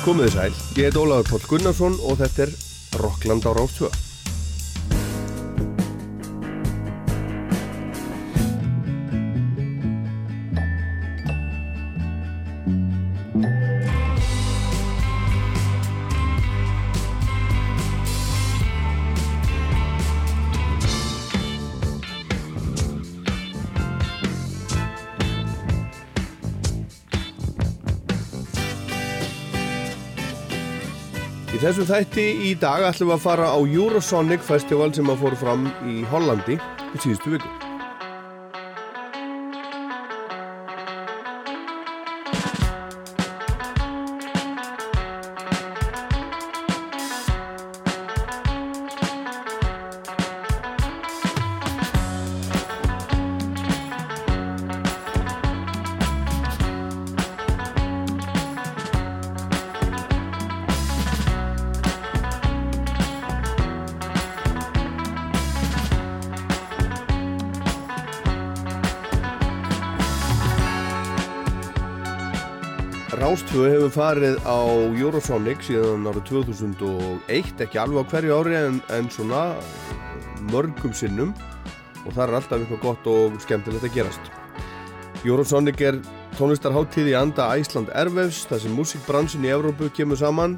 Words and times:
Komið 0.00 0.30
þið 0.30 0.32
sæl, 0.32 0.60
ég 0.80 0.86
heit 0.88 0.96
Ólaður 0.96 1.26
Póll 1.28 1.48
Gunnarsson 1.50 1.98
og 2.08 2.22
þetta 2.22 2.46
er 2.46 2.54
Rockland 3.02 3.44
á 3.44 3.52
Ráðstöða. 3.52 4.09
Þessum 31.80 31.96
þætti 31.96 32.24
í 32.44 32.50
dag 32.60 32.82
ætlum 32.84 33.08
við 33.08 33.14
að 33.14 33.22
fara 33.24 33.46
á 33.56 33.58
Eurosonic 33.64 34.44
Festival 34.44 34.92
sem 34.92 35.08
að 35.08 35.24
fóru 35.24 35.40
fram 35.40 35.66
í 35.88 36.02
Hollandi 36.12 36.60
í 36.60 37.00
síðustu 37.00 37.36
viku. 37.38 37.69
Hefur 73.90 74.04
farið 74.04 74.36
á 74.46 74.58
Eurosonic 75.02 75.64
síðan 75.66 76.04
árið 76.06 76.28
2001, 76.28 77.48
ekki 77.64 77.78
alveg 77.82 78.04
á 78.06 78.10
hverju 78.12 78.36
ári 78.38 78.54
en, 78.54 78.76
en 78.94 79.08
svona 79.10 79.40
mörgum 80.52 80.92
sinnum 80.94 81.32
og 82.04 82.12
það 82.14 82.22
er 82.22 82.36
alltaf 82.38 82.60
eitthvað 82.60 82.84
gott 82.84 83.08
og 83.10 83.40
skemmtilegt 83.42 83.88
að 83.88 83.96
gerast. 83.96 84.30
Eurosonic 85.26 85.82
er 85.82 85.98
tónlistarháttíð 86.38 87.10
í 87.10 87.18
anda 87.18 87.50
Æsland 87.58 87.90
Ervefs, 87.98 88.44
þar 88.46 88.62
sem 88.62 88.78
músikbransin 88.78 89.48
í 89.48 89.50
Evrópu 89.56 89.90
kemur 89.96 90.22
saman. 90.22 90.54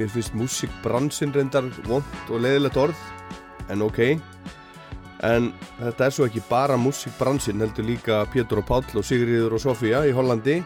Mér 0.00 0.08
finnst 0.14 0.32
músikbransin 0.32 1.36
reyndar 1.36 1.68
vond 1.84 2.32
og 2.32 2.40
leiðilegt 2.40 2.80
orð, 2.86 3.08
en 3.68 3.84
ok. 3.84 4.00
En 5.22 5.52
þetta 5.78 6.06
er 6.08 6.14
svo 6.14 6.26
ekki 6.26 6.42
bara 6.48 6.76
músikbransin, 6.80 7.62
heldur 7.62 7.86
líka 7.86 8.24
Pétur 8.32 8.58
og 8.62 8.66
Páll 8.66 8.98
og 8.98 9.06
Sigriður 9.06 9.54
og 9.54 9.62
Sofía 9.62 10.02
í 10.08 10.14
Hollandi. 10.16 10.56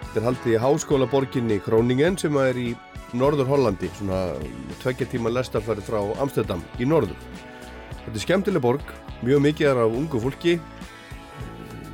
Þetta 0.00 0.18
er 0.18 0.26
haldið 0.26 0.54
í 0.56 0.62
háskólaborginni 0.64 1.58
Króningen 1.62 2.18
sem 2.18 2.34
er 2.42 2.58
í 2.58 2.72
norður 3.14 3.52
Hollandi, 3.52 3.90
svona 3.94 4.32
tveggja 4.82 5.06
tíma 5.12 5.30
lestarfærið 5.30 5.86
frá 5.86 6.00
Amsterdam 6.22 6.64
í 6.82 6.88
norður. 6.90 7.14
Þetta 8.00 8.16
er 8.16 8.24
skemmtileg 8.24 8.64
borg, 8.64 8.94
mjög 9.22 9.44
mikið 9.46 9.70
er 9.70 9.82
af 9.84 9.94
ungu 10.00 10.22
fólki, 10.24 10.56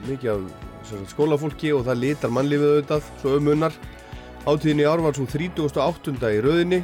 mikið 0.07 0.33
af 0.33 0.97
skólafólki 1.13 1.75
og 1.77 1.85
það 1.85 2.01
litar 2.01 2.33
mannlífið 2.33 2.73
auðvitað, 2.73 3.13
svo 3.21 3.37
umunar. 3.41 3.77
Hátíðin 4.47 4.85
í 4.85 4.89
ár 4.89 5.03
var 5.05 5.17
svo 5.19 5.27
38. 5.29 6.17
í 6.33 6.41
rauðinni 6.45 6.81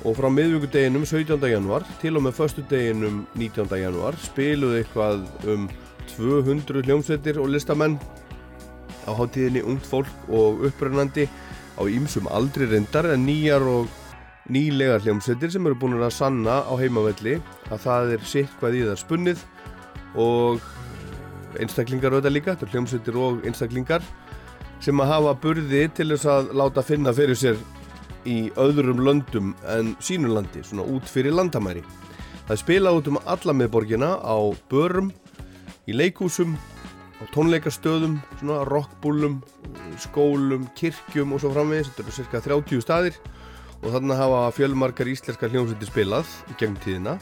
og 0.00 0.16
frá 0.16 0.30
miðvíkudeginum 0.32 1.04
17. 1.04 1.36
januar 1.50 1.84
til 2.00 2.16
og 2.16 2.24
með 2.24 2.38
förstudeginum 2.38 3.22
19. 3.36 3.68
januar 3.82 4.16
spiluðu 4.22 4.78
eitthvað 4.80 5.26
um 5.52 5.66
200 6.14 6.86
hljómsveitir 6.86 7.40
og 7.40 7.50
listamenn 7.52 7.98
á 9.04 9.12
hátíðinni 9.12 9.62
ungt 9.68 9.84
fólk 9.84 10.28
og 10.28 10.64
upprennandi 10.70 11.26
á 11.76 11.82
ýmsum 11.84 12.30
aldri 12.32 12.68
reyndar 12.70 13.10
en 13.12 13.26
nýjar 13.26 13.60
og 13.60 13.90
nýlegar 14.48 15.04
hljómsveitir 15.04 15.52
sem 15.52 15.66
eru 15.68 15.76
búin 15.76 16.00
að 16.00 16.16
sanna 16.16 16.62
á 16.64 16.72
heimavelli 16.80 17.36
að 17.68 17.84
það 17.84 18.14
er 18.16 18.24
sitt 18.24 18.54
hvað 18.60 18.78
í 18.78 18.86
það 18.88 19.02
spunnið 19.02 19.44
og 20.16 20.64
einstaklingar 21.60 22.14
auðvitað 22.14 22.34
líka, 22.36 22.54
þetta 22.54 22.66
er 22.66 22.72
hljómsveitir 22.74 23.20
og 23.20 23.44
einstaklingar 23.44 24.08
sem 24.80 25.04
að 25.04 25.12
hafa 25.12 25.36
burði 25.42 25.84
til 25.92 26.08
þess 26.14 26.30
að 26.30 26.54
láta 26.56 26.84
finna 26.86 27.12
fyrir 27.12 27.36
sér 27.36 27.60
í 28.28 28.50
öðrum 28.60 29.00
löndum 29.04 29.54
en 29.68 29.94
sínulandi, 30.02 30.64
svona 30.66 30.84
út 30.88 31.08
fyrir 31.08 31.34
landamæri. 31.36 31.82
Það 32.46 32.54
er 32.56 32.60
spilað 32.64 32.98
út 32.98 33.08
um 33.12 33.18
alla 33.30 33.54
miðborgina 33.56 34.10
á 34.20 34.36
börum, 34.70 35.12
í 35.86 35.94
leikúsum, 35.94 36.56
á 37.20 37.24
tónleikastöðum, 37.34 38.18
svona 38.40 38.64
rockbúlum, 38.68 39.38
skólum, 40.00 40.66
kirkjum 40.78 41.36
og 41.36 41.42
svo 41.42 41.52
framvegis. 41.54 41.92
Þetta 41.92 42.06
eru 42.06 42.16
cirka 42.16 42.42
30 42.48 42.84
staðir 42.84 43.20
og 43.80 43.94
þannig 43.94 44.20
hafa 44.20 44.40
fjölmarkar 44.56 45.08
íslenska 45.08 45.48
hljómsveitir 45.48 45.92
spilað 45.92 46.34
í 46.50 46.58
gegnum 46.58 46.80
tíðina. 46.84 47.16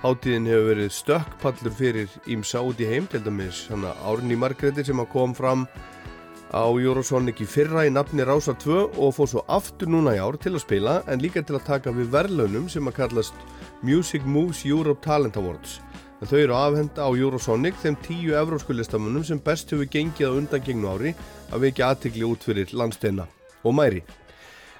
Háttíðin 0.00 0.48
hefur 0.48 0.68
verið 0.70 0.92
stökkpallur 0.96 1.74
fyrir 1.76 2.12
ímsa 2.32 2.62
út 2.64 2.80
í 2.80 2.88
heim, 2.88 3.04
til 3.10 3.20
dæmis 3.20 3.66
Árni 4.00 4.38
Margreði 4.38 4.86
sem 4.86 5.02
kom 5.12 5.34
fram 5.36 5.66
á 6.50 6.66
Eurosonic 6.66 7.40
í 7.44 7.46
fyrra 7.46 7.84
í 7.86 7.90
nafni 7.94 8.24
Rása 8.26 8.56
2 8.58 8.98
og 8.98 9.12
fór 9.14 9.28
svo 9.30 9.42
aftur 9.46 9.90
núna 9.90 10.16
í 10.16 10.20
ár 10.22 10.34
til 10.40 10.56
að 10.56 10.64
spila 10.64 10.96
en 11.06 11.22
líka 11.22 11.42
til 11.46 11.54
að 11.56 11.68
taka 11.68 11.94
við 11.94 12.10
verðlaunum 12.10 12.66
sem 12.72 12.90
að 12.90 12.96
kallast 12.98 13.36
Music 13.86 14.26
Moves 14.26 14.64
Europe 14.66 15.04
Talent 15.04 15.38
Awards. 15.38 15.78
En 16.20 16.28
þau 16.28 16.38
eru 16.40 16.56
afhenda 16.58 17.06
á 17.06 17.10
Eurosonic 17.14 17.78
þeim 17.80 17.96
tíu 18.02 18.34
evrósku 18.36 18.74
listamönnum 18.74 19.24
sem 19.24 19.38
best 19.40 19.70
hefur 19.70 19.88
gengið 19.88 20.34
á 20.34 20.38
undangengnu 20.42 20.90
ári 20.90 21.14
að 21.54 21.68
vekja 21.68 21.94
aðtegli 21.94 22.26
út 22.26 22.44
fyrir 22.44 22.74
landsteina 22.74 23.28
og 23.62 23.76
mæri. 23.78 24.02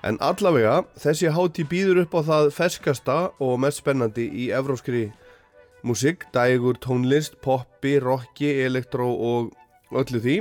En 0.03 0.19
allavega, 0.25 0.83
þessi 0.99 1.31
háti 1.31 1.65
býður 1.69 2.03
upp 2.03 2.19
á 2.19 2.21
það 2.27 2.55
ferskasta 2.57 3.19
og 3.39 3.59
mest 3.63 3.85
spennandi 3.85 4.27
í 4.27 4.51
evróskri 4.57 5.11
músik, 5.87 6.27
dægur, 6.35 6.81
tónlist, 6.83 7.39
poppi, 7.45 7.99
rocki, 8.03 8.49
elektró 8.65 9.07
og 9.15 9.53
öllu 9.93 10.21
því 10.21 10.41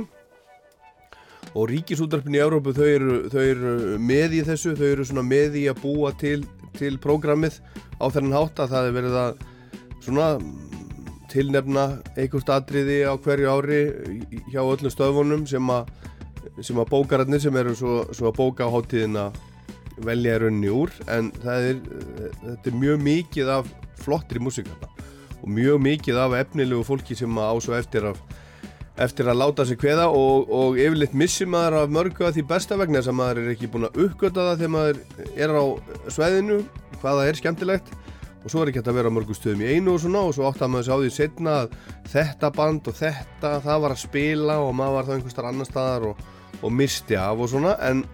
og 1.54 1.70
ríkisútarpin 1.70 2.36
í 2.38 2.42
Európu 2.42 2.74
þau 2.76 2.86
eru, 2.86 3.14
þau 3.32 3.42
eru 3.42 3.74
með 3.98 4.38
í 4.38 4.42
þessu, 4.46 4.74
þau 4.78 4.88
eru 4.88 5.06
svona 5.08 5.26
með 5.26 5.58
í 5.60 5.66
að 5.70 5.80
búa 5.82 6.12
til, 6.18 6.44
til 6.78 6.96
prógramið 7.02 7.58
á 7.98 8.06
þennan 8.12 8.36
hátt 8.38 8.62
að 8.62 8.74
það 8.74 8.88
er 8.88 8.96
verið 8.98 9.18
að 9.24 9.42
svona 10.00 10.28
tilnefna 11.30 11.84
einhverst 12.16 12.50
atriði 12.50 13.02
á 13.06 13.14
hverju 13.14 13.50
ári 13.50 13.80
hjá 14.50 14.62
öllum 14.62 14.92
stöðvunum 14.92 15.46
sem 15.50 15.70
að, 15.70 15.90
að 16.58 16.90
bókararnir 16.90 17.42
sem 17.42 17.56
eru 17.60 17.74
svo, 17.78 18.00
svo 18.14 18.30
að 18.30 18.38
bóka 18.40 18.66
á 18.66 18.74
háttíðina 18.74 19.28
velja 20.04 20.38
í 20.38 20.40
rauninni 20.42 20.72
úr. 20.72 20.92
En 21.12 21.30
er, 21.44 21.78
þetta 22.42 22.72
er 22.72 22.78
mjög 22.80 23.04
mikið 23.04 23.52
af 23.58 23.70
flottri 24.00 24.42
músikarna 24.42 24.88
og 25.40 25.48
mjög 25.48 25.80
mikið 25.84 26.20
af 26.20 26.36
efnilegu 26.40 26.84
fólki 26.84 27.16
sem 27.16 27.38
á 27.40 27.52
svo 27.62 27.76
eftir 27.78 28.10
að 28.10 28.20
eftir 29.00 29.30
að 29.30 29.40
láta 29.40 29.64
sig 29.66 29.78
hveða 29.80 30.08
og, 30.12 30.50
og 30.52 30.78
yfirleitt 30.80 31.16
missir 31.16 31.48
maður 31.50 31.78
af 31.80 31.92
mörgu 31.94 32.26
að 32.26 32.36
því 32.36 32.44
besta 32.50 32.76
vegna 32.80 33.00
þess 33.00 33.12
að 33.12 33.18
maður 33.20 33.40
er 33.42 33.50
ekki 33.54 33.70
búin 33.72 33.88
að 33.88 33.98
uppgöta 34.04 34.46
það 34.48 34.62
þegar 34.62 34.72
maður 34.74 35.00
er 35.44 35.54
á 35.56 35.64
sveðinu 36.16 36.58
hvaða 37.00 37.26
er 37.28 37.40
skemmtilegt. 37.40 37.92
Og 38.40 38.48
svo 38.48 38.62
er 38.62 38.70
ekki 38.70 38.80
hægt 38.80 38.88
að 38.88 38.96
vera 38.96 39.12
á 39.12 39.16
mörgu 39.16 39.36
stöðum 39.36 39.64
í 39.64 39.72
einu 39.74 39.94
og 39.94 40.00
svona 40.00 40.24
og 40.24 40.34
svo 40.36 40.46
átt 40.48 40.62
að 40.64 40.72
maður 40.72 40.86
sá 40.88 40.94
því 40.94 41.10
setna 41.12 41.56
að 41.62 41.74
þetta 42.08 42.52
band 42.56 42.88
og 42.88 42.96
þetta 42.96 43.54
það 43.66 43.82
var 43.84 43.94
að 43.94 44.02
spila 44.04 44.58
og 44.64 44.70
maður 44.78 44.96
var 44.96 45.08
þá 45.08 45.14
einhverstar 45.16 45.48
annar 45.50 45.68
staðar 45.68 46.06
og, 46.10 46.22
og 46.60 46.72
misti 46.72 47.18
af 47.20 47.40
og 47.44 47.50
svona 47.52 47.74
en 47.84 48.04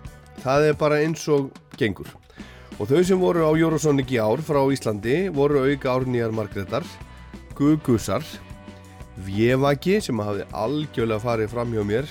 það 0.42 0.70
er 0.70 0.80
bara 0.80 0.98
eins 1.02 1.22
og 1.30 1.52
gengur. 1.78 2.10
Og 2.76 2.90
þau 2.90 2.98
sem 3.06 3.22
voru 3.22 3.46
á 3.46 3.52
Eurosonic 3.54 4.10
í 4.12 4.18
ár 4.18 4.42
frá 4.44 4.60
Íslandi 4.74 5.28
voru 5.34 5.62
auka 5.62 5.94
árnýjar 5.94 6.34
margreðar 6.34 6.84
Gugusar 7.56 8.26
Vjevaki 9.24 9.96
sem 10.04 10.18
hafði 10.20 10.44
algjörlega 10.52 11.22
farið 11.22 11.52
fram 11.54 11.70
hjá 11.72 11.84
mér 11.88 12.08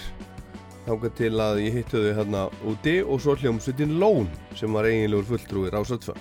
þángar 0.86 1.12
til 1.18 1.34
að 1.42 1.60
ég 1.62 1.78
hittu 1.80 2.02
þau 2.02 2.16
hérna 2.18 2.42
úti 2.66 2.96
og 3.04 3.22
svo 3.22 3.36
hljómsveitin 3.38 3.98
Lón 4.02 4.30
sem 4.57 4.74
var 4.74 4.88
eiginlegur 4.90 5.28
fulltrúi 5.30 5.69
Rásatfa. 5.74 6.16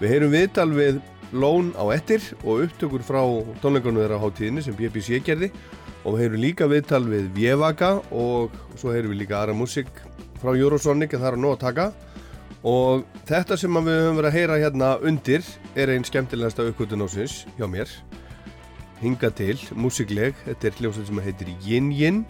Við 0.00 0.12
heyrum 0.12 0.32
viðtal 0.34 0.68
við 0.76 1.00
Lón 1.32 1.72
á 1.80 1.84
ettir 1.96 2.24
og 2.44 2.66
upptökur 2.66 3.04
frá 3.04 3.22
tónleikunum 3.64 4.02
þeirra 4.02 4.20
á 4.20 4.24
hátíðinni 4.24 4.64
sem 4.64 4.76
BBC 4.76 5.22
gerði 5.24 5.48
og 6.04 6.16
við 6.16 6.24
heyrum 6.26 6.44
líka 6.44 6.68
viðtal 6.68 7.04
við 7.08 7.28
Vjevaka 7.36 7.94
og 8.12 8.52
svo 8.76 8.92
heyrum 8.92 9.14
við 9.14 9.24
líka 9.24 9.40
aðra 9.40 9.56
músik 9.56 9.88
frá 10.42 10.52
Eurosonic 10.52 11.14
en 11.14 11.22
það 11.22 11.30
er 11.30 11.38
að 11.38 11.44
nóg 11.46 11.56
að 11.56 11.64
taka 11.64 11.92
og 12.68 13.06
þetta 13.28 13.56
sem 13.58 13.80
við 13.80 14.00
höfum 14.02 14.18
verið 14.20 14.28
að 14.28 14.36
heyra 14.38 14.58
hérna 14.60 14.90
undir 15.08 15.46
er 15.72 15.94
einn 15.94 16.04
skemmtilegasta 16.04 16.68
uppgötun 16.68 17.06
ásins 17.06 17.46
hjá 17.56 17.64
mér 17.64 17.88
hinga 19.02 19.30
til, 19.34 19.58
músikleg, 19.74 20.36
þetta 20.46 20.68
er 20.68 20.78
hljómsveit 20.78 21.10
sem 21.10 21.22
heitir 21.24 21.52
Yin 21.66 21.90
Yin 21.94 22.22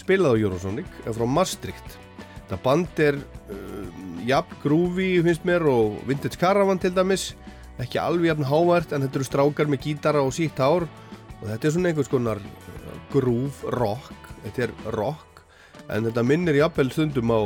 spilað 0.00 0.36
á 0.36 0.40
Eurosonic, 0.40 0.88
er 1.06 1.14
frá 1.16 1.26
Maastricht. 1.28 1.96
Þetta 2.40 2.58
band 2.64 3.02
er 3.04 3.18
uh, 3.52 3.86
jafn 4.26 4.58
grúfi 4.62 5.12
finnst 5.24 5.46
mér 5.46 5.66
og 5.70 6.00
Vintage 6.08 6.40
Caravan 6.40 6.80
til 6.82 6.94
dæmis. 6.96 7.30
Ekki 7.80 8.00
alveg 8.02 8.32
jafn 8.32 8.48
hávært 8.48 8.92
en 8.92 9.06
þetta 9.06 9.20
eru 9.20 9.28
strákar 9.28 9.70
með 9.70 9.84
gítara 9.86 10.24
og 10.24 10.34
sítt 10.36 10.58
hár. 10.60 10.88
Og 11.40 11.46
þetta 11.48 11.68
er 11.68 11.74
svona 11.76 11.92
einhvers 11.92 12.10
konar 12.12 12.42
grúf 13.10 13.62
rock, 13.76 14.12
þetta 14.44 14.68
er 14.68 14.74
rock 14.96 15.30
en 15.90 16.06
þetta 16.06 16.24
minnir 16.26 16.58
jafnvel 16.60 16.92
stundum 16.94 17.32
á 17.34 17.40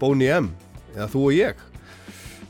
Boney 0.00 0.30
M 0.30 0.50
eða 0.94 1.08
þú 1.10 1.24
og 1.28 1.36
ég. 1.36 1.64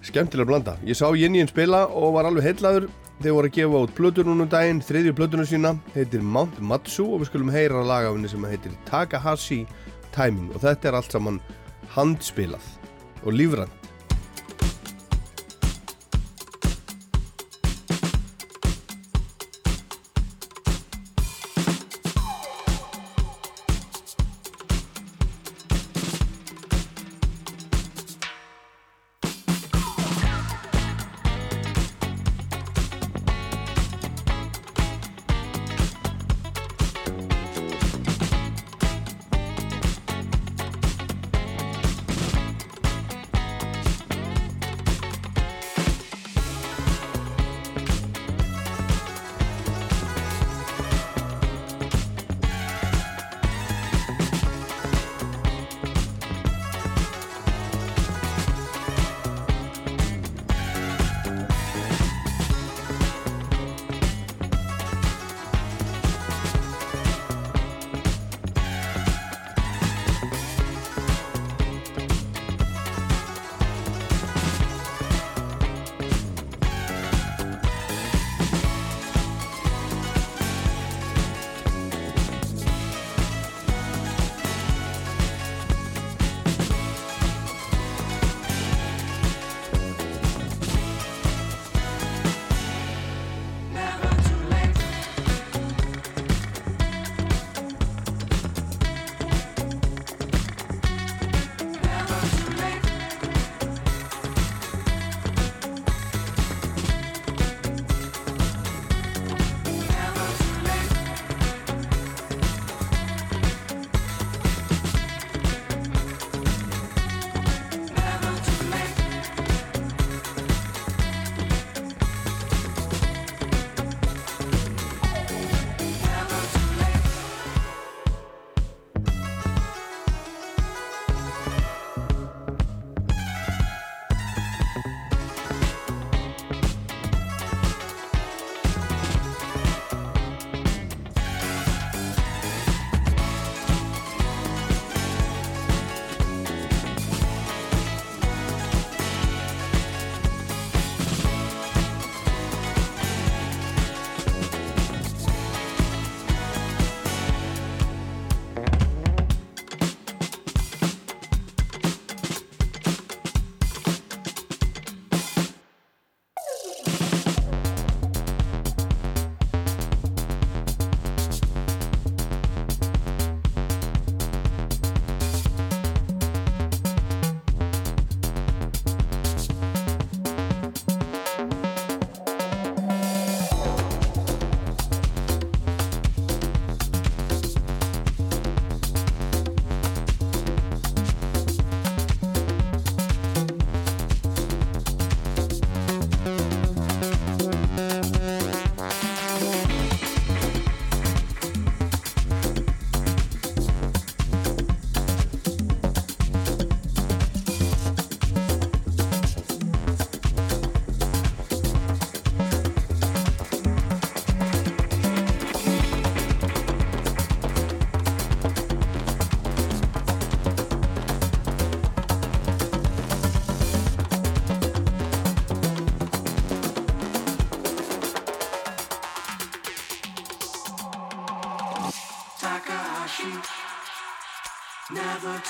Skemmtilega 0.05 0.49
blanda, 0.49 0.75
ég 0.89 0.97
sá 0.97 1.07
Jenny 1.17 1.43
einn 1.43 1.51
spila 1.51 1.85
og 1.93 2.15
var 2.17 2.29
alveg 2.29 2.47
heitlaður 2.49 2.89
þeir 3.21 3.37
voru 3.37 3.51
að 3.51 3.57
gefa 3.57 3.81
út 3.85 3.97
plötur 3.97 4.29
núna 4.29 4.47
um 4.47 4.53
daginn, 4.53 4.85
þriðju 4.85 5.17
plötuna 5.19 5.45
sína. 5.49 5.75
Heitir 5.97 6.23
Mount 6.25 6.61
Matsu 6.61 7.05
og 7.07 7.23
við 7.23 7.33
skulum 7.33 7.53
heyra 7.53 7.83
lagafinni 7.85 8.31
sem 8.33 8.47
heitir 8.49 8.77
Takahashi 8.89 9.65
Timing. 10.15 10.49
Og 10.55 10.65
þetta 10.65 10.91
er 10.91 11.01
allt 11.01 11.17
saman 11.17 11.43
handspilað 11.97 12.65
og 13.25 13.37
lífrand 13.37 13.80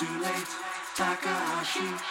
Too 0.01 0.07
late, 0.23 0.49
Takahashi. 0.97 2.10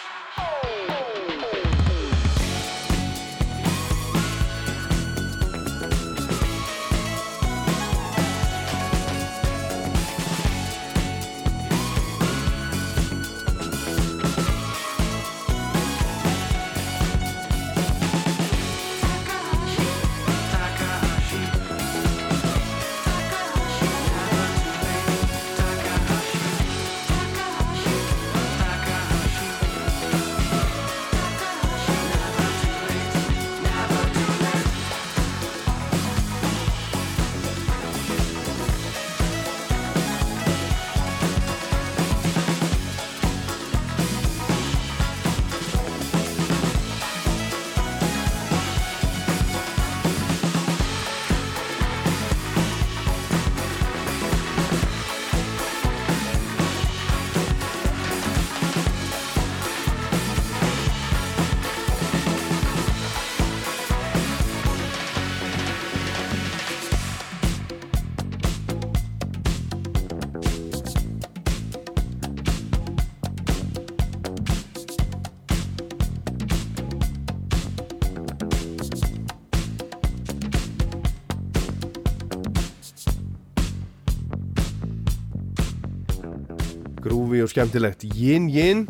Og 87.50 87.54
skemmtilegt 87.56 88.04
Yin 88.14 88.44
Yin 88.46 88.84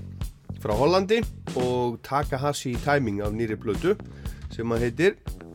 frá 0.61 0.75
Hollandi 0.77 1.23
og 1.57 1.95
Takahashi 2.05 2.75
Timing 2.85 3.23
af 3.25 3.33
nýri 3.33 3.57
blödu 3.57 3.95
sem 4.53 4.75
að 4.75 4.85
heitir, 4.85 5.15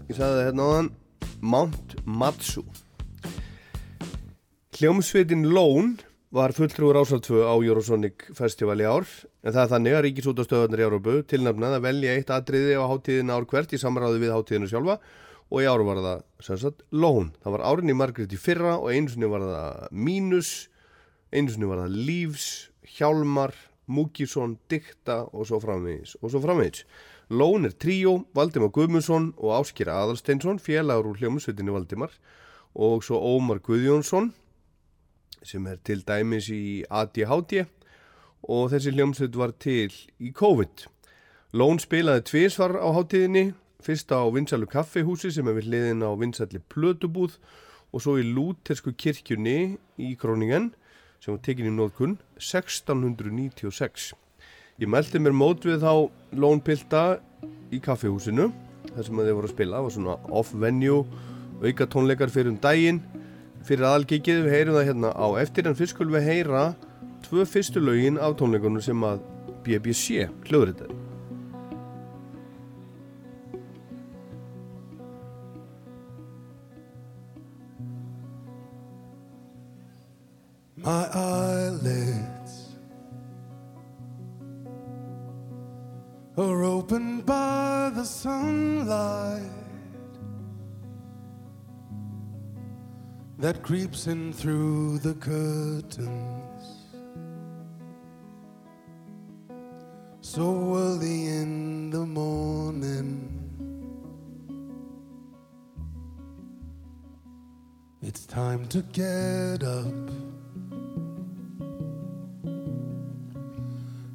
ég 0.09 0.17
sagði 0.17 0.39
það 0.39 0.47
hérna 0.47 0.65
á 0.65 0.69
þann 0.71 0.89
Mount 1.45 1.93
Matsu 2.01 2.63
Hljómsveitin 4.73 5.45
Lone 5.53 6.01
var 6.33 6.55
fulltrúur 6.57 6.97
ásaldfö 6.97 7.45
á 7.45 7.53
Eurosonic 7.53 8.25
Festival 8.33 8.81
í 8.81 8.89
ár 8.89 9.05
en 9.45 9.53
það 9.53 9.61
er 9.67 9.71
þannig 9.75 9.99
að 9.99 10.05
Ríkisútastöðunar 10.07 10.81
í 10.81 10.89
Európu 10.89 11.21
tilnafnað 11.29 11.77
að 11.77 11.85
velja 11.85 12.17
eitt 12.17 12.33
atriði 12.33 12.73
á 12.73 12.89
hátíðin 12.89 13.33
ár 13.37 13.45
hvert 13.45 13.77
í 13.77 13.81
samráði 13.85 14.23
við 14.25 14.33
hátíðinu 14.33 14.71
sjálfa 14.71 14.97
og 15.51 15.59
í 15.61 15.69
áru 15.69 15.85
var 15.85 16.01
það 16.01 16.29
sem 16.41 16.57
sagt 16.57 16.87
Lone. 16.89 17.35
Það 17.43 17.59
var 17.59 17.69
árinni 17.69 18.01
Margret 18.01 18.33
í 18.33 18.41
fyrra 18.41 18.79
og 18.79 18.89
einsunni 18.89 19.29
var 19.29 19.45
það 19.45 19.91
Mínus, 19.93 20.55
einsunni 21.29 21.69
var 21.69 21.85
það 21.85 21.99
Lífs, 22.09 22.47
Hjálmar, 22.85 23.53
Múkísson, 23.87 24.57
Dikta 24.69 25.25
og 25.31 25.45
svo 25.49 25.59
framvegis 25.61 26.15
og 26.21 26.31
svo 26.31 26.41
framvegis. 26.41 26.85
Lone 27.29 27.69
er 27.69 27.75
tríó, 27.81 28.19
Valdimar 28.37 28.69
Guðmundsson 28.73 29.31
og 29.37 29.53
Áskir 29.59 29.89
Adalsteinsson, 29.89 30.59
félagur 30.61 31.13
úr 31.13 31.21
hljómsveitinni 31.21 31.73
Valdimar 31.73 32.13
og 32.75 33.03
svo 33.05 33.17
Ómar 33.17 33.61
Guðjónsson 33.63 34.33
sem 35.45 35.65
er 35.69 35.77
til 35.85 36.01
dæmis 36.05 36.49
í 36.53 36.83
ADHD 36.89 37.65
og 38.45 38.71
þessi 38.73 38.93
hljómsveit 38.93 39.37
var 39.37 39.53
til 39.61 39.93
í 40.19 40.31
COVID. 40.35 40.85
Lón 41.55 41.79
spilaði 41.81 42.25
tvísvar 42.29 42.75
á 42.77 42.87
hátíðinni, 42.93 43.53
fyrst 43.81 44.11
á 44.11 44.21
Vinsalu 44.33 44.67
kaffehúsi 44.69 45.31
sem 45.31 45.47
er 45.47 45.57
við 45.57 45.69
hliðin 45.69 46.05
á 46.05 46.11
Vinsalli 46.19 46.61
plötubúð 46.73 47.37
og 47.93 48.03
svo 48.03 48.17
í 48.19 48.25
Lútersku 48.27 48.93
kirkjunni 48.97 49.77
í 49.97 50.15
Króningen 50.19 50.73
sem 51.25 51.33
var 51.33 51.41
tekinni 51.41 51.71
í 51.71 51.73
nóðkunn 51.73 52.19
1696. 52.37 54.11
Ég 54.77 54.89
meldi 54.91 55.21
mér 55.23 55.33
mót 55.33 55.63
við 55.65 55.81
þá 55.81 55.93
Lón 56.37 56.59
Pilda 56.61 57.17
í 57.73 57.79
kaffehúsinu 57.81 58.51
þar 58.91 59.07
sem 59.07 59.21
þeir 59.23 59.33
voru 59.33 59.49
að 59.49 59.53
spila, 59.55 59.79
það 59.79 59.87
var 59.87 59.95
svona 59.95 60.17
off-venue, 60.37 60.99
auka 61.65 61.87
tónleikar 61.89 62.33
fyrir 62.33 62.53
um 62.53 62.59
daginn. 62.61 63.01
Fyrir 63.65 63.87
aðalgikið 63.89 64.43
við 64.45 64.53
heyrum 64.53 64.77
það 64.77 64.87
hérna 64.91 65.15
á 65.17 65.27
eftir 65.41 65.65
en 65.65 65.79
fyrst 65.79 65.95
skulum 65.95 66.19
við 66.19 66.29
heyra 66.29 66.67
tvö 67.25 67.47
fyrstu 67.49 67.81
lögin 67.81 68.21
af 68.21 68.37
tónleikunum 68.37 68.85
sem 68.85 69.09
að 69.09 69.25
BBC 69.65 70.29
hljóður 70.45 70.75
þetta 70.75 71.04
My 80.85 81.09
eyelids 81.15 82.75
are 86.37 86.63
opened 86.63 87.25
by 87.25 87.91
the 87.95 88.03
sunlight 88.03 89.41
that 93.39 93.63
creeps 93.63 94.05
in 94.05 94.31
through 94.31 94.99
the 94.99 95.15
curtains 95.15 96.85
so 100.21 100.75
early 100.75 101.25
in 101.29 101.89
the 101.89 102.05
morning. 102.05 103.31
It's 108.03 108.27
time 108.27 108.67
to 108.67 108.83
get 108.83 109.63
up. 109.63 110.34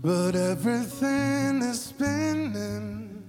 But 0.03 0.35
everything 0.35 1.61
is 1.61 1.83
spinning. 1.83 3.23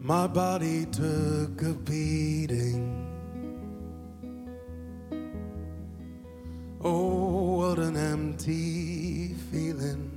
My 0.00 0.26
body 0.26 0.84
took 0.86 1.62
a 1.62 1.72
beating. 1.72 3.06
Oh, 6.82 7.56
what 7.56 7.78
an 7.78 7.96
empty 7.96 9.34
feeling. 9.50 10.10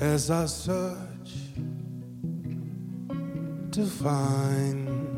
As 0.00 0.30
I 0.30 0.46
search 0.46 1.34
to 3.72 3.86
find 3.86 5.15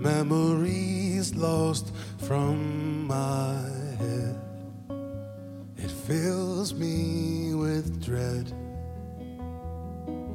memories 0.00 1.34
lost 1.34 1.92
from 2.18 3.06
my 3.06 3.60
head. 3.98 4.40
It 5.76 5.90
fills 5.90 6.72
me 6.72 7.54
with 7.54 8.02
dread. 8.02 8.52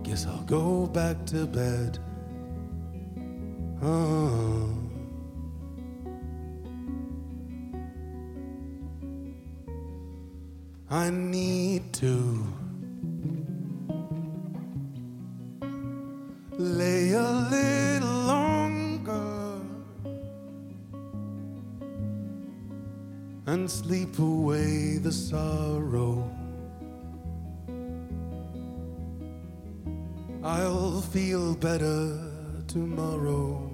Guess 0.03 0.27
I'll 0.27 0.43
go 0.43 0.86
back 0.86 1.25
to 1.27 1.48
bed. 1.48 1.98
Oh. 3.81 4.69
I 10.89 11.10
need 11.10 11.91
to 11.93 12.45
lay 16.57 17.12
a 17.13 17.24
little 17.24 17.84
and 23.55 23.71
sleep 23.71 24.19
away 24.19 24.97
the 24.97 25.12
sorrow. 25.13 26.29
I'll 30.43 31.00
feel 31.00 31.55
better 31.55 32.19
tomorrow. 32.67 33.64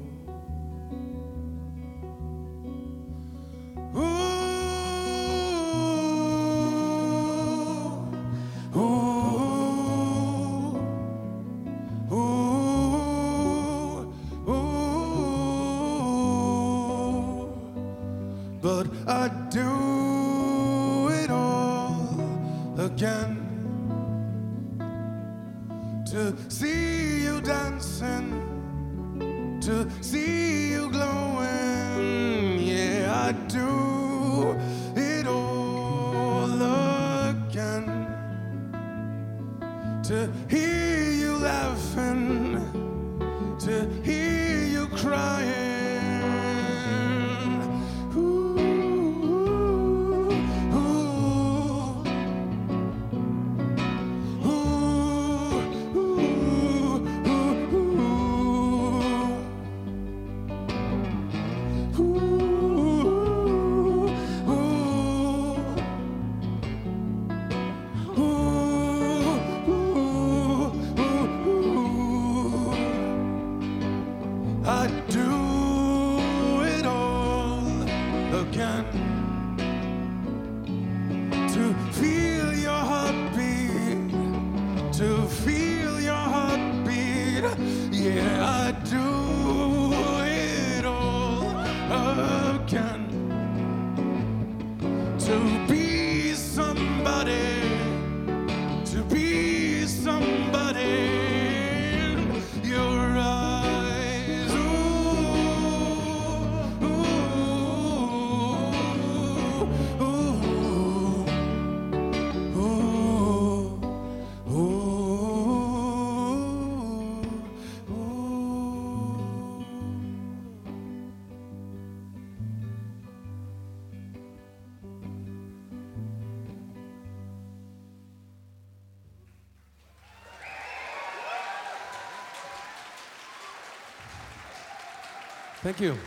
Thank 135.72 135.84
you. 135.84 135.98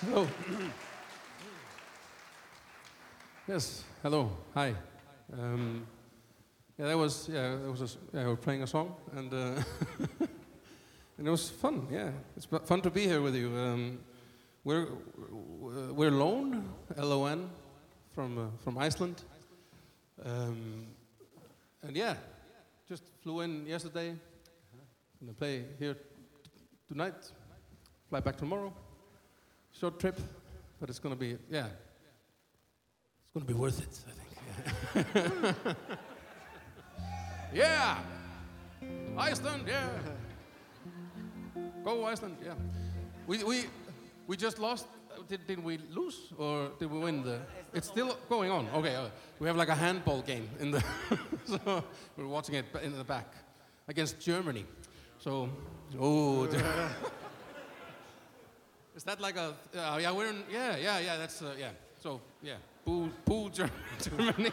Hello. 0.00 0.28
yes. 3.48 3.82
Hello. 4.00 4.30
Hi. 4.54 4.76
Um, 5.32 5.84
yeah, 6.78 6.86
that 6.86 6.96
was 6.96 7.28
yeah, 7.28 7.56
that 7.56 7.68
was 7.68 7.80
a 7.82 8.16
yeah, 8.16 8.22
we 8.22 8.30
were 8.30 8.36
playing 8.36 8.62
a 8.62 8.66
song 8.68 8.94
and 9.16 9.34
uh, 9.34 9.36
and 11.18 11.26
it 11.26 11.30
was 11.30 11.50
fun. 11.50 11.88
Yeah, 11.90 12.12
it's 12.36 12.46
fun 12.46 12.80
to 12.82 12.90
be 12.90 13.08
here 13.08 13.20
with 13.20 13.34
you. 13.34 13.48
Um, 13.56 13.98
we're 14.62 14.86
we're 15.90 16.12
Lone, 16.12 16.68
L-O-N, 16.96 17.50
from 18.14 18.38
uh, 18.38 18.46
from 18.62 18.78
Iceland. 18.78 19.24
Um, 20.24 20.86
and 21.82 21.96
yeah, 21.96 22.14
just 22.88 23.02
flew 23.20 23.40
in 23.40 23.66
yesterday. 23.66 24.14
Gonna 25.18 25.32
play 25.32 25.64
here 25.80 25.96
tonight. 26.86 27.32
Fly 28.08 28.20
back 28.20 28.36
tomorrow. 28.36 28.72
Short 29.78 29.98
trip, 29.98 30.20
but 30.80 30.88
it's 30.90 30.98
gonna 30.98 31.16
be 31.16 31.36
yeah. 31.50 31.66
It's 31.66 33.32
gonna 33.34 33.46
be 33.46 33.54
worth 33.54 33.80
it, 33.80 34.00
I 34.94 35.02
think. 35.02 35.76
yeah, 37.54 37.98
Iceland, 39.16 39.64
yeah. 39.66 39.88
Go 41.84 42.04
Iceland, 42.04 42.36
yeah. 42.44 42.54
We 43.26 43.42
we 43.44 43.64
we 44.26 44.36
just 44.36 44.58
lost. 44.58 44.86
Did, 45.28 45.46
did 45.46 45.62
we 45.62 45.78
lose 45.90 46.32
or 46.38 46.70
did 46.78 46.90
we 46.90 46.98
win 46.98 47.22
the? 47.22 47.38
It's 47.72 47.86
still 47.86 48.16
going 48.28 48.50
on. 48.50 48.68
Okay, 48.74 48.94
uh, 48.94 49.08
we 49.38 49.46
have 49.46 49.56
like 49.56 49.68
a 49.68 49.74
handball 49.74 50.22
game 50.22 50.48
in 50.58 50.70
the. 50.72 50.84
so 51.44 51.84
we're 52.16 52.26
watching 52.26 52.56
it 52.56 52.66
in 52.82 52.96
the 52.96 53.04
back 53.04 53.34
against 53.88 54.20
Germany. 54.20 54.64
So, 55.18 55.48
oh. 55.98 56.48
Is 58.94 59.04
that 59.04 59.20
like 59.20 59.36
a? 59.36 59.54
Uh, 59.74 59.98
yeah, 60.00 60.12
we're 60.12 60.28
in. 60.28 60.44
Yeah, 60.50 60.76
yeah, 60.76 60.98
yeah. 60.98 61.16
That's 61.16 61.40
uh, 61.42 61.54
yeah. 61.58 61.70
So 62.02 62.20
yeah, 62.42 62.56
boo, 62.84 63.10
boo, 63.24 63.50
Germany. 63.52 64.50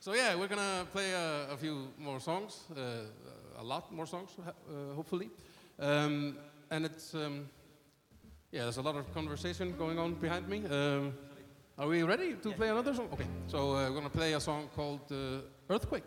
so 0.00 0.14
yeah, 0.14 0.34
we're 0.34 0.48
gonna 0.48 0.84
play 0.92 1.12
a, 1.12 1.52
a 1.52 1.56
few 1.56 1.88
more 1.98 2.18
songs, 2.20 2.64
uh, 2.76 3.60
a 3.60 3.62
lot 3.62 3.92
more 3.92 4.06
songs, 4.06 4.30
uh, 4.38 4.94
hopefully. 4.94 5.30
Um, 5.78 6.36
and 6.70 6.84
it's 6.84 7.14
um, 7.14 7.48
yeah, 8.50 8.62
there's 8.62 8.78
a 8.78 8.82
lot 8.82 8.96
of 8.96 9.12
conversation 9.14 9.74
going 9.78 9.98
on 9.98 10.14
behind 10.14 10.48
me. 10.48 10.64
Um, 10.66 11.12
are 11.78 11.86
we 11.86 12.02
ready 12.02 12.34
to 12.34 12.52
play 12.52 12.68
another 12.68 12.94
song? 12.94 13.08
Okay, 13.12 13.26
so 13.46 13.70
uh, 13.76 13.88
we're 13.88 13.94
gonna 13.94 14.10
play 14.10 14.32
a 14.32 14.40
song 14.40 14.68
called 14.74 15.12
uh, 15.12 15.42
"Earthquake." 15.70 16.04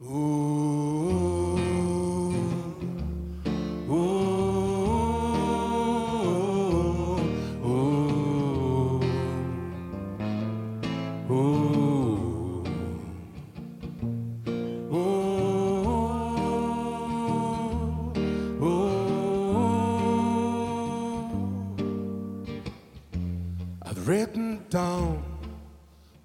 I've 0.00 1.27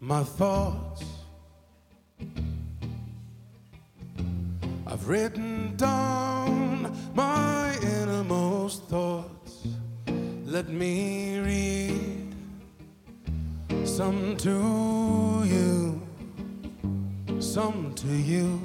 my 0.03 0.21
thoughts. 0.21 1.05
I've 4.85 5.07
written 5.07 5.77
down 5.77 6.93
my 7.15 7.73
innermost 7.81 8.83
thoughts. 8.89 9.65
Let 10.43 10.67
me 10.67 11.39
read 11.39 12.35
some 13.85 14.35
to 14.37 15.43
you, 15.45 16.01
some 17.39 17.93
to 17.95 18.07
you. 18.07 18.61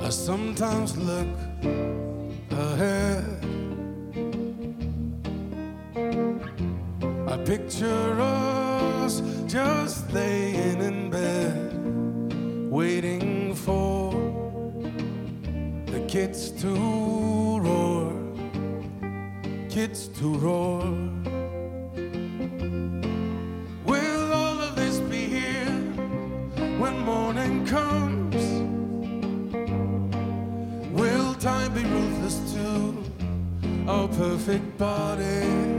I 0.00 0.08
sometimes 0.08 0.96
look 0.96 1.28
ahead. 2.50 3.44
I 7.28 7.36
picture 7.44 8.16
us 8.20 9.20
just 9.46 10.10
laying 10.14 10.51
kids 16.12 16.50
to 16.50 16.68
roar, 17.60 18.12
kids 19.70 20.08
to 20.08 20.34
roar. 20.34 20.82
Will 23.86 24.32
all 24.34 24.60
of 24.60 24.76
this 24.76 24.98
be 24.98 25.24
here 25.24 25.72
when 26.78 26.98
morning 26.98 27.64
comes? 27.64 28.44
Will 30.92 31.32
time 31.36 31.72
be 31.72 31.82
ruthless 31.82 32.52
to 32.52 32.94
our 33.88 34.06
perfect 34.08 34.76
bodies? 34.76 35.71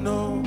Know. 0.00 0.39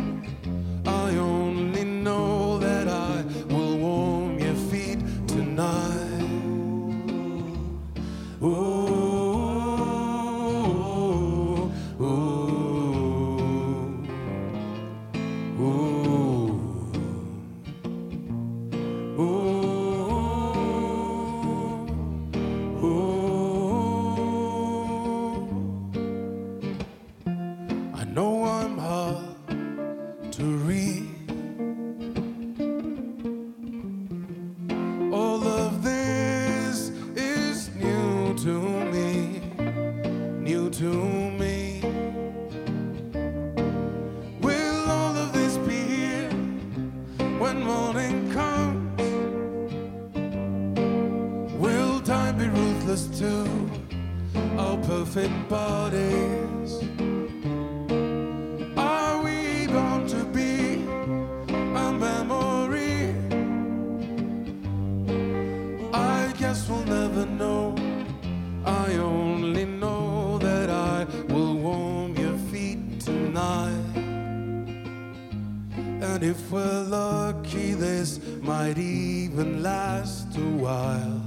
Even 79.13 79.61
last 79.61 80.35
a 80.35 80.47
while. 80.63 81.21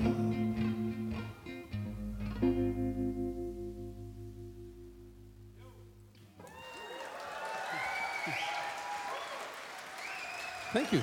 Thank 10.73 10.93
you. 10.93 11.03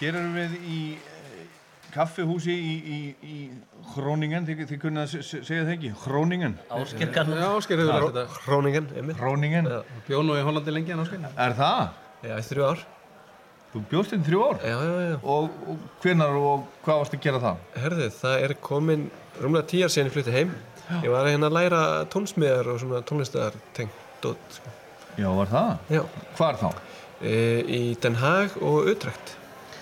Hér 0.00 0.16
erum 0.18 0.32
við 0.34 0.54
í 0.66 0.78
eh, 0.96 1.42
kaffihúsi 1.94 2.54
í, 2.54 2.72
í, 2.96 2.98
í 3.22 3.36
Hróningen, 3.94 4.46
þið, 4.48 4.64
þið 4.72 4.80
kunna 4.82 5.04
segja 5.12 5.60
það 5.68 5.72
ekki, 5.76 5.92
Hróningen, 6.02 6.56
Ásker 6.74 7.12
kannan 7.14 7.38
Já, 7.38 7.46
Ásker 7.60 7.82
hefur 7.82 7.92
lært 7.92 8.16
þetta. 8.16 8.40
Hróningen, 8.48 8.88
einmitt 8.98 9.20
Hróningen, 9.20 9.70
Bjón 10.08 10.32
og 10.34 10.40
í 10.40 10.46
Hollandi 10.48 10.74
lengi 10.74 10.96
en 10.96 11.04
Ásker. 11.04 11.28
er 11.46 11.56
það? 11.60 11.84
Já, 12.24 12.34
í 12.40 12.48
þrjú 12.48 12.66
ár 12.72 12.82
Þú 13.74 13.82
bjóst 13.90 14.12
inn 14.14 14.22
þrjú 14.26 14.42
ár 14.46 14.60
Já, 14.62 14.76
já, 14.78 14.94
já 15.10 15.16
og, 15.34 15.50
og 15.66 15.84
hvenar 16.04 16.36
og 16.38 16.64
hvað 16.86 17.00
varst 17.02 17.16
að 17.18 17.24
gera 17.26 17.40
það? 17.42 17.62
Herðu, 17.82 18.08
það 18.20 18.44
er 18.46 18.54
komin 18.68 19.04
rúmlega 19.42 19.68
tíjar 19.72 19.90
síðan 19.92 20.10
ég 20.10 20.14
flutti 20.14 20.34
heim 20.36 20.54
Ég 21.02 21.08
var 21.10 21.24
að 21.24 21.32
hérna 21.32 21.48
að 21.50 21.56
læra 21.56 21.82
tónsmiðar 22.12 22.68
og 22.74 22.80
svona 22.82 23.00
tónlistar 23.08 23.54
tengt 23.74 23.94
dót 24.22 24.40
sko. 24.52 24.72
Já, 25.16 25.28
var 25.32 25.48
það? 25.48 25.70
Já, 25.96 26.02
Hvar 26.36 26.58
þá? 26.60 26.66
e, 27.24 27.36
í 27.64 27.82
Den 28.04 28.18
Haag 28.20 28.56
og 28.60 28.90
Utrecht. 28.92 29.32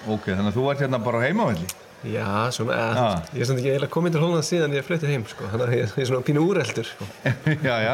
Ok, 0.07 0.28
þannig 0.31 0.52
að 0.52 0.59
þú 0.61 0.66
ert 0.70 0.85
hérna 0.85 1.00
bara 1.02 1.22
heimavelli. 1.24 1.66
Já, 2.07 2.26
svona, 2.55 2.76
eða, 2.78 3.02
Já. 3.02 3.35
ég 3.35 3.42
er 3.44 3.48
samt 3.50 3.61
ekki 3.62 3.70
eiginlega 3.72 3.94
komin 3.94 4.14
til 4.14 4.22
Holland 4.22 4.46
síðan 4.46 4.72
ég 4.74 4.87
fluttið 4.87 5.12
heim, 5.14 5.26
sko. 5.31 5.46
Þannig 5.52 5.66
að 5.68 5.74
ég, 5.78 5.92
er 6.02 6.09
svona 6.11 6.26
pínu 6.26 6.42
úreldur, 6.46 6.88
sko. 6.88 7.07
já, 7.68 7.74
já. 7.87 7.92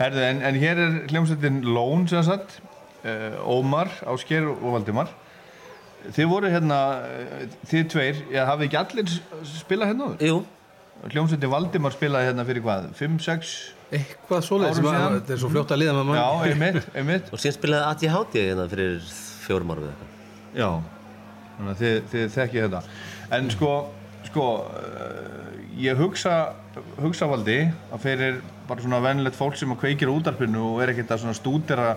Herðu, 0.00 0.24
en, 0.28 0.40
en 0.50 0.58
hér 0.62 0.80
er 0.86 0.96
hljómsveitin 1.12 1.60
Lón 1.74 2.06
sem 2.10 2.24
sagt, 2.26 2.56
uh, 3.04 3.36
Ómar, 3.46 3.90
Ásker 4.14 4.48
og 4.50 4.64
Valdimar. 4.74 5.12
Þið 6.12 6.26
voru 6.28 6.50
hérna, 6.52 6.78
eh, 7.08 7.46
þið 7.70 7.86
tveir, 7.94 8.18
já, 8.34 8.42
hafið 8.50 8.66
ekki 8.68 8.78
allir 8.80 9.14
spilað 9.48 9.88
hérna 9.92 10.08
áður? 10.10 10.26
Jú, 10.28 10.44
Hljómsveitin 11.04 11.50
Valdimar 11.52 11.92
spilaði 11.92 12.28
hérna 12.30 12.44
fyrir 12.48 12.62
hvað? 12.64 12.90
5, 12.96 13.16
6? 13.24 13.54
Eitthvað 13.94 14.44
svoleiðis, 14.46 14.78
Árum 14.80 14.88
sem 14.88 15.00
að- 15.00 15.16
þetta 15.20 15.30
er 15.34 15.40
svo 15.42 15.50
fljótt 15.52 15.72
að 15.74 15.80
liða 15.82 15.94
með 15.96 16.06
mann. 16.06 16.16
Já, 16.16 16.28
einmitt, 16.50 16.86
einmitt. 16.94 17.32
og 17.32 17.38
síðan 17.38 17.56
spilaði 17.58 17.88
ADHD 17.90 18.34
hérna 18.48 18.68
fyrir 18.68 19.00
fjórum 19.46 19.70
árum 19.74 19.84
eða 19.84 19.92
eitthvað. 19.94 20.12
Já, 20.54 20.70
þannig 21.58 21.74
að 21.74 21.80
þið, 21.82 22.02
þið 22.12 22.34
þekkið 22.38 22.64
þetta. 22.68 22.82
En 23.32 23.50
sko, 23.50 23.70
sko, 24.24 24.46
uh, 24.64 25.78
ég 25.78 25.96
hugsa, 25.96 26.54
hugsa 27.00 27.26
valdi 27.28 27.72
að 27.92 28.00
fyrir 28.00 28.40
bara 28.68 28.80
svona 28.80 29.00
venilegt 29.02 29.36
fólk 29.36 29.56
sem 29.56 29.70
að 29.74 29.80
kveikir 29.82 30.08
útarpinu 30.08 30.74
og 30.74 30.82
er 30.82 30.94
ekkert 30.94 31.08
að 31.10 31.20
svona 31.24 31.34
stúdera 31.36 31.96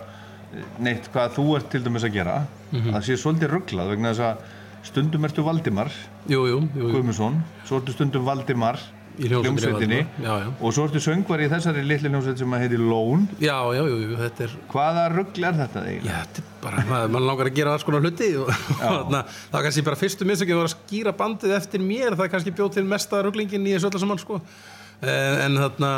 neitt 0.84 1.10
hvað 1.14 1.34
þú 1.38 1.48
ert 1.58 1.72
til 1.74 1.84
dæmis 1.86 2.06
að 2.08 2.16
gera, 2.20 2.38
það 2.72 3.02
sé 3.08 3.18
svolítið 3.20 3.54
rugglað 3.54 3.94
vegna 3.94 4.14
þess 4.14 4.28
að 4.28 4.54
stundum 4.88 5.28
ertu 5.28 5.44
Valdimar. 5.44 5.92
Guðmundsson, 6.30 7.42
svo 7.68 7.82
ertu 7.82 7.96
stundum 7.96 8.28
Valdimar 8.28 8.80
Í 9.18 9.30
hljómsveitinni, 9.32 10.04
já, 10.22 10.30
já. 10.44 10.50
og 10.62 10.74
svo 10.76 10.84
ertu 10.86 11.00
söngvari 11.02 11.48
í 11.48 11.50
þessari 11.50 11.82
litli 11.90 12.10
hljómsveit 12.12 12.38
sem 12.38 12.52
að 12.54 12.64
heiti 12.64 12.78
Lón. 12.78 13.24
Já, 13.42 13.56
já, 13.74 13.82
þetta 14.20 14.44
er, 14.46 14.52
Hvaða 14.70 15.06
ruggl 15.16 15.48
er 15.48 15.56
þetta 15.58 15.82
eiginlega? 15.88 16.12
já, 16.12 16.28
þetta 16.28 16.44
er 16.44 16.52
bara, 16.62 16.84
maður, 16.92 17.14
maður 17.16 17.26
langar 17.32 17.50
að 17.50 17.58
gera 17.58 17.74
alls 17.74 17.86
konar 17.88 18.06
hluti 18.06 18.28
og 18.38 18.52
þarna, 18.84 19.24
það 19.32 19.56
var 19.58 19.66
kannski 19.66 19.86
bara 19.88 20.00
fyrstu 20.04 20.28
mistökið 20.30 20.60
var 20.60 20.70
að 20.70 20.76
skýra 20.76 21.16
bandið 21.18 21.56
eftir 21.58 21.86
mér, 21.88 22.18
það 22.20 22.30
kannski 22.36 22.54
bjóð 22.60 22.76
til 22.78 22.86
mesta 22.92 23.24
rugglingin 23.26 23.66
í 23.66 23.74
þessu 23.74 23.90
öllu 23.90 24.04
saman, 24.06 24.22
sko. 24.22 24.38
En, 25.02 25.42
en 25.48 25.60
þarna, 25.64 25.92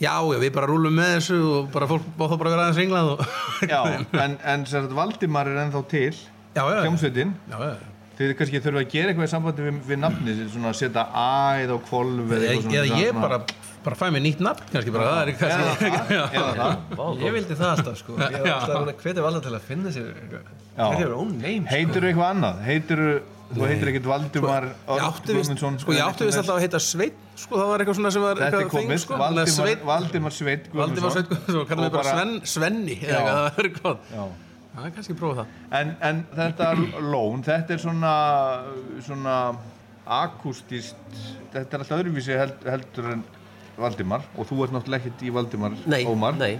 já, 0.00 0.12
já, 0.18 0.38
við 0.42 0.52
bara 0.56 0.66
rúlum 0.70 0.94
með 0.98 1.10
þessu 1.18 1.40
og 1.54 1.72
bara 1.74 1.88
fólk 1.90 2.06
bá 2.18 2.24
þá 2.28 2.36
bara 2.40 2.50
að 2.50 2.54
vera 2.54 2.62
aðeins 2.68 2.80
ringlað 2.82 3.10
og... 3.14 3.26
Já, 3.70 3.80
en, 4.24 4.38
en 4.42 4.64
sem 4.66 4.84
sagt, 4.84 4.94
Valdimar 4.96 5.50
er 5.50 5.60
ennþá 5.66 5.82
til, 5.90 6.14
já, 6.54 6.62
já, 6.62 6.80
hljómsveitin. 6.84 7.34
já, 7.50 7.58
já. 7.68 7.74
Þið 8.14 8.32
kannski 8.38 8.58
þurfa 8.62 8.78
að 8.84 8.90
gera 8.92 9.10
eitthvað 9.10 9.26
í 9.26 9.30
sambandi 9.32 9.64
við, 9.66 9.78
við 9.88 9.98
nafnið, 10.04 10.42
svona 10.52 10.68
að 10.70 10.76
setja 10.78 11.02
A 11.18 11.30
eða 11.64 11.74
á 11.74 11.78
kvolf 11.82 12.28
eða 12.30 12.36
Eða 12.36 12.52
eitthvað 12.52 12.68
svona. 12.68 12.76
eða 12.84 13.00
ég 13.00 13.08
svona- 13.10 13.22
bara, 13.24 13.38
bara 13.88 13.96
fæ 13.98 14.04
mér 14.14 14.22
nýtt 14.22 14.42
nafn, 14.46 14.68
kannski 14.70 14.92
bara, 14.94 15.08
það 15.08 15.18
er 15.24 15.32
Eða 15.32 15.40
kannski... 15.40 15.88
það, 15.88 16.36
eða 16.38 16.52
það. 16.60 17.24
Ég 17.24 17.34
vildi 17.34 17.56
það 17.58 17.72
alltaf, 17.72 17.96
sko. 17.98 18.14
Ég 18.20 18.36
var 18.38 18.52
alltaf 18.54 18.76
að 18.78 18.92
að 18.92 19.02
hvetja 19.02 19.24
valda 19.26 19.40
til 19.48 19.54
að 19.58 19.66
finna 19.66 19.94
sér 19.96 20.12
eitthvað. 20.14 20.46
Já. 20.78 20.86
Er 21.02 21.16
own 21.18 21.32
name, 21.42 21.64
sko. 21.66 21.74
Heitir 21.74 22.06
eitthvað 22.12 22.30
annað? 22.36 22.62
Heitir, 22.70 23.02
þú 23.43 23.43
heitir 23.62 23.90
ekkert 23.92 24.06
Valdimar 24.10 24.64
Guðmundsson? 24.88 25.76
sko, 25.82 25.92
ég 25.94 26.02
átti 26.04 26.26
vist 26.26 26.38
alltaf 26.40 26.56
að 26.56 26.64
heita 26.64 26.80
Sveinn, 26.82 27.12
sko, 27.38 27.58
það 27.60 27.68
var 27.70 27.84
eitthvað 27.84 27.98
svona 28.00 28.10
sem 28.14 28.24
var 28.24 28.40
Þetta 28.42 28.60
er 28.64 28.70
komist, 28.72 29.04
sko. 29.06 29.18
Valdimar, 29.20 29.52
Valdimar 29.90 30.34
Sveit 30.38 30.66
Valdimar 30.74 31.14
Sveinn 31.14 31.28
Guðmundsson, 31.30 31.78
mig 31.78 31.86
Og 31.86 31.94
bara 31.98 32.14
Sven, 32.16 32.34
Svenni, 32.54 32.96
eða 33.04 33.20
eitthvað, 33.20 33.38
það 33.44 33.60
er 33.62 33.68
eitthvað. 33.70 33.96
Já. 34.14 34.24
Það 34.74 34.86
er 34.88 34.94
kannski 34.96 35.14
að 35.14 35.18
prófa 35.20 35.36
það. 35.38 35.46
En, 35.78 35.90
en 36.10 36.22
þetta 36.34 36.70
lón, 37.14 37.44
þetta 37.46 37.76
er 37.76 37.82
svona, 37.84 38.14
svona 39.06 39.36
akústist, 40.18 40.96
þetta 41.54 41.64
er 41.78 41.84
alltaf 41.84 41.98
öðruvísi 42.00 42.34
held, 42.38 42.56
heldur 42.68 43.10
en 43.14 43.22
Valdimar 43.78 44.26
og 44.38 44.46
þú 44.50 44.64
ert 44.66 44.74
náttúrulega 44.74 45.02
ekkert 45.06 45.22
í 45.26 45.30
Valdimar, 45.34 45.76
Nei, 45.90 46.02
Ómar. 46.10 46.36
nei. 46.38 46.58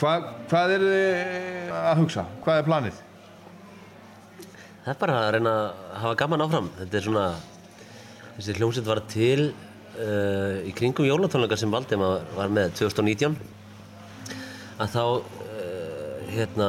Hva, 0.00 0.16
hvað 0.50 0.72
er 0.74 0.82
þið 0.88 1.76
að 1.78 2.00
hugsa? 2.02 2.24
Hvað 2.44 2.58
er 2.62 2.66
planið? 2.66 3.00
Það 4.82 4.90
er 4.90 4.98
bara 4.98 5.16
að 5.20 5.28
reyna 5.36 5.50
að 5.54 5.66
hafa 6.02 6.14
gaman 6.18 6.42
áfram. 6.42 6.68
Þetta 6.74 6.96
er 6.98 7.04
svona, 7.04 7.26
þessi 8.34 8.54
hljómsveit 8.56 8.88
var 8.88 9.00
til 9.12 9.44
uh, 9.52 10.56
í 10.66 10.72
kringum 10.74 11.06
jólatónleika 11.06 11.58
sem 11.60 11.70
Valdimar 11.70 12.24
var 12.34 12.50
með 12.50 12.72
2019. 12.80 13.36
Að 14.82 14.96
þá, 14.96 15.04
uh, 15.04 16.16
hérna, 16.32 16.68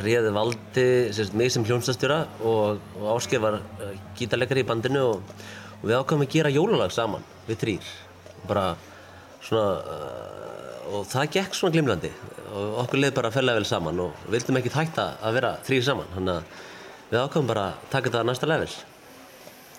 réði 0.00 0.32
Valdi 0.38 0.86
sérst, 1.12 1.36
mig 1.36 1.52
sem 1.52 1.68
hljómsveitstjóra 1.68 2.18
og, 2.48 2.80
og 3.02 3.06
Ásker 3.18 3.44
var 3.44 3.60
uh, 3.60 3.92
gítarleikari 4.16 4.64
í 4.64 4.70
bandinu 4.72 5.04
og, 5.10 5.36
og 5.82 5.84
við 5.84 5.98
ákvæmum 5.98 6.24
að 6.30 6.34
gera 6.38 6.56
jólalag 6.56 6.96
saman, 6.96 7.30
við 7.44 7.62
þrýr. 7.66 7.94
Bara 8.48 8.66
svona, 9.44 9.68
uh, 9.84 10.92
og 10.96 11.08
það 11.12 11.32
gekk 11.36 11.60
svona 11.60 11.76
glimrandi 11.76 12.16
og 12.56 12.84
okkur 12.86 13.04
leið 13.04 13.16
bara 13.20 13.36
fellega 13.36 13.60
vel 13.60 13.68
saman 13.68 14.00
og 14.08 14.28
vildum 14.32 14.64
ekki 14.64 14.72
hætta 14.80 15.10
að 15.20 15.42
vera 15.42 15.56
þrýr 15.68 15.90
saman. 15.92 16.14
Þannig 16.16 16.38
að 16.40 16.68
við 17.12 17.20
ákvæmum 17.20 17.52
bara 17.52 17.68
að 17.68 17.86
taka 17.92 18.08
þetta 18.08 18.22
að 18.22 18.28
næsta 18.30 18.48
level 18.48 18.72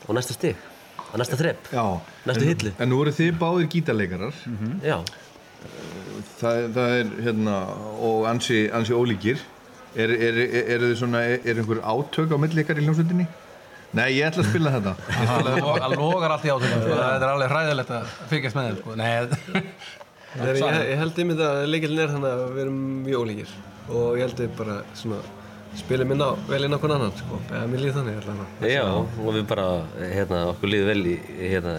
og 0.03 0.17
næsta 0.17 0.35
stig, 0.35 0.63
að 1.09 1.21
næsta 1.23 1.39
þrepp. 1.39 1.69
Já. 1.73 1.83
Næstu 2.29 2.43
en, 2.45 2.49
hillu. 2.53 2.73
En 2.83 2.91
nú 2.91 2.99
eru 3.03 3.13
þið 3.15 3.37
báðir 3.41 3.69
gítarleikarar. 3.73 4.41
Já, 4.85 4.97
Það, 6.43 6.65
það 6.75 6.93
er 6.97 7.11
hérna, 7.23 7.53
og 8.03 8.25
ansi, 8.27 8.57
ansi 8.75 8.95
ólíkir. 8.95 9.39
Er, 9.93 10.11
er, 10.11 10.39
er, 10.43 10.55
er, 10.73 10.83
þið 10.89 10.95
svona, 10.99 11.21
er, 11.29 11.37
er 11.47 11.61
einhver 11.61 11.79
átök 11.85 12.33
á 12.33 12.37
milli 12.41 12.63
ykkar 12.63 12.81
í 12.81 12.83
hljómsveitinni? 12.83 13.27
Nei, 13.93 14.07
ég 14.17 14.25
ætla 14.27 14.41
að 14.43 14.49
spila 14.49 14.71
þetta. 14.73 14.93
Það 15.13 15.95
logar 16.01 16.33
allt 16.33 16.47
í 16.47 16.51
átökum, 16.51 16.81
sko. 16.81 16.95
þetta 16.97 17.19
er 17.19 17.29
alveg 17.29 17.53
hræðilegt 17.53 17.93
að 17.93 18.15
fylgjast 18.31 18.57
með 18.57 18.67
þeim, 18.67 18.79
sko. 18.81 18.97
Nei, 18.99 19.11
ég 20.89 20.97
held 21.03 21.21
einmitt 21.23 21.45
að 21.45 21.61
leikilin 21.69 22.01
er 22.01 22.13
þannig 22.15 22.31
að 22.33 22.43
við 22.57 22.63
erum 22.65 22.81
mjög 23.05 23.23
ólíkir 23.23 23.55
og 23.93 24.17
ég 24.17 24.23
held 24.25 24.41
að 24.41 24.55
bara 24.57 24.77
svona 24.97 25.19
spilum 25.79 26.13
inn 26.13 26.21
á, 26.21 26.31
vel 26.49 26.67
inn 26.67 26.75
á 26.75 26.79
hvern 26.79 26.95
annan 26.97 27.15
sko, 27.17 27.39
eða 27.49 27.65
mér 27.71 27.83
líður 27.83 27.97
þannig 27.99 28.21
allavega. 28.21 28.71
já, 28.73 28.86
og 28.93 29.29
við 29.33 29.45
bara, 29.49 29.67
hérna, 29.97 30.45
okkur 30.53 30.73
líður 30.73 30.91
vel 30.91 31.01
í, 31.09 31.15
í, 31.33 31.49
hérna, 31.55 31.73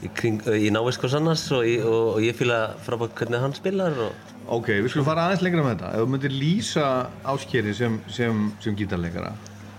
í, 0.00 0.10
kring, 0.16 0.40
í 0.56 0.72
návist 0.74 1.02
hvers 1.02 1.18
annars 1.18 1.44
og, 1.52 1.66
í, 1.68 1.76
og, 1.84 2.16
og 2.16 2.24
ég 2.24 2.38
fýla 2.38 2.62
frábært 2.86 3.16
hvernig 3.18 3.44
hann 3.44 3.56
spilar 3.56 3.96
og 4.08 4.26
Ok, 4.48 4.70
við 4.80 4.88
skulum 4.88 5.04
fara 5.04 5.26
aðeins 5.28 5.42
lengra 5.44 5.60
með 5.60 5.74
þetta. 5.74 5.88
Ef 5.92 6.00
þú 6.00 6.10
myndir 6.14 6.32
lýsa 6.32 6.84
áskeri 7.28 7.74
sem, 7.76 7.98
sem, 8.08 8.46
sem 8.64 8.76
gítarleikara 8.78 9.34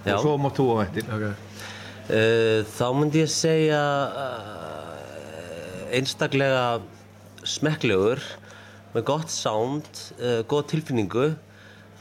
Já. 0.05 0.13
og 0.13 0.21
svo 0.21 0.35
mátt 0.37 0.59
þú 0.59 0.65
á 0.77 0.83
eftir. 0.83 1.07
Okay. 1.09 1.33
Uh, 2.09 2.59
þá 2.69 2.85
myndi 2.99 3.23
ég 3.23 3.31
segja 3.33 3.81
uh, 4.25 5.89
einstaklega 5.97 6.63
smekklegur 7.41 8.21
með 8.93 9.07
gott 9.09 9.33
sound, 9.33 9.89
uh, 10.19 10.41
góð 10.49 10.67
tilfinningu 10.75 11.31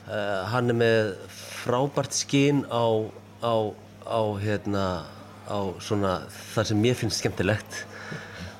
uh, 0.08 0.48
hann 0.52 0.72
er 0.72 0.78
með 0.80 1.12
frábært 1.62 2.16
skinn 2.16 2.64
á, 2.72 2.84
á, 3.44 3.54
á, 4.08 4.20
hérna, 4.42 4.84
á 5.48 5.58
svona 5.84 6.18
það 6.54 6.70
sem 6.72 6.82
mér 6.82 6.96
finnst 6.98 7.20
skemmtilegt. 7.22 7.84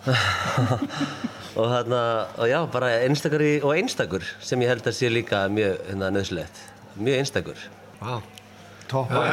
Og 1.58 1.66
þarna, 1.72 2.00
og 2.38 2.46
já, 2.46 2.58
bara 2.70 2.88
einstakari 3.02 3.56
og 3.66 3.72
einstakur 3.74 4.22
sem 4.44 4.60
ég 4.62 4.70
held 4.70 4.86
að 4.86 4.94
sé 4.94 5.08
líka 5.10 5.40
mjög 5.50 5.80
hérna, 5.88 6.10
nöðslegt, 6.14 6.60
mjög 7.02 7.16
einstakur. 7.22 7.64
Vá. 7.98 8.20
Toppa 8.88 9.24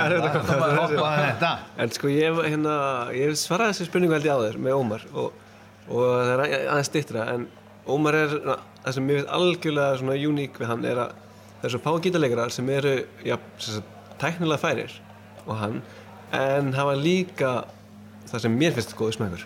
þetta. 1.22 1.52
En 1.80 1.94
sko 1.96 2.10
ég, 2.12 2.40
hérna, 2.50 2.74
ég 3.16 3.30
hef 3.30 3.38
svarað 3.40 3.72
þessu 3.76 3.88
spurningu 3.92 4.18
held 4.18 4.26
ég 4.28 4.34
áður 4.40 4.58
með 4.66 4.80
Ómar 4.80 5.06
og, 5.14 5.38
og 5.86 6.02
það 6.10 6.32
er 6.34 6.44
að- 6.48 6.56
aðeins 6.74 6.90
stittra 6.90 7.28
en 7.36 7.46
Ómar 7.94 8.18
er, 8.24 8.34
það 8.82 8.98
sem 8.98 9.06
mér 9.08 9.22
finnst 9.22 9.34
algjörlega 9.38 10.02
svona 10.02 10.18
uník 10.32 10.60
við 10.60 10.72
hann 10.74 10.86
er 10.90 11.04
að 11.06 11.14
það 11.66 11.72
er 11.72 11.74
svo 11.74 11.82
fá 11.82 12.02
gítarleikarar 12.06 12.54
sem 12.54 12.68
eru 12.70 12.94
já, 13.26 13.36
tæknilega 14.22 14.62
færir 14.62 14.92
og 15.46 15.56
hann 15.58 15.80
en 16.36 16.74
hafa 16.78 16.94
líka 17.00 17.54
það 18.30 18.44
sem 18.44 18.58
mér 18.60 18.76
finnst 18.76 18.94
góðu 18.98 19.16
smækur 19.18 19.46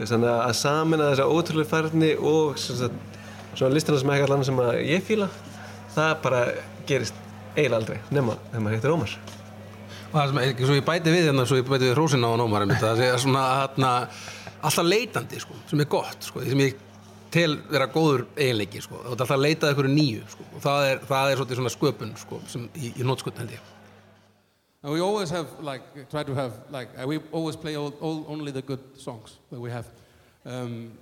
þannig 0.00 0.30
að, 0.32 0.54
samina 0.58 1.10
þessa 1.12 1.28
ótrúlega 1.30 1.70
færni 1.70 2.10
og 2.18 2.58
sagt, 2.58 2.96
svona 3.54 3.74
listina 3.74 4.00
sem 4.00 4.10
ekki 4.10 4.26
allan 4.26 4.46
sem 4.46 4.58
að 4.58 4.80
ég 4.88 5.04
fíla 5.06 5.28
það 5.94 6.14
bara 6.24 6.40
gerist 6.88 7.20
eiginlega 7.54 7.78
aldrei 7.78 8.00
nema 8.10 8.34
þegar 8.48 8.64
maður 8.64 8.76
hittir 8.78 8.94
Ómar. 8.96 9.14
Og 10.08 10.16
það 10.16 10.32
sem, 10.32 10.40
ekki, 10.48 10.66
svo 10.66 10.78
ég 10.78 10.88
bæti 10.88 11.14
við 11.14 11.28
hérna, 11.28 11.44
svo 11.46 11.58
ég 11.60 11.68
bæti 11.68 11.86
við 11.86 11.94
hrósinn 11.94 12.26
á 12.26 12.30
ómar, 12.34 12.66
það 12.78 13.04
er 13.06 13.16
svona 13.22 13.44
hérna, 13.60 13.92
alltaf 14.62 14.86
leitandi, 14.86 15.40
sko, 15.42 15.56
sem 15.70 15.82
er 15.82 15.88
gott, 15.90 16.26
sko, 16.26 16.42
sem 16.46 16.62
ég 16.62 16.83
tel 17.34 17.56
vera 17.70 17.86
góður 17.90 18.26
eiginleiki, 18.36 18.82
sko, 18.84 19.00
þú 19.00 19.04
ert 19.04 19.12
alltaf 19.14 19.34
að 19.34 19.44
leita 19.44 19.68
að 19.68 19.74
ykkur 19.74 19.88
nýju, 19.90 20.26
sko, 20.34 20.48
og 20.50 20.64
það 20.64 20.88
er, 20.90 21.00
það 21.10 21.32
er 21.32 21.42
svona 21.58 21.72
sköpun, 21.74 22.12
sko, 22.20 22.40
sem 22.50 22.68
í, 22.78 22.92
í 22.94 23.06
nótskutn 23.06 23.42
held 23.42 23.56
ég. 23.56 23.70
And 24.84 24.92
we 24.92 25.00
always 25.00 25.30
have 25.30 25.48
like 25.62 25.82
try 26.10 26.22
to 26.22 26.34
have 26.34 26.52
like 26.70 26.90
we 27.06 27.18
always 27.32 27.56
play 27.56 27.74
all, 27.74 27.94
all, 28.02 28.26
only 28.28 28.52
the 28.52 28.60
good 28.60 28.82
songs 28.98 29.38
that 29.50 29.58
we 29.58 29.70
have, 29.70 29.86
um, 30.44 30.92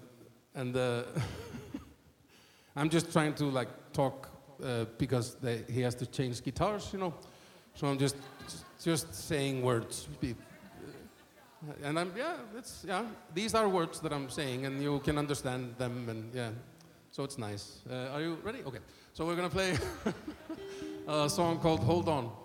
and 0.54 0.76
uh, 0.76 1.02
I'm 2.76 2.88
just 2.88 3.12
trying 3.12 3.34
to 3.34 3.46
like 3.46 3.68
talk 3.92 4.28
uh, 4.62 4.84
because 4.98 5.34
they, 5.42 5.64
he 5.68 5.80
has 5.80 5.96
to 5.96 6.06
change 6.06 6.44
guitars, 6.44 6.90
you 6.92 7.00
know. 7.00 7.12
So 7.74 7.88
I'm 7.88 7.98
just 7.98 8.14
just 8.84 9.14
saying 9.14 9.62
words, 9.62 10.06
and 11.82 11.98
I'm 11.98 12.12
yeah, 12.16 12.36
it's 12.56 12.84
yeah. 12.86 13.04
These 13.34 13.54
are 13.54 13.68
words 13.68 14.00
that 14.00 14.12
I'm 14.12 14.28
saying, 14.28 14.66
and 14.66 14.82
you 14.82 15.00
can 15.00 15.18
understand 15.18 15.74
them, 15.78 16.08
and 16.08 16.34
yeah. 16.34 16.50
So 17.10 17.24
it's 17.24 17.38
nice. 17.38 17.80
Uh, 17.90 18.14
are 18.14 18.20
you 18.20 18.38
ready? 18.42 18.62
Okay. 18.64 18.80
So 19.12 19.26
we're 19.26 19.36
gonna 19.36 19.50
play. 19.50 19.78
a 21.08 21.28
song 21.28 21.58
called 21.58 21.80
Hold 21.80 22.08
On. 22.08 22.41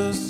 The 0.00 0.29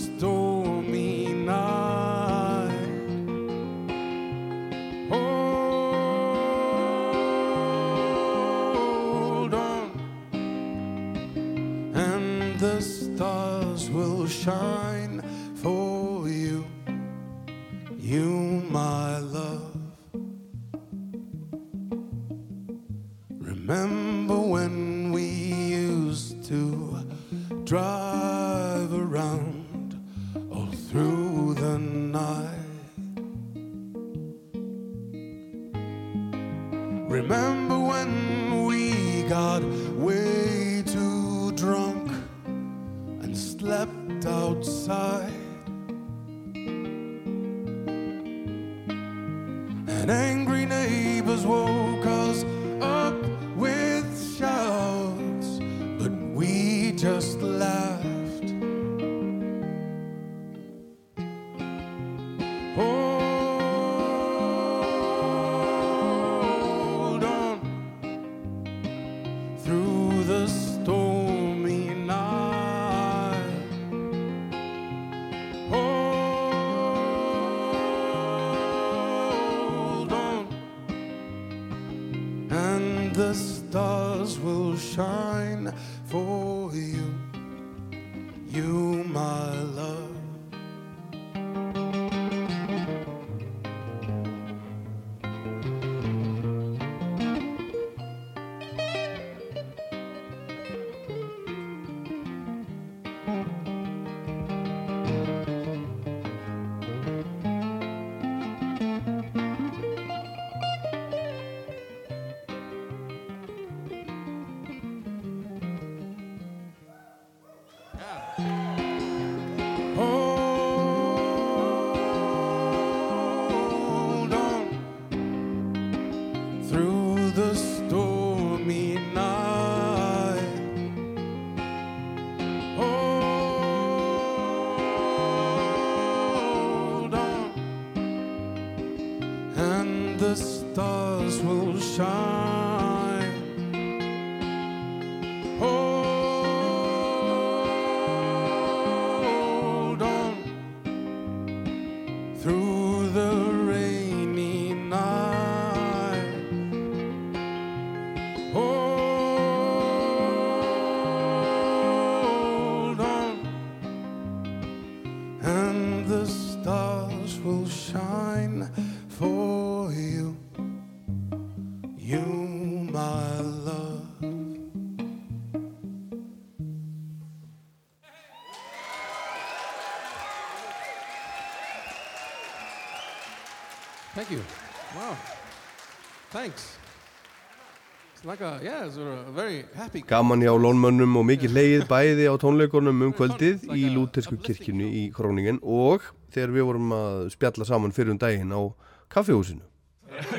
like 188.30 188.40
a, 188.42 188.60
yeah, 188.62 188.86
it's 188.86 188.96
a 188.96 189.24
very 189.34 189.64
happy. 189.74 190.02
Gaman 190.06 190.40
hjá 190.44 190.52
lónmönnum 190.54 191.16
og 191.18 191.24
mikið 191.26 191.50
leið 191.56 191.80
bæði 191.90 192.28
á 192.30 192.34
tónleikunum 192.38 193.02
um 193.08 193.12
kvöldið 193.16 193.64
í 193.74 193.90
Lútersku 193.90 194.36
kirkjunni 194.38 194.86
í 195.00 195.10
Króningen 195.14 195.58
og 195.66 196.06
þegar 196.30 196.50
við 196.54 196.64
vorum 196.68 196.92
að 196.94 197.16
spjalla 197.34 197.64
saman 197.66 197.94
fyrir 197.96 198.14
um 198.14 198.20
daginn 198.22 198.54
á 198.54 198.62
kaffihúsinu. 199.10 199.64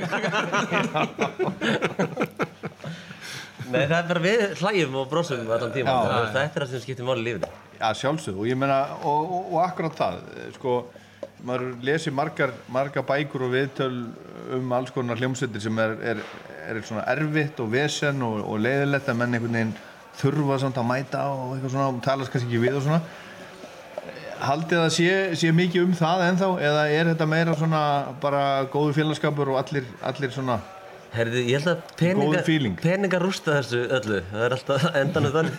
Nei, 3.72 3.84
það 3.88 3.98
er 3.98 4.08
bara 4.08 4.24
við 4.24 4.42
hlægjum 4.62 4.96
og 5.02 5.06
brosum 5.12 5.52
allan 5.52 5.76
tíma. 5.76 5.92
Þetta 6.32 6.48
er 6.48 6.52
það 6.64 6.72
sem 6.72 6.84
skiptir 6.86 7.08
máli 7.08 7.22
í 7.24 7.28
lífinu. 7.28 7.48
Já, 7.76 7.88
sjálfsög, 7.98 8.36
og 8.40 8.46
ég 8.48 8.56
meina, 8.60 8.80
og, 9.02 9.20
og, 9.26 9.44
og 9.52 9.60
akkurat 9.66 9.96
það, 10.00 10.14
sko, 10.56 10.80
maður 11.46 11.78
lesi 11.86 12.12
margar, 12.14 12.54
margar 12.72 13.06
bækur 13.08 13.48
og 13.48 13.56
viðtöl 13.56 13.96
um 14.58 14.74
alls 14.76 14.92
konar 14.94 15.20
hljómsveitir 15.20 15.64
sem 15.64 15.80
er, 15.82 15.96
er, 16.14 16.22
er 16.70 16.82
svona 16.86 17.06
erfitt 17.10 17.60
og 17.64 17.72
vesen 17.74 18.22
og, 18.26 18.42
og 18.46 18.62
leiðilegt 18.62 19.10
að 19.10 19.20
menn 19.22 19.38
einhvern 19.38 19.58
veginn 19.58 19.74
þurfa 20.22 20.60
samt 20.62 20.78
að 20.78 20.90
mæta 20.90 21.26
og 21.32 21.56
eitthvað 21.56 21.74
svona 21.76 21.90
og 21.90 22.02
talast 22.06 22.34
kannski 22.34 22.50
ekki 22.50 22.64
við 22.66 22.78
og 22.80 22.86
svona. 22.86 23.02
Haldið 24.42 24.82
að 24.82 24.94
sé, 24.96 25.10
sé 25.38 25.52
mikið 25.54 25.86
um 25.86 25.98
það 25.98 26.24
ennþá 26.28 26.52
eða 26.68 26.86
er 26.90 27.10
þetta 27.12 27.30
meira 27.30 27.58
svona 27.58 27.82
bara 28.22 28.44
góðu 28.74 28.96
félagskapur 28.98 29.54
og 29.54 29.60
allir, 29.62 29.86
allir 30.06 30.34
svona 30.34 30.58
Herði, 31.12 31.42
ég 31.52 31.58
held 31.60 31.68
að 31.74 31.80
peninga, 32.00 32.28
Góður 32.30 32.46
feeling. 32.48 32.76
peninga 32.80 33.18
rústa 33.20 33.58
þessu 33.58 33.80
öllu. 33.98 34.20
Það 34.32 34.44
er 34.46 34.54
alltaf 34.56 34.86
endanum 35.02 35.34
þannig. 35.34 35.58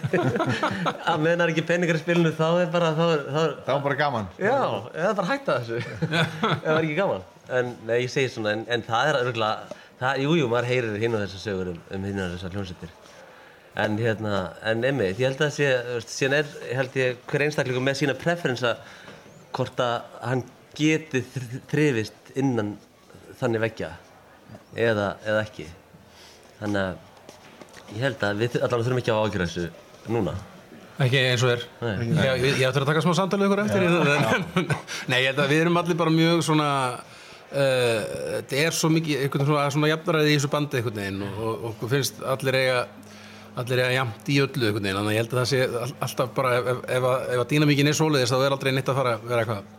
að 1.13 1.19
meðan 1.21 1.43
það 1.43 1.45
er 1.45 1.53
ekki 1.53 1.65
peningar 1.69 1.99
í 1.99 2.01
spilinu 2.01 2.33
þá 2.39 2.47
er 2.63 2.71
bara, 2.73 2.89
þá 2.97 3.03
er, 3.05 3.25
þá 3.27 3.37
er, 3.43 3.53
það 3.67 3.75
var 3.75 3.83
bara 3.89 3.99
gaman 4.01 4.31
já, 4.41 4.55
eða 5.03 5.11
bara 5.19 5.29
hætta 5.33 5.57
þessu. 5.59 5.81
ef 5.83 6.65
það 6.65 6.73
er 6.73 6.81
ekki 6.87 6.97
gaman. 7.03 7.27
En, 7.59 7.73
nei, 7.91 7.97
ég 8.07 8.13
segi 8.15 8.31
svona, 8.33 8.55
en, 8.57 8.63
en 8.73 8.85
það 8.87 9.11
er 9.11 9.19
örgulega, 9.27 9.79
það, 10.01 10.23
jú, 10.25 10.49
maður 10.55 10.71
heyrir 10.73 10.97
hinn 11.05 11.17
og 11.19 11.25
þessar 11.27 11.43
sögur 11.45 11.73
um, 11.75 11.81
um 11.99 12.07
hinn 12.09 12.23
og 12.25 12.33
þessar 12.39 12.57
hljómsveitir. 12.57 12.95
En 13.83 13.95
hérna, 14.01 14.41
en 14.69 14.83
einmitt, 14.89 15.21
ég 15.21 15.29
held 15.31 15.45
að 15.45 15.53
sé, 15.59 15.69
síðan 16.09 16.39
er, 16.43 16.49
held 16.81 16.97
ég, 17.01 17.21
hver 17.29 17.45
einstaklingur 17.47 17.85
með 17.85 18.01
sína 18.03 18.17
preferensa 18.21 18.75
hvort 19.57 19.81
að 19.85 20.09
hann 20.25 20.43
geti 20.77 21.21
þr- 21.35 21.61
þrifist 21.73 22.33
innan 22.41 22.75
þannig 23.41 23.63
veggja 23.67 23.93
eða, 24.77 25.09
eða 25.27 25.43
ekki. 25.47 25.67
Þannig 26.61 26.81
að 26.83 27.93
ég 27.97 28.03
held 28.07 28.23
að 28.25 28.41
við 28.43 28.57
allavega 28.63 28.87
þurfum 28.87 29.03
ekki 29.03 29.13
að 29.13 29.23
ágjöra 29.27 29.47
þessu 29.51 30.13
núna. 30.15 30.35
Ekki 31.03 31.19
eins 31.33 31.43
og 31.43 31.51
er. 31.55 31.63
Nei. 31.83 31.93
Ég, 32.13 32.43
ég, 32.61 32.67
ætti 32.69 32.81
að 32.83 32.87
taka 32.89 33.03
smá 33.03 33.15
samtalið 33.17 33.49
ykkur 33.49 33.63
eftir. 33.65 33.87
Nei, 35.11 35.19
ég 35.25 35.31
held 35.33 35.41
að 35.43 35.51
við 35.55 35.63
erum 35.65 35.79
allir 35.81 35.97
bara 35.99 36.13
mjög 36.15 36.43
svona, 36.47 36.69
uh, 37.51 38.03
þetta 38.37 38.61
er 38.67 38.77
svo 38.77 38.91
mikið, 38.93 39.23
einhvern 39.27 39.49
svona, 39.49 39.65
svona 39.75 39.91
jafnræði 39.91 40.35
í 40.35 40.37
þessu 40.39 40.51
bandi 40.53 40.79
einhvern 40.81 41.01
veginn 41.01 41.25
og, 41.27 41.39
og 41.49 41.65
okkur 41.73 41.93
finnst 41.97 42.21
allir 42.35 42.59
eiga, 42.61 42.79
allir 43.63 43.83
eiga 43.83 43.97
jafnt 43.97 44.31
í 44.33 44.39
öllu 44.45 44.69
einhvern 44.69 44.87
veginn. 44.87 45.01
Þannig 45.01 45.11
að 45.11 45.17
ég 45.17 45.23
held 45.25 45.35
að 45.35 45.41
það 45.43 45.51
sé 45.53 45.63
all- 45.83 45.97
alltaf 46.09 46.35
bara, 46.39 46.55
ef, 46.61 46.71
ef, 46.75 46.83
ef, 47.01 47.09
að- 47.13 47.25
ef 47.35 47.43
að 47.45 47.49
dýnamíkin 47.55 47.91
er 47.93 47.99
svoleiðis 47.99 48.33
þá 48.37 48.39
er 48.47 48.57
aldrei 48.59 48.73
neitt 48.77 48.93
að 48.93 49.01
fara 49.01 49.17
að 49.19 49.27
vera 49.33 49.47
eitthvað. 49.47 49.71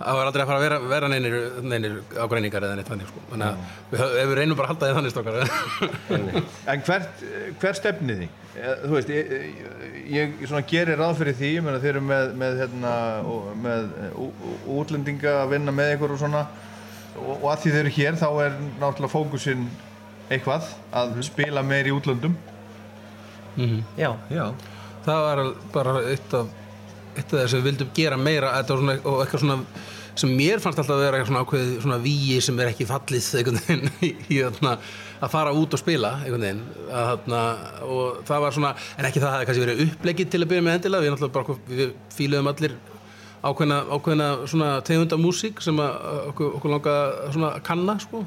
Það 0.00 0.16
var 0.16 0.28
aldrei 0.30 0.42
að 0.42 0.48
fara 0.48 0.58
að 0.58 0.62
vera, 0.64 0.76
vera 0.88 1.08
neinir, 1.12 1.34
neinir 1.68 1.96
ágreiningar 2.24 2.64
eða 2.64 2.76
neitt 2.78 2.88
þannig 2.88 3.08
sko. 3.10 3.20
Þannig 3.30 3.48
að 3.50 3.90
við, 3.90 4.04
við 4.30 4.38
reynum 4.38 4.56
bara 4.56 4.68
að 4.68 4.72
halda 4.72 4.86
því 4.88 4.94
þannig 4.96 5.12
stokkar. 5.12 5.34
En 6.72 6.84
hvert, 6.86 7.24
hvert 7.60 7.80
stefnið 7.80 8.22
þið? 8.22 8.38
Þú 8.86 8.94
veist, 8.94 9.10
ég, 9.12 9.34
ég, 10.10 10.32
gerir 10.72 10.98
ráð 11.02 11.20
fyrir 11.20 11.36
því, 11.38 11.50
ég 11.58 11.66
meina 11.66 11.82
þeir 11.82 11.92
eru 11.92 12.02
með, 12.08 12.32
með, 12.40 12.56
hérna, 12.62 12.94
og- 13.28 13.50
með 13.60 13.92
útlendinga 14.80 15.34
að 15.44 15.52
vinna 15.52 15.74
með 15.76 15.92
ykkur 15.98 16.16
og 16.16 16.22
svona 16.24 16.42
og, 17.20 17.30
og 17.36 17.46
að 17.52 17.60
því 17.66 17.74
þeir 17.76 17.80
eru 17.84 17.94
hér 17.98 18.18
þá 18.20 18.26
er 18.46 18.56
náttúrulega 18.80 19.12
fókusinn 19.14 19.68
eitthvað 20.30 20.68
að 20.96 21.16
spila 21.28 21.62
meir 21.66 21.88
í 21.90 21.94
útlöndum 21.94 22.36
Já. 23.98 24.12
Já, 24.32 24.44
það 25.04 25.24
var 25.26 25.40
bara 25.74 25.94
eitt 26.08 26.34
af 26.38 26.52
eitt 27.14 27.32
af 27.32 27.38
þess 27.38 27.54
að 27.54 27.58
við 27.58 27.68
vildum 27.70 27.94
gera 27.96 28.20
meira 28.20 28.52
svona, 28.66 28.98
og 29.04 29.24
eitthvað 29.24 29.44
svona 29.44 29.58
sem 30.20 30.32
mér 30.36 30.60
fannst 30.62 30.80
alltaf 30.80 30.96
að 30.96 31.04
vera 31.04 31.18
eitthvað 31.18 31.30
svona 31.30 31.44
ákveð 31.44 31.70
svona 31.84 31.98
víi 32.02 32.38
sem 32.44 32.60
er 32.60 32.70
ekki 32.72 32.86
fallið 32.88 33.28
einhvern 33.38 33.60
veginn 33.60 33.90
í, 34.08 34.10
í 34.34 34.38
þarna, 34.42 34.76
að 35.20 35.32
fara 35.34 35.54
út 35.56 35.76
og 35.76 35.80
spila 35.80 36.12
einhvern 36.20 36.46
veginn 36.46 36.62
að, 36.88 37.10
þarna, 37.10 37.42
og 37.86 38.22
það 38.28 38.44
var 38.44 38.56
svona 38.56 38.72
en 38.96 39.10
ekki 39.10 39.22
það 39.22 39.30
að 39.30 39.36
það 39.36 39.48
kannski 39.50 39.64
verið 39.66 39.82
upplegið 39.86 40.32
til 40.32 40.42
að 40.42 40.52
byrja 40.52 40.66
með 40.66 40.78
endilega 40.78 41.06
við 41.06 41.14
náttúrulega 41.14 41.36
bara 41.38 41.58
við 41.70 41.92
fíluðum 42.16 42.52
allir 42.52 42.78
ákveðna, 43.40 43.78
ákveðna 43.96 44.30
svona 44.52 44.70
tegunda 44.84 45.20
músík 45.20 45.62
sem 45.64 45.78
að 45.80 46.08
okkur, 46.32 46.56
okkur 46.58 46.74
langa 46.74 46.96
svona 47.30 47.52
að 47.54 47.62
kanna 47.70 47.96
sko 48.02 48.24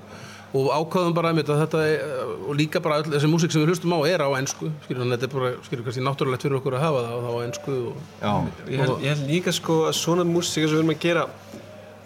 og 0.53 0.69
ákvaðum 0.69 1.15
bara 1.17 1.31
að 1.33 1.49
þetta 1.49 1.83
er, 1.89 2.03
og 2.45 2.57
líka 2.59 2.81
bara 2.83 2.99
öll 3.01 3.09
þessi 3.15 3.29
músík 3.31 3.53
sem 3.53 3.63
við 3.63 3.73
hlustum 3.73 3.95
á 3.97 3.99
er 4.05 4.21
á 4.21 4.29
ennsku 4.37 4.69
skilur 4.83 5.01
þannig 5.01 5.15
að 5.15 5.23
þetta 5.23 5.29
er 5.29 5.39
bara, 5.39 5.51
skilur 5.65 5.87
kannski 5.87 6.05
náttúrulegt 6.05 6.45
fyrir 6.45 6.59
okkur 6.59 6.77
að 6.77 6.85
hafa 6.85 7.01
það 7.07 7.15
og 7.15 7.23
það 7.25 7.33
á 7.33 7.45
ennsku 7.47 7.77
og, 7.79 8.03
Já, 8.21 8.33
ég 8.69 8.83
held, 8.83 8.93
ég 9.01 9.15
held 9.15 9.31
líka 9.31 9.53
sko 9.57 9.79
að 9.87 9.95
svona 9.97 10.27
músík 10.29 10.67
sem 10.67 10.69
við 10.69 10.83
erum 10.83 10.93
að 10.93 11.01
gera 11.07 11.25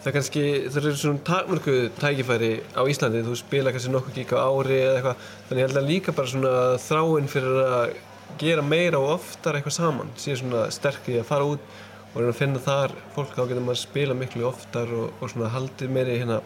það 0.07 0.09
er 0.11 0.15
kannski, 0.15 0.43
það 0.71 0.79
eru 0.81 0.99
svona 1.01 1.23
takmörku 1.27 1.75
tækifæri 1.99 2.51
á 2.77 2.81
Íslandi, 2.87 3.23
þú 3.25 3.35
spila 3.39 3.73
kannski 3.75 3.91
nokkuð 3.91 4.19
gík 4.21 4.31
á 4.37 4.47
ári 4.47 4.77
eða 4.77 4.93
eitthvað. 4.93 5.25
Þannig 5.49 5.59
ég 5.59 5.67
held 5.67 5.79
að 5.81 5.89
líka 5.91 6.13
bara 6.15 6.31
svona 6.31 6.53
þráin 6.83 7.27
fyrir 7.33 7.59
að 7.65 7.97
gera 8.39 8.63
meira 8.63 9.01
og 9.01 9.17
oftar 9.17 9.57
eitthvað 9.57 9.75
saman 9.75 10.13
sé 10.19 10.37
svona 10.39 10.67
sterk 10.71 11.11
í 11.11 11.17
að 11.19 11.27
fara 11.27 11.49
út 11.49 11.67
og 12.13 12.21
reyna 12.21 12.31
að 12.31 12.39
finna 12.39 12.63
þar 12.63 12.95
fólk. 13.17 13.35
Þá 13.35 13.43
getur 13.43 13.65
maður 13.65 13.79
að 13.79 13.83
spila 13.83 14.17
miklu 14.21 14.47
oftar 14.47 14.95
og, 14.95 15.11
og 15.19 15.33
svona 15.33 15.51
haldið 15.57 15.93
meiri 15.97 16.19
hérna 16.21 16.39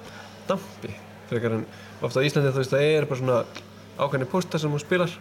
dampi 0.49 0.95
frekar 1.29 1.59
en 1.59 1.65
ofta 2.01 2.21
á 2.21 2.25
Íslandi 2.25 2.51
þú 2.51 2.61
veist 2.61 2.73
það 2.73 2.85
er 2.87 3.07
bara 3.09 3.19
svona 3.21 3.37
ákveðni 3.97 4.27
póstar 4.31 4.61
sem 4.61 4.73
þú 4.73 4.81
spilar 4.81 5.13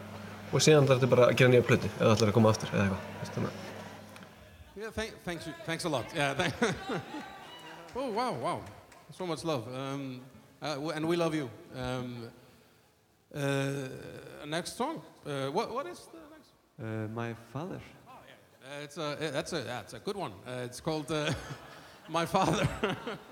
og 0.50 0.64
síðan 0.64 0.88
þarf 0.88 1.00
þetta 1.00 1.10
bara 1.14 1.28
að 1.28 1.36
gera 1.40 1.52
nýja 1.52 1.66
plötu 1.68 1.90
eða 1.98 2.14
ætlar 2.14 2.32
að 2.32 2.36
koma 2.38 2.54
aftur 2.54 2.74
eða 2.74 2.88
eitthvað 3.24 3.50
Yeah, 4.80 4.90
thank, 4.96 5.12
thanks, 5.24 5.44
thanks 5.66 5.84
a 5.84 5.90
lot. 5.90 6.06
Yeah, 6.16 6.32
thank 6.32 6.54
oh 7.96 8.10
wow, 8.10 8.32
wow, 8.32 8.60
so 9.12 9.26
much 9.26 9.44
love, 9.44 9.68
um, 9.74 10.22
uh, 10.62 10.94
and 10.94 11.06
we 11.06 11.16
love 11.16 11.34
you. 11.34 11.50
Um, 11.76 12.30
uh, 13.34 13.88
next 14.46 14.78
song. 14.78 15.02
Uh, 15.26 15.48
what, 15.52 15.74
what 15.74 15.86
is 15.86 16.08
the 16.14 16.22
next? 16.32 16.50
Uh, 16.80 17.08
my 17.12 17.34
father 17.52 17.80
Uh, 18.70 18.84
it's 18.84 18.98
a 18.98 19.16
that's 19.32 19.52
a 19.52 19.60
that's 19.62 19.94
a 19.94 19.98
good 19.98 20.16
one. 20.16 20.32
Uh, 20.46 20.62
it's 20.64 20.80
called 20.80 21.10
uh, 21.10 21.32
My 22.08 22.26
Father. 22.26 22.68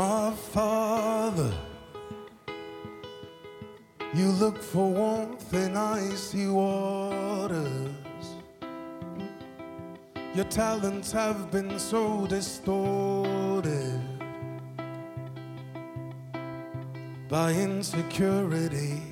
My 0.00 0.30
father, 0.30 1.52
you 4.14 4.28
look 4.28 4.56
for 4.56 4.88
warmth 4.88 5.52
in 5.52 5.76
icy 5.76 6.46
waters. 6.46 8.26
Your 10.34 10.46
talents 10.46 11.12
have 11.12 11.50
been 11.50 11.78
so 11.78 12.26
distorted 12.26 14.00
by 17.28 17.52
insecurity. 17.52 19.09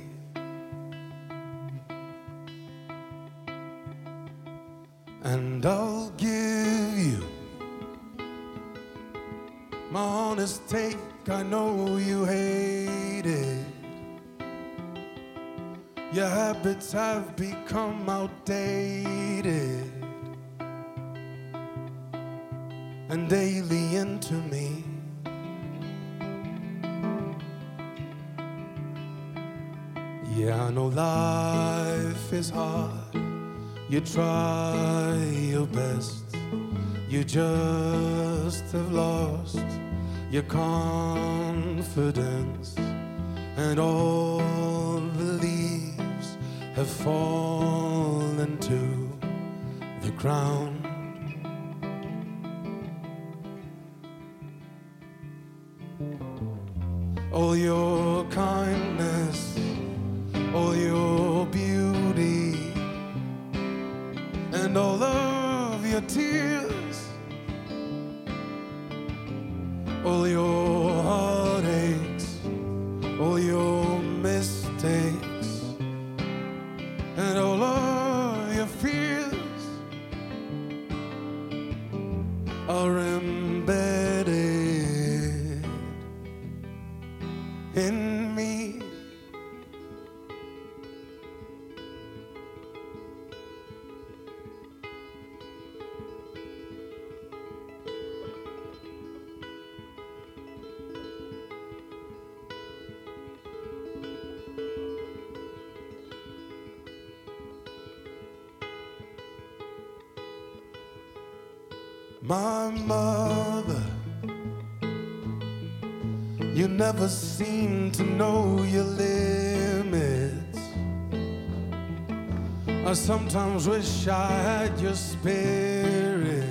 Sometimes 123.58 123.68
wish 123.68 124.08
I 124.08 124.26
had 124.30 124.80
your 124.80 124.94
spirit 124.94 126.44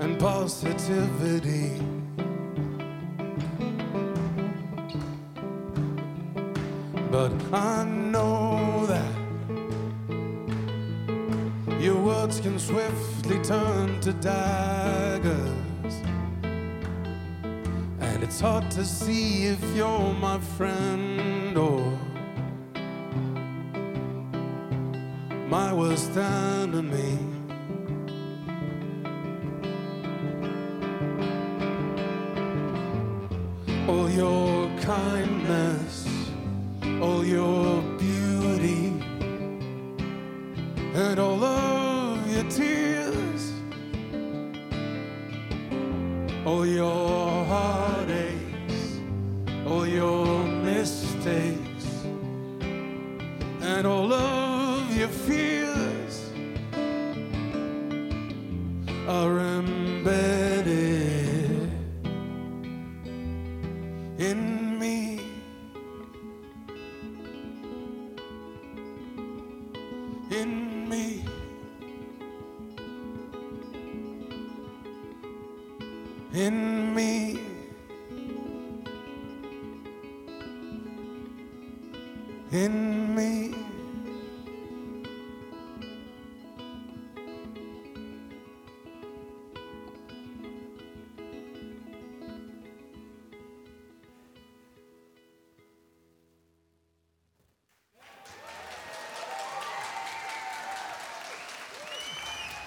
and 0.00 0.18
positivity. 0.18 1.72
But 7.10 7.32
I 7.52 7.84
know 7.84 8.86
that 8.86 9.14
your 11.80 11.96
words 11.96 12.40
can 12.40 12.58
swiftly 12.58 13.38
turn 13.42 14.00
to 14.00 14.12
daggers. 14.12 15.94
And 18.00 18.22
it's 18.22 18.40
hard 18.40 18.70
to 18.72 18.84
see 18.84 19.46
if 19.46 19.62
you're 19.74 20.14
my 20.14 20.38
friend 20.56 20.95
worst 25.96 26.16
enemy. 26.18 27.18
All 33.88 34.10
your 34.10 34.68
kindness, 34.80 36.06
all 37.00 37.24
your 37.24 37.80
beauty 37.98 38.92
and 40.94 41.18
all 41.18 41.42
of 41.42 42.30
your 42.30 42.44
tears, 42.50 43.52
all 46.44 46.66
your 46.66 47.44
heartaches, 47.46 49.00
all 49.66 49.86
your 49.86 50.15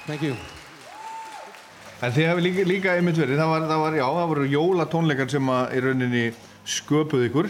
Thank 0.10 0.24
you. 0.26 0.34
En 2.02 2.14
þið 2.16 2.26
hefði 2.32 2.44
líka, 2.48 2.64
líka 2.66 2.94
einmitt 2.98 3.18
verið, 3.20 3.38
það 3.38 3.50
var, 3.52 3.66
það 3.70 3.82
var, 3.84 3.98
já, 4.00 4.06
það 4.16 4.30
voru 4.32 4.46
jólatónleikar 4.50 5.28
sem 5.30 5.52
að 5.54 5.76
í 5.76 5.82
rauninni 5.86 6.22
sköpuð 6.74 7.26
ykkur, 7.28 7.50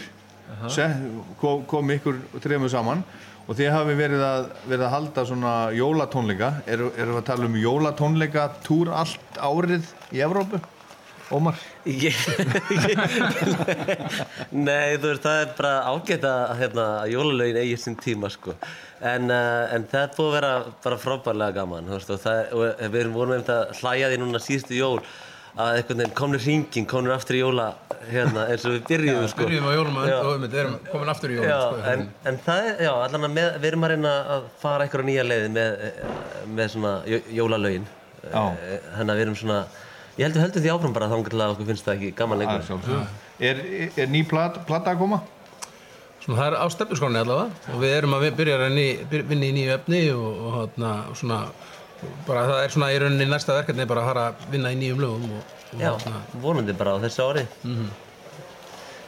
set, 0.74 1.06
kom, 1.40 1.62
kom 1.70 1.92
ykkur 1.94 2.18
trefum 2.44 2.68
saman 2.68 3.00
og 3.46 3.56
þið 3.56 3.70
hafi 3.72 3.94
verið 3.96 4.24
að, 4.26 4.50
verið 4.66 4.84
að 4.90 4.92
halda 4.92 5.24
svona 5.30 5.54
jólatónleika, 5.72 6.50
eru 6.68 6.90
erum 6.98 7.16
við 7.16 7.22
að 7.22 7.26
tala 7.30 7.48
um 7.48 7.56
jólatónleika 7.62 8.44
túr 8.66 8.92
allt 8.92 9.40
árið 9.40 9.88
í 10.12 10.20
Evrópu? 10.26 10.60
Ómar? 11.30 11.54
Ég, 11.86 12.10
nei, 14.66 14.96
þú 14.98 15.10
veist, 15.12 15.22
það 15.24 15.40
er 15.44 15.50
bara 15.58 15.72
ágætt 15.92 16.24
að 16.26 16.52
hérna, 16.60 16.86
að 17.04 17.12
jólalögin 17.14 17.60
eigi 17.62 17.76
sinn 17.78 17.96
tíma, 18.00 18.30
sko. 18.34 18.54
En, 19.00 19.30
uh, 19.30 19.74
en 19.76 19.84
það 19.90 20.14
búið 20.16 20.28
að 20.30 20.34
vera 20.36 20.52
bara 20.84 20.98
frábærlega 21.00 21.56
gaman, 21.60 21.86
þú 21.88 21.94
veist, 21.98 22.10
og, 22.16 22.22
það, 22.24 22.40
og 22.56 22.60
við 22.94 23.00
erum 23.04 23.14
voruð 23.18 23.34
með 23.36 23.52
að 23.54 23.74
hlæja 23.80 24.10
því 24.12 24.18
núna 24.24 24.40
síðustu 24.44 24.74
jól 24.80 24.98
að 25.60 25.68
einhvern 25.80 25.98
veginn 26.00 26.14
komnir 26.18 26.42
hringing, 26.44 26.86
komnir 26.90 27.14
aftur 27.16 27.36
í 27.36 27.40
jóla, 27.42 27.68
hérna, 28.10 28.44
eins 28.52 28.64
og 28.68 28.72
við 28.76 28.84
byrjuðum, 28.90 29.28
sko. 29.32 29.46
Byrjum 29.48 29.66
á 29.66 29.72
jólum 29.74 29.96
Já. 30.06 30.18
og 30.22 30.34
við 30.44 30.54
erum 30.62 30.76
komin 30.92 31.10
aftur 31.10 31.32
í 31.34 31.38
jólum 31.40 31.50
Já, 31.50 31.56
sko, 31.64 31.80
en, 31.90 32.04
en 32.30 32.36
það 32.46 32.60
er, 32.68 32.74
já, 32.86 32.92
allan 33.06 33.26
að 33.26 33.32
með, 33.34 33.48
við 33.64 33.68
erum 33.72 33.86
að 33.88 33.92
reyna 33.94 34.12
að 34.36 34.46
fara 34.62 34.86
eitthvað 34.86 35.08
nýja 35.10 35.24
leiði 35.26 35.48
með, 35.56 35.70
með 36.60 36.70
svona 36.76 36.92
jó- 37.10 37.26
jólalögin. 37.40 37.88
Já. 38.30 38.42
Eh, 38.46 38.78
Þannig 38.94 39.10
að 39.10 39.18
við 39.20 39.24
erum 39.26 39.38
svona, 39.42 39.58
ég 40.18 40.24
heldur 40.26 40.42
heldur 40.44 40.62
því 40.64 40.72
áfram 40.74 40.94
bara 40.96 41.08
þá 41.10 41.16
til 41.30 41.40
að 41.40 41.52
okkur 41.54 41.68
finnst 41.70 41.86
það 41.86 41.94
ekki 41.98 42.10
gaman 42.18 42.40
er 42.40 42.46
lengur. 42.46 42.64
sjálfsög. 42.66 43.20
Er, 43.40 43.60
er 43.96 44.10
ný 44.12 44.22
plat, 44.28 44.58
plata 44.68 44.94
að 44.94 44.98
koma? 45.04 45.20
Svona, 46.20 46.36
það 46.42 46.46
er 46.50 46.56
á 46.60 46.66
stefnusgráni 46.74 47.20
allavega 47.22 47.74
og 47.74 47.80
við 47.80 47.94
erum 47.96 48.16
að 48.18 48.26
byrja 48.36 48.56
að 48.58 48.62
renni, 48.66 48.88
byr- 49.10 49.24
vinna 49.30 49.46
í 49.48 49.54
nýju 49.56 49.72
efni 49.78 50.00
og, 50.12 50.26
og 50.44 50.52
hátna, 50.58 50.90
svona 51.16 51.38
bara 52.26 52.42
það 52.50 52.60
er 52.66 52.74
svona 52.74 52.90
í 52.92 52.98
rauninni 53.00 53.26
næsta 53.30 53.56
verkefni 53.56 53.86
bara 53.88 54.02
að 54.04 54.10
fara 54.10 54.26
að 54.34 54.44
vinna 54.52 54.72
í 54.74 54.78
nýjum 54.82 55.00
lögum 55.00 55.32
og, 55.38 55.56
og 55.72 55.80
Já, 55.80 55.90
hátna, 55.94 56.20
vonandi 56.44 56.74
bara 56.76 56.96
á 56.96 57.02
þessu 57.06 57.24
ári. 57.30 57.46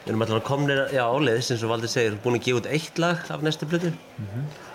Við 0.02 0.10
erum 0.10 0.24
alltaf 0.24 0.42
komnir, 0.48 0.80
já, 0.90 1.04
áleiðis, 1.06 1.52
eins 1.54 1.62
og 1.62 1.70
Valdi 1.70 1.88
segir, 1.92 2.16
búin 2.24 2.34
að 2.40 2.46
gefa 2.48 2.58
út 2.62 2.70
eitt 2.74 2.96
lag 2.98 3.20
af 3.30 3.44
næstu 3.46 3.68
blötu. 3.70 3.92
Og 3.92 4.71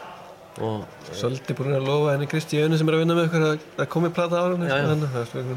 Svolítið 0.58 1.58
búin 1.60 1.76
að 1.78 1.86
lofa 1.86 2.14
henni 2.16 2.28
Kristi 2.32 2.58
Jönu 2.58 2.78
sem 2.80 2.90
er 2.90 2.96
að 2.98 3.02
vinna 3.04 3.16
með 3.18 3.28
ykkur 3.28 3.44
að, 3.46 3.66
að 3.84 3.88
komi 3.94 4.10
plata 4.18 4.40
á 4.42 4.46
henni 4.50 4.70
Já, 4.70 4.78
já. 4.78 4.86
þannig 4.90 5.06
að 5.08 5.12
það 5.14 5.22
er 5.38 5.50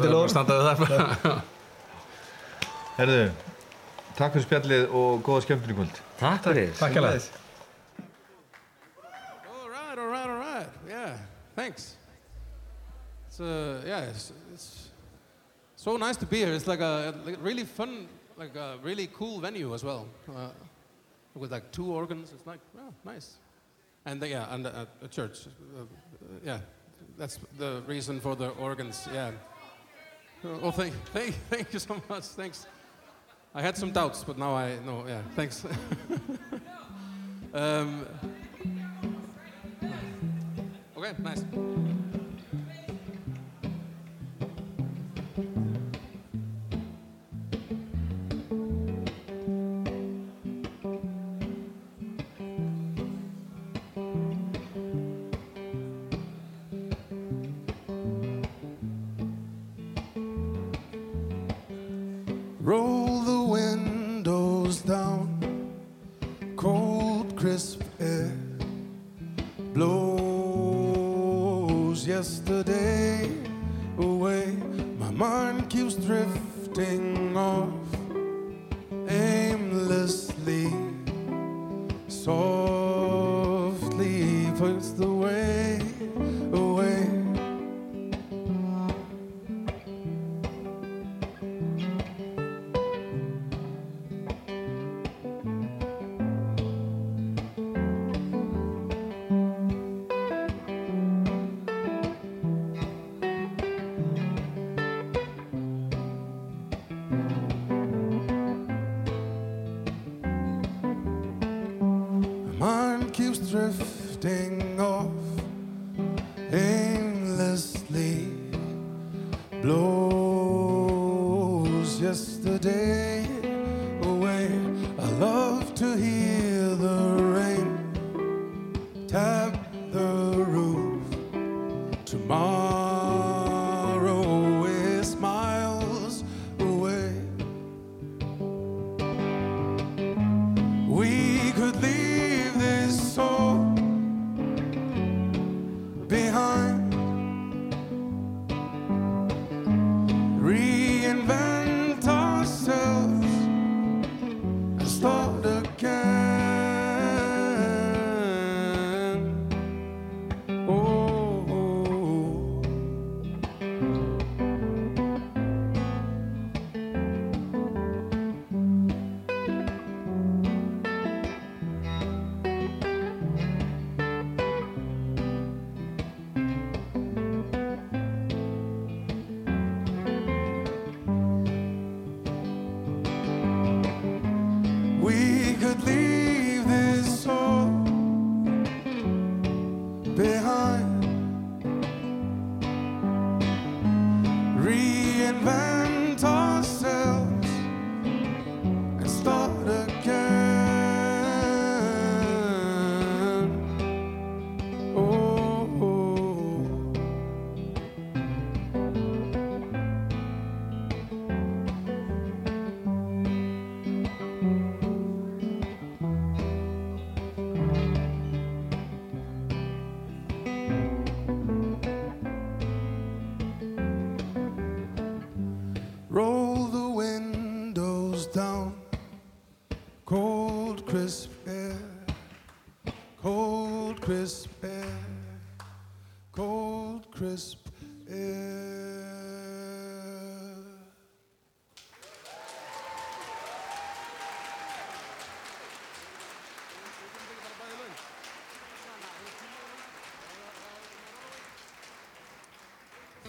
bara 0.00 0.10
lofa. 0.10 1.34
Herðu, 2.98 3.20
takk 4.18 4.34
fyrir 4.36 4.46
spjallið 4.48 4.84
og 5.00 5.22
góða 5.26 5.44
skemmtun 5.46 5.70
í 5.70 5.76
kvöld. 5.78 6.00
takk 6.18 6.42
fyrir. 6.48 6.74
Takk 6.78 6.98
hérlega 6.98 7.22
All 9.54 9.68
right, 9.70 9.98
all 9.98 10.10
right, 10.10 10.28
all 10.30 10.38
right. 10.42 10.68
Yeah, 10.88 11.16
thanks. 11.54 11.96
It's 13.28 13.40
uh, 13.40 13.82
yeah, 13.86 14.10
it's, 14.10 14.32
it's 14.52 14.90
so 15.76 15.96
nice 15.96 16.16
to 16.18 16.26
be 16.26 16.38
here. 16.38 16.52
It's 16.54 16.66
like 16.66 16.80
a, 16.80 17.14
like 17.24 17.38
really 17.42 17.64
fun, 17.64 18.06
like 18.36 18.54
a 18.56 18.78
really 18.82 19.08
cool 19.14 19.38
venue 19.40 19.74
as 19.74 19.82
well, 19.84 20.06
uh, 20.28 20.50
with 21.34 21.50
like 21.52 21.70
two 21.72 21.92
organs. 21.92 22.30
It's 22.32 22.46
like 22.46 22.60
oh, 22.78 22.92
nice, 23.04 23.34
and 24.06 24.22
uh, 24.22 24.26
yeah, 24.26 24.54
and 24.54 24.66
a 24.66 24.86
church. 25.10 25.46
Uh, 25.46 25.80
uh, 25.80 25.84
yeah, 26.44 26.58
that's 27.18 27.38
the 27.58 27.82
reason 27.86 28.20
for 28.20 28.36
the 28.36 28.50
organs. 28.50 29.08
Yeah. 29.12 29.32
Oh, 30.44 30.70
thank, 30.70 30.92
thank, 31.12 31.34
thank 31.48 31.72
you 31.72 31.78
so 31.78 32.02
much. 32.08 32.24
Thanks. 32.24 32.66
I 33.54 33.62
had 33.62 33.76
some 33.76 33.92
doubts, 33.92 34.24
but 34.24 34.36
now 34.36 34.54
I 34.54 34.76
know. 34.84 35.04
Yeah, 35.06 35.22
thanks. 35.34 35.64
um, 37.54 38.06
Okay, 41.04 41.22
nice. 41.22 41.44
Yesterday 72.44 73.30
away. 73.98 74.56
My 74.98 75.10
mind 75.10 75.70
keeps 75.70 75.94
drifting 75.94 77.34
off 77.36 77.70
aimlessly, 79.08 80.70
softly 82.08 82.63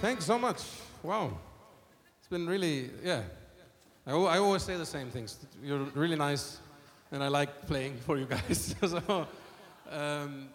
Thanks 0.06 0.26
so 0.26 0.38
much. 0.38 0.62
Wow. 1.02 1.36
It's 2.20 2.28
been 2.28 2.46
really, 2.46 2.92
yeah. 3.04 3.24
I, 4.06 4.12
I 4.12 4.38
always 4.38 4.62
say 4.62 4.78
the 4.78 4.86
same 4.86 5.10
things. 5.10 5.36
You're 5.64 5.88
really 5.96 6.16
nice, 6.16 6.60
and 7.12 7.24
I 7.24 7.28
like 7.28 7.66
playing 7.66 7.98
for 8.06 8.16
you 8.16 8.26
guys. 8.26 8.76
so, 8.82 9.26
um, 9.90 10.48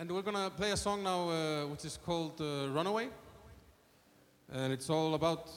and 0.00 0.10
we're 0.10 0.22
gonna 0.22 0.48
play 0.48 0.70
a 0.70 0.76
song 0.78 1.02
now 1.02 1.28
uh, 1.28 1.66
which 1.66 1.84
is 1.84 1.98
called 1.98 2.40
uh, 2.40 2.70
Runaway. 2.72 3.10
And 4.50 4.72
it's 4.72 4.88
all 4.88 5.12
about 5.12 5.50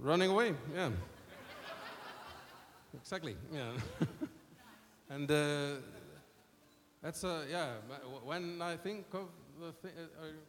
running 0.00 0.32
away, 0.32 0.52
yeah. 0.74 0.90
exactly, 3.00 3.36
yeah. 3.54 3.70
and 5.10 5.30
uh, 5.30 5.76
that's, 7.00 7.22
uh, 7.22 7.44
yeah, 7.48 7.74
when 8.24 8.60
I 8.60 8.76
think 8.76 9.06
of 9.14 9.28
the 9.60 9.70
thing. 9.80 9.92
Uh, 9.96 10.24
are 10.24 10.26
you 10.26 10.32
ready? 10.32 10.48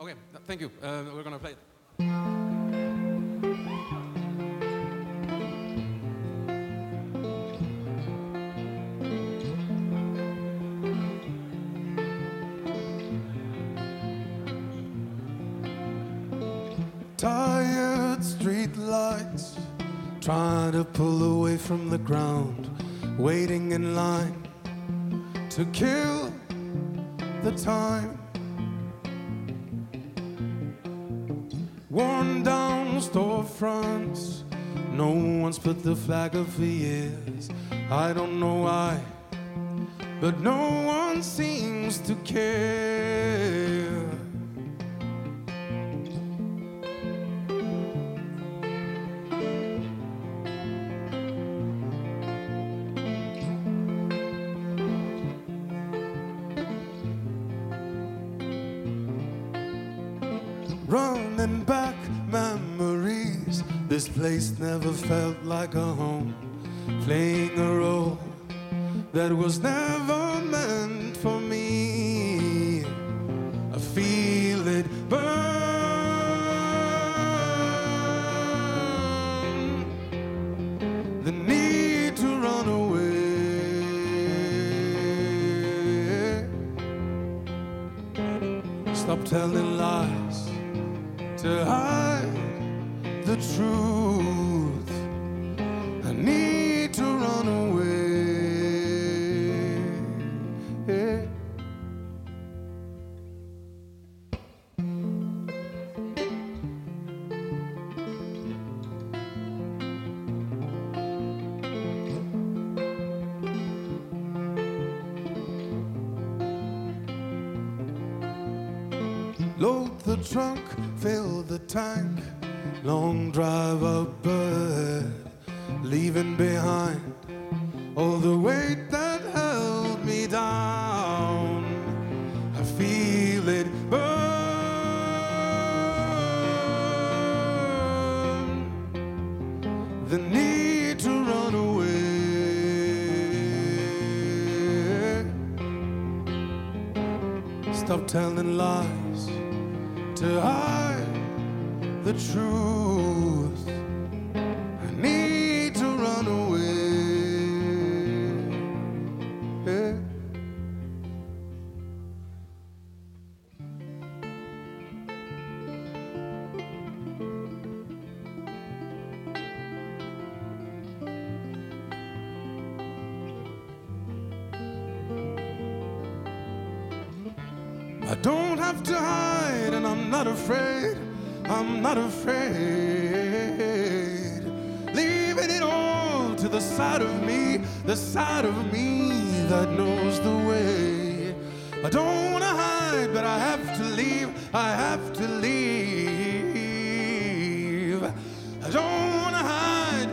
Okay, 0.00 0.14
thank 0.46 0.60
you. 0.60 0.70
Uh, 0.80 1.04
we're 1.12 1.24
gonna 1.24 1.40
play 1.40 1.52
it. 1.52 1.58
Tired 17.16 18.22
street 18.22 18.76
lights, 18.76 19.58
trying 20.20 20.72
to 20.72 20.84
pull 20.84 21.40
away 21.40 21.56
from 21.56 21.90
the 21.90 21.98
ground, 21.98 22.70
waiting 23.18 23.72
in 23.72 23.96
line 23.96 24.46
to 25.50 25.64
kill 25.72 26.32
the 27.42 27.50
time. 27.50 28.27
Storefronts, 33.58 34.44
no 34.92 35.10
one's 35.10 35.58
put 35.58 35.82
the 35.82 35.94
flag 35.94 36.36
up 36.36 36.46
for 36.48 36.62
years. 36.62 37.48
I 37.90 38.12
don't 38.12 38.38
know 38.38 38.62
why, 38.62 39.00
but 40.20 40.40
no 40.40 40.84
one 40.86 41.22
seems 41.22 41.98
to 42.00 42.14
care. 42.16 43.67
Place 64.18 64.58
never 64.58 64.92
felt 64.92 65.36
like 65.44 65.76
a 65.76 65.88
home. 66.00 66.34
Playing 67.04 67.56
a 67.56 67.72
role 67.72 68.18
that 69.12 69.32
was 69.32 69.60
never 69.60 69.77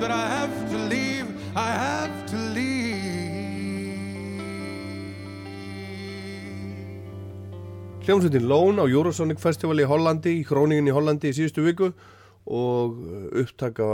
but 0.08 0.14
I 0.14 0.28
have 0.28 0.56
to 0.70 0.78
leave. 0.78 1.28
I 1.56 1.70
have 1.86 2.16
to 2.32 2.38
leave. 2.54 3.90
Hljómsveitin 8.06 8.46
Lón 8.46 8.78
á 8.78 8.86
Eurosonic 8.86 9.40
Festival 9.42 9.82
í 9.82 9.88
Hollandi, 9.90 10.36
í 10.42 10.46
Króningin 10.46 10.86
í 10.86 10.94
Hollandi 10.94 11.32
í 11.32 11.38
síðustu 11.40 11.66
viku 11.66 11.90
og 12.46 13.02
upptaka 13.42 13.90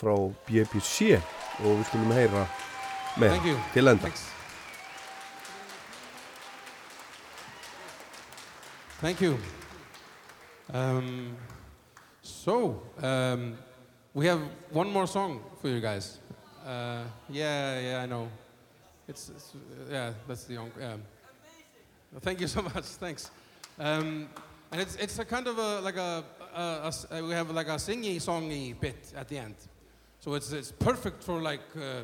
frá 0.00 0.14
BBC 0.48 1.18
og 1.60 1.74
við 1.76 1.84
skulum 1.90 2.16
heyra 2.16 2.46
með 3.20 3.36
Thank 3.36 3.50
you. 3.52 3.56
til 3.74 3.92
enda. 3.92 4.08
Thanks. 4.08 4.24
Thank 9.04 9.20
you. 9.20 9.36
Um, 10.72 11.36
so, 12.22 12.80
um, 13.02 13.58
we 14.14 14.26
have 14.26 14.40
one 14.70 14.90
more 14.90 15.06
song 15.06 15.40
for 15.60 15.68
you 15.68 15.80
guys. 15.80 16.18
Uh, 16.66 17.02
yeah, 17.28 17.80
yeah, 17.80 18.02
I 18.02 18.06
know. 18.06 18.28
It's, 19.08 19.28
it's 19.28 19.52
yeah, 19.90 20.12
that's 20.26 20.44
the 20.44 20.54
young. 20.54 20.70
Yeah. 20.78 20.96
Thank 22.20 22.40
you 22.40 22.48
so 22.48 22.62
much. 22.74 22.84
Thanks. 22.84 23.30
Um, 23.78 24.28
and 24.72 24.80
it's 24.80 24.96
it's 24.96 25.18
a 25.18 25.24
kind 25.24 25.46
of 25.46 25.58
a 25.58 25.80
like 25.80 25.96
a, 25.96 26.24
a, 26.54 26.60
a 26.60 27.18
uh, 27.18 27.22
we 27.26 27.32
have 27.32 27.50
like 27.50 27.68
a 27.68 27.76
singy 27.76 28.16
songy 28.16 28.78
bit 28.78 29.12
at 29.16 29.28
the 29.28 29.38
end, 29.38 29.54
so 30.20 30.34
it's 30.34 30.52
it's 30.52 30.72
perfect 30.72 31.22
for 31.24 31.40
like 31.40 31.62
uh, 31.76 32.02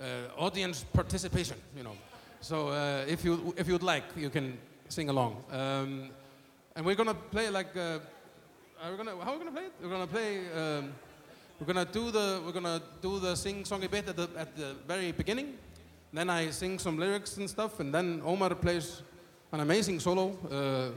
uh, 0.00 0.04
audience 0.38 0.84
participation, 0.92 1.56
you 1.76 1.82
know. 1.82 1.96
So 2.40 2.68
uh, 2.68 3.04
if 3.08 3.24
you 3.24 3.54
if 3.56 3.66
you'd 3.68 3.82
like, 3.82 4.04
you 4.16 4.30
can 4.30 4.58
sing 4.88 5.08
along. 5.10 5.42
Um, 5.50 6.10
and 6.74 6.84
we're 6.84 6.96
gonna 6.96 7.14
play 7.14 7.50
like 7.50 7.76
uh, 7.76 7.98
are 8.82 8.90
we 8.90 8.96
gonna 8.96 9.16
how 9.24 9.32
are 9.32 9.38
we 9.38 9.44
gonna 9.44 9.52
play 9.52 9.66
it? 9.66 9.72
We're 9.82 9.90
gonna 9.90 10.06
play. 10.06 10.38
Um, 10.52 10.92
we're 11.58 11.66
gonna 11.66 11.86
do 11.86 12.10
the 12.10 12.42
we're 12.44 12.52
gonna 12.52 12.82
do 13.00 13.18
the 13.18 13.34
sing 13.34 13.64
songy 13.64 13.90
bit 13.90 14.08
at 14.08 14.16
the 14.16 14.28
at 14.36 14.54
the 14.56 14.74
very 14.86 15.12
beginning. 15.12 15.54
Then 16.12 16.30
I 16.30 16.50
sing 16.50 16.78
some 16.78 16.98
lyrics 16.98 17.36
and 17.38 17.48
stuff, 17.48 17.80
and 17.80 17.92
then 17.92 18.22
Omar 18.24 18.54
plays 18.54 19.02
an 19.52 19.60
amazing 19.60 20.00
solo, 20.00 20.36
uh, 20.50 20.90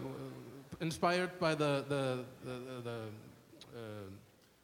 inspired 0.81 1.39
by 1.39 1.55
the 1.55 1.85
the 1.87 2.19
the 2.43 2.81
the, 2.83 2.99
uh, 3.75 3.79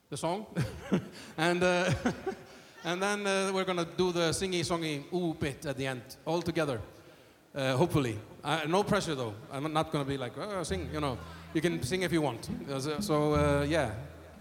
the 0.09 0.17
song, 0.17 0.45
and 1.37 1.63
uh, 1.63 1.91
and 2.83 3.01
then 3.01 3.25
uh, 3.25 3.51
we're 3.53 3.63
gonna 3.65 3.87
do 3.97 4.11
the 4.11 4.31
singy 4.31 4.61
songy 4.61 5.03
ooh 5.13 5.33
bit 5.33 5.65
at 5.65 5.77
the 5.77 5.87
end 5.87 6.01
all 6.25 6.41
together. 6.41 6.81
Uh, 7.55 7.77
hopefully, 7.77 8.19
uh, 8.43 8.61
no 8.67 8.83
pressure 8.83 9.15
though. 9.15 9.33
I'm 9.49 9.71
not 9.71 9.91
gonna 9.91 10.03
be 10.03 10.17
like 10.17 10.37
oh, 10.37 10.63
sing. 10.63 10.89
You 10.93 10.99
know, 10.99 11.17
you 11.53 11.61
can 11.61 11.81
sing 11.83 12.01
if 12.01 12.11
you 12.11 12.21
want. 12.21 12.49
So- 12.99 13.63
yeah, 13.63 13.91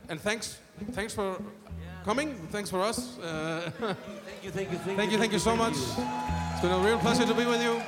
and 0.09 0.20
thanks, 0.20 0.59
thanks 0.92 1.14
for 1.14 1.40
coming. 2.05 2.34
Thanks 2.50 2.70
for 2.70 2.82
us. 2.82 3.18
Uh, 3.18 3.70
Thank 3.80 4.44
you, 4.44 4.50
thank 4.50 4.70
you, 4.72 4.78
thank, 4.78 4.98
Thank 4.98 5.12
you, 5.12 5.18
thank 5.18 5.32
you 5.32 5.38
so 5.38 5.57
much. 5.57 5.74
It's 5.74 6.61
been 6.61 6.70
a 6.70 6.78
real 6.78 6.98
pleasure 6.98 7.26
to 7.26 7.34
be 7.34 7.46
with 7.46 7.62
you. 7.62 7.80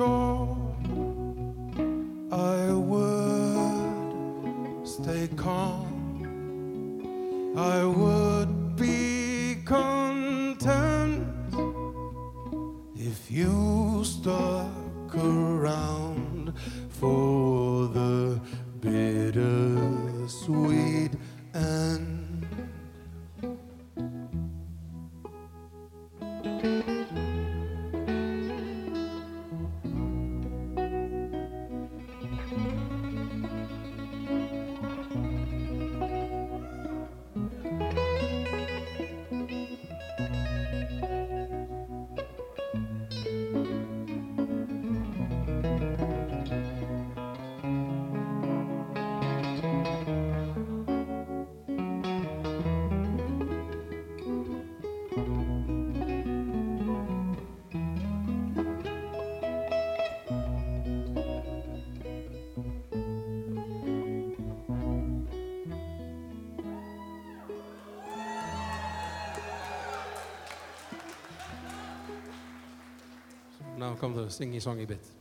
Shore. 0.00 0.56
I 2.32 2.72
would 2.88 4.08
stay 4.88 5.28
calm. 5.36 5.92
I 7.54 7.84
would 7.84 8.09
Singing 74.30 74.54
his 74.54 74.62
song 74.62 74.80
a 74.80 74.86
bit. 74.86 75.19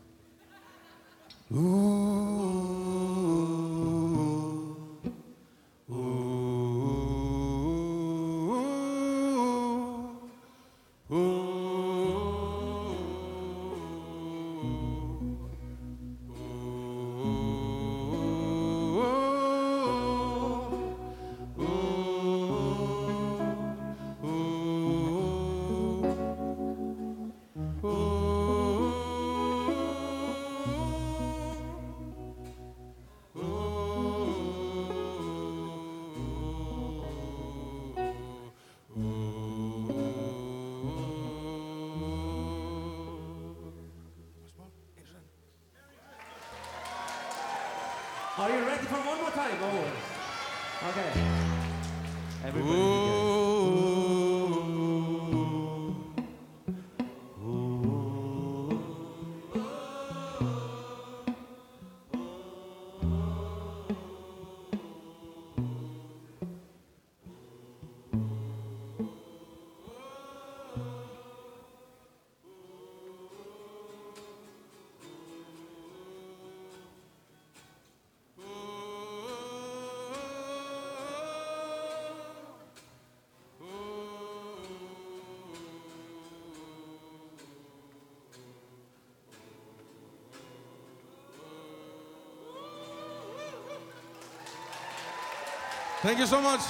Thank 96.02 96.20
you 96.20 96.26
so 96.26 96.42
much. 96.42 96.62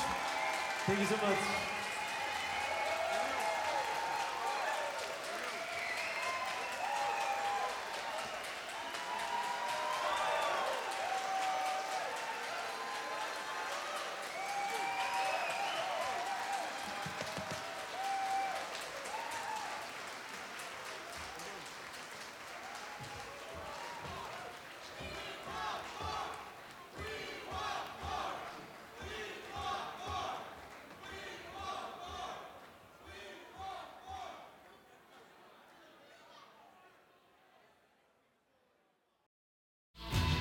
Thank 0.88 1.00
you 1.00 1.06
so 1.06 1.16
much. 1.18 1.69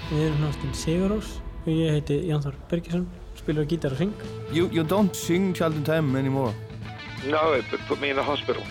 Við 0.08 0.22
erum 0.24 0.38
náttúrulega 0.40 0.78
Sigurós 0.80 1.30
og 1.66 1.66
ég 1.68 1.90
heiti 1.92 2.14
Ján 2.30 2.40
Þór 2.40 2.54
Bergesson, 2.70 3.02
spilur 3.36 3.66
á 3.66 3.68
gítar 3.68 3.92
og 3.92 3.98
syng. 4.00 4.14
You, 4.56 4.70
you 4.72 4.80
don't 4.80 5.12
sing 5.12 5.52
Child 5.52 5.76
in 5.76 5.84
Time 5.84 6.16
anymore. 6.16 6.54
No, 7.28 7.52
it 7.52 7.64
put 7.88 8.00
me 8.00 8.08
in 8.08 8.16
the 8.16 8.24
hospital. 8.24 8.64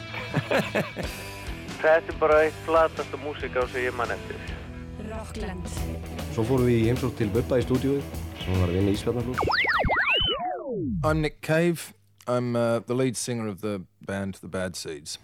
Þetta 1.83 2.09
er 2.09 2.17
bara 2.17 2.39
eitt 2.47 2.57
flatasta 2.65 3.19
músika 3.21 3.67
sem 3.69 3.85
ég 3.85 3.93
man 3.93 4.09
eftir. 4.15 4.39
Rockland. 5.11 5.69
Svo 6.33 6.47
fórum 6.47 6.65
við 6.65 6.79
í 6.79 6.89
heimsók 6.89 7.13
til 7.21 7.29
Bubba 7.29 7.61
í 7.61 7.67
stúdíóið 7.67 8.01
sem 8.41 8.57
var 8.57 8.71
að 8.71 8.79
vinna 8.79 8.89
í 8.89 8.97
Ísfjarnarflóð. 8.97 9.37
I'm 11.05 11.21
Nick 11.21 11.43
Cave. 11.45 11.93
I'm 12.25 12.55
uh, 12.57 12.79
the 12.79 12.97
lead 12.97 13.15
singer 13.15 13.45
of 13.47 13.61
the 13.61 13.83
band 14.01 14.41
The 14.41 14.49
Bad 14.49 14.73
Seeds. 14.75 15.19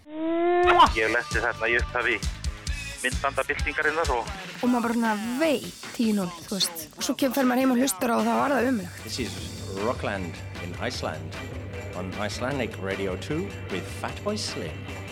Ég 0.94 1.10
lendi 1.10 1.42
þarna 1.42 1.74
í 1.74 1.78
upphafi 1.82 2.22
myndbandabildingarinnar 3.04 4.12
og 4.16 4.32
Og 4.62 4.70
maður 4.72 4.86
bara 4.88 4.94
svona 4.96 5.14
veit 5.40 5.86
10-0, 5.96 6.28
þú 6.48 6.56
veist. 6.56 6.84
Og 6.96 7.04
svo 7.04 7.16
kemur 7.20 7.36
fer 7.36 7.48
maður 7.48 7.64
heim 7.64 7.74
og 7.74 7.82
hlustar 7.82 8.14
á 8.14 8.16
og 8.16 8.24
þá 8.24 8.34
var 8.40 8.56
það 8.56 8.68
um. 8.72 8.82
This 9.04 9.18
is 9.26 9.32
Rockland 9.84 10.44
in 10.64 10.74
Iceland 10.80 11.40
on 11.98 12.12
Icelandic 12.18 12.76
Radio 12.82 13.16
2 13.16 13.42
with 13.72 13.84
Fatboy 14.00 14.38
Slim. 14.40 15.03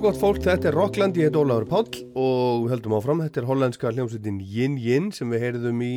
Gott 0.00 0.16
fólk, 0.18 0.38
þetta 0.42 0.68
er 0.70 0.74
Rockland, 0.74 1.18
ég 1.20 1.28
heit 1.28 1.36
Ólafur 1.38 1.66
Páll 1.70 2.04
og 2.18 2.64
við 2.64 2.72
höldum 2.72 2.94
áfram, 2.96 3.20
þetta 3.22 3.40
er 3.42 3.46
hollandska 3.48 3.92
hljómsveitin 3.92 4.40
Yin 4.42 4.74
Yin 4.80 5.10
sem 5.14 5.30
við 5.30 5.44
heyrðum 5.44 5.82
í 5.84 5.94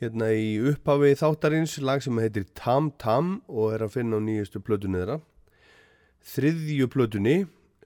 hérna 0.00 0.30
í 0.32 0.54
upphafi 0.70 1.12
þáttarins. 1.20 1.74
Lag 1.84 2.00
sem 2.04 2.16
heitir 2.22 2.46
Tam 2.56 2.92
Tam 3.02 3.42
og 3.48 3.74
er 3.76 3.84
að 3.84 3.98
finna 3.98 4.16
á 4.16 4.24
nýjustu 4.24 4.62
plötunni 4.64 5.02
þeirra 5.02 5.18
þriðju 6.26 6.88
plötunni 6.90 7.36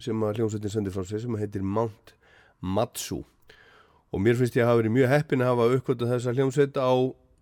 sem 0.01 0.23
hljómsveitin 0.23 0.73
sendir 0.73 0.95
frá 0.95 1.05
sig 1.05 1.25
sem 1.25 1.37
heitir 1.41 1.67
Mount 1.67 2.15
Matsu. 2.61 3.23
Og 4.11 4.23
mér 4.23 4.39
finnst 4.39 4.57
ég 4.57 4.65
að 4.65 4.73
hafa 4.73 4.83
verið 4.85 4.97
mjög 4.97 5.13
heppin 5.17 5.45
að 5.45 5.53
hafa 5.53 5.69
uppkvötuð 5.77 6.15
þessa 6.15 6.35
hljómsveit 6.37 6.81
á 6.81 6.93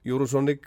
Eurosonic. 0.09 0.67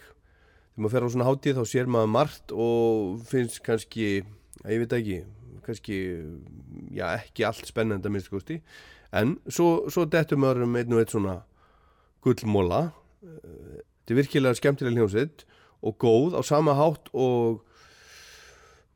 Þegar 0.72 0.86
maður 0.86 0.96
fer 0.96 1.06
á 1.06 1.14
svona 1.14 1.28
hátíð 1.28 1.60
þá 1.60 1.66
sér 1.74 1.92
maður 1.92 2.16
margt 2.16 2.56
og 2.56 3.22
finnst 3.28 3.64
kannski, 3.66 4.24
að 4.64 4.76
ég 4.76 4.84
veit 4.86 5.00
ekki 5.02 5.22
kannski, 5.66 5.98
já 6.96 7.06
ekki 7.18 7.46
allt 7.48 7.70
spennenda 7.70 8.10
minnst 8.12 8.32
kosti, 8.32 8.62
en 9.12 9.38
svo, 9.48 9.90
svo 9.92 10.08
dettum 10.10 10.44
maður 10.44 10.66
um 10.68 10.78
einn 10.80 10.96
og 10.96 11.04
einn 11.04 11.14
svona 11.14 11.38
gullmóla 12.24 12.92
þetta 13.22 14.14
er 14.14 14.20
virkilega 14.20 14.58
skemmtilega 14.58 14.98
hljómsveit 14.98 15.46
og 15.82 15.98
góð 16.02 16.38
á 16.38 16.42
sama 16.46 16.74
hátt 16.78 17.10
og 17.14 17.62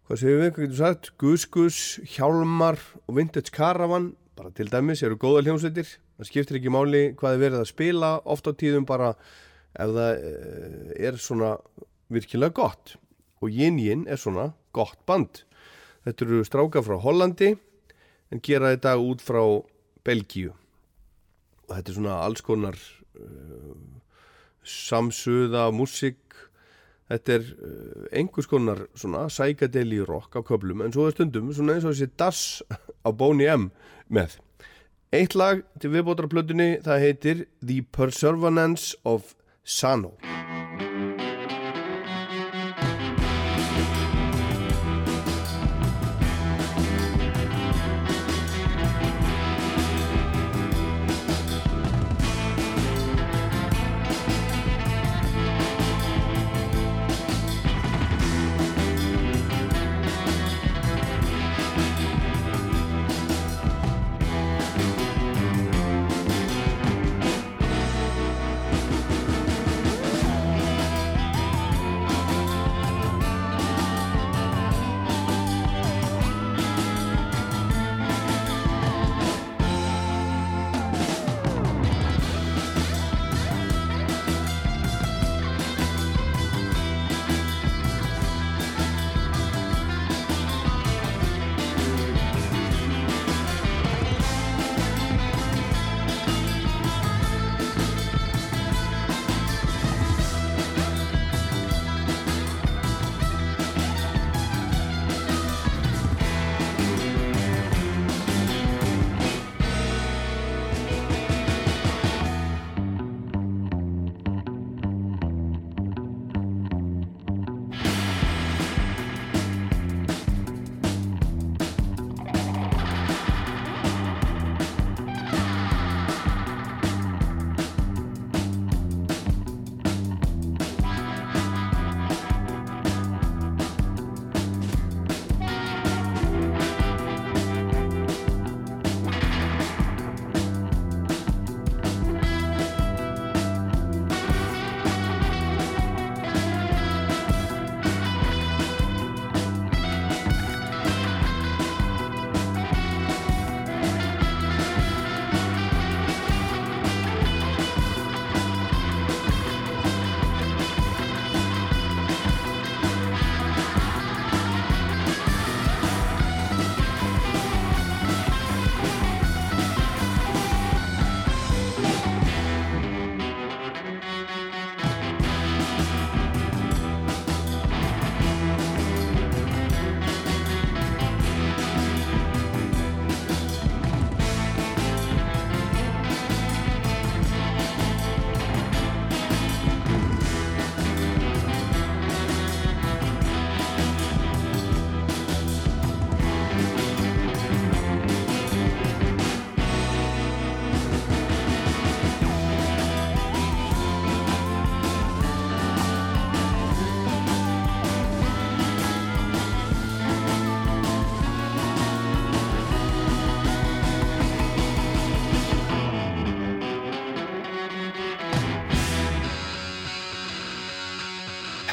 hvað 0.05 0.21
séum 0.21 0.41
við, 0.41 0.51
hvað 0.53 0.65
getur 0.65 0.79
sagt? 0.81 1.11
Gus 1.21 1.45
Gus, 1.49 1.79
Hjálmar 2.13 2.77
og 3.05 3.15
Vintage 3.17 3.53
Caravan, 3.53 4.11
bara 4.37 4.51
til 4.53 4.69
dæmis 4.69 5.01
eru 5.05 5.17
góða 5.21 5.45
hljómsveitir, 5.45 5.95
það 6.17 6.29
skiptir 6.29 6.59
ekki 6.59 6.73
máli 6.73 7.07
hvað 7.17 7.37
er 7.37 7.43
verið 7.45 7.63
að 7.63 7.71
spila, 7.71 8.11
ofta 8.21 8.53
á 8.53 8.59
tíðum 8.59 8.85
bara 8.89 9.15
ef 9.75 9.95
það 9.95 10.21
eh, 10.29 10.93
er 11.09 11.17
svona 11.19 11.55
virkilega 12.13 12.53
gott. 12.55 12.95
Og 13.43 13.51
Yin 13.51 13.81
Yin 13.81 14.05
er 14.07 14.21
svona 14.21 14.51
gott 14.73 15.01
band 15.09 15.43
Þetta 16.05 16.25
eru 16.27 16.43
stráka 16.45 16.83
frá 16.85 16.99
Hollandi 17.01 17.55
en 18.33 18.41
gera 18.45 18.73
þetta 18.75 18.95
út 19.01 19.23
frá 19.25 19.41
Belgíu. 20.05 20.53
Og 21.65 21.73
þetta 21.73 21.91
er 21.91 21.97
svona 21.97 22.19
alls 22.21 22.45
konar 22.45 22.77
uh, 23.17 23.73
samsuða 24.61 25.71
músík. 25.73 26.21
Þetta 27.09 27.37
er 27.39 27.49
uh, 27.57 28.05
einhvers 28.13 28.49
konar 28.49 28.85
svona 28.93 29.25
sækadeli 29.33 30.03
rock 30.05 30.37
á 30.37 30.41
köplum 30.45 30.85
en 30.85 30.93
svo 30.93 31.09
er 31.09 31.17
stundum 31.17 31.49
svona 31.53 31.77
eins 31.77 31.89
og 31.89 31.95
þessi 31.95 32.13
Das 32.21 32.41
á 33.01 33.09
Bóni 33.09 33.49
M 33.49 33.71
með. 34.05 34.37
Eitt 35.15 35.33
lag 35.37 35.63
til 35.79 35.93
viðbótarplötunni 35.93 36.83
það 36.85 37.03
heitir 37.07 37.45
The 37.65 37.81
Perseverance 37.95 38.97
of 39.07 39.33
Sano 39.63 40.17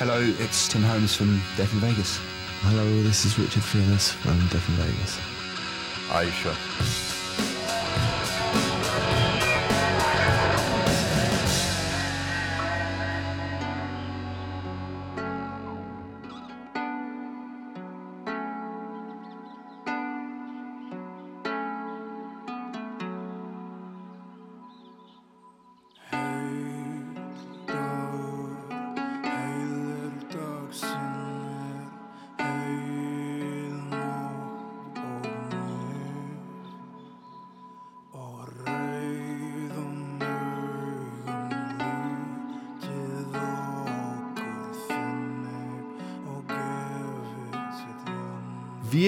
Hello, 0.05 0.21
it's 0.41 0.67
Tim 0.67 0.83
Holmes 0.83 1.15
from 1.15 1.41
Death 1.57 1.73
in 1.73 1.79
Vegas. 1.79 2.19
Hello, 2.63 3.03
this 3.05 3.25
is 3.25 3.39
Richard 3.39 3.63
Fearless 3.63 4.11
from 4.11 4.37
Death 4.49 4.69
in 4.69 4.75
Vegas. 4.75 5.17
Aisha. 6.09 7.12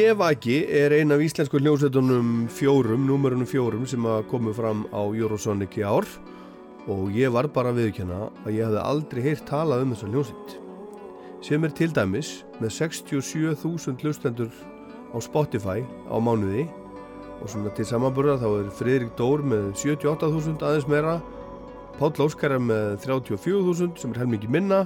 Vevaki 0.05 0.59
er 0.69 0.93
ein 0.93 1.15
af 1.15 1.23
íslensku 1.25 1.57
hljómsveitunum 1.63 2.45
fjórum, 2.53 3.07
númerunum 3.09 3.49
fjórum 3.49 3.87
sem 3.89 4.05
að 4.05 4.27
komu 4.29 4.53
fram 4.53 4.83
á 4.93 5.01
Eurosonic 5.01 5.79
í 5.81 5.85
ár. 5.87 6.05
Og 6.93 7.15
ég 7.17 7.33
var 7.33 7.49
bara 7.49 7.73
að 7.73 7.81
viðkjöna 7.81 8.19
að 8.45 8.51
ég 8.53 8.67
hefði 8.67 8.83
aldrei 8.83 9.23
heyrt 9.25 9.47
talað 9.49 9.87
um 9.87 9.95
þessa 9.95 10.11
hljómsveit. 10.11 10.55
Sem 11.47 11.65
er 11.65 11.73
til 11.79 11.89
dæmis 11.97 12.35
með 12.61 12.75
67.000 12.83 14.05
hlustendur 14.05 14.53
á 15.09 15.17
Spotify 15.25 15.81
á 16.13 16.17
mánuði. 16.21 16.67
Og 17.41 17.49
svona 17.49 17.73
til 17.73 17.89
samanburða 17.89 18.37
þá 18.45 18.49
er 18.51 18.73
Fridrik 18.77 19.17
Dór 19.17 19.41
með 19.41 19.71
78.000 19.73 20.61
aðeins 20.61 20.91
meira. 20.91 21.21
Páll 21.97 22.27
Óskar 22.27 22.59
er 22.59 22.61
með 22.61 22.99
34.000 23.07 23.97
sem 24.03 24.13
er 24.13 24.27
helmingi 24.27 24.53
minna. 24.53 24.85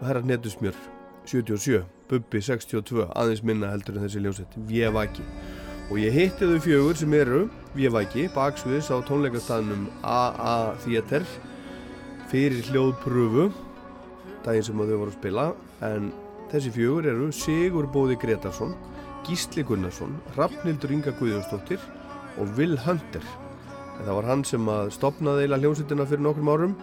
Og 0.00 0.08
herrar 0.10 0.26
Netusmjör 0.26 0.74
77, 1.22 1.84
Bubbi 2.10 2.40
62 2.42 3.06
aðeins 3.12 3.42
minna 3.46 3.70
heldur 3.72 3.96
en 3.96 4.06
þessi 4.06 4.22
ljósett 4.24 4.56
Vjevaki 4.68 5.24
og 5.90 6.00
ég 6.00 6.14
hitti 6.14 6.48
þau 6.48 6.58
fjögur 6.64 6.98
sem 6.98 7.14
eru 7.18 7.40
Vjevaki 7.76 8.26
baksviðis 8.34 8.90
á 8.90 8.96
tónleikastafnum 9.06 9.86
AA 10.02 10.56
Theater 10.84 11.26
fyrir 12.30 12.66
hljóðpröfu 12.70 13.48
daginn 14.46 14.66
sem 14.66 14.82
þau 14.82 14.96
voru 14.96 15.10
að 15.12 15.18
spila 15.18 15.46
en 15.86 16.10
þessi 16.52 16.74
fjögur 16.74 17.10
eru 17.12 17.30
Sigur 17.34 17.90
Bóði 17.92 18.18
Gretarsson 18.22 18.74
Gísli 19.26 19.66
Gunnarsson 19.66 20.18
Rafnildur 20.36 20.94
Inga 20.94 21.14
Guðjónsdóttir 21.18 21.82
og 22.36 22.50
Will 22.58 22.76
Hunter. 22.84 23.24
En 23.96 24.04
það 24.04 24.18
var 24.18 24.28
hann 24.28 24.44
sem 24.44 24.68
að 24.68 24.92
stopnaði 24.94 25.46
eila 25.46 25.58
hljómsveitina 25.62 26.06
fyrir 26.06 26.22
nokkrum 26.26 26.52
árum 26.52 26.76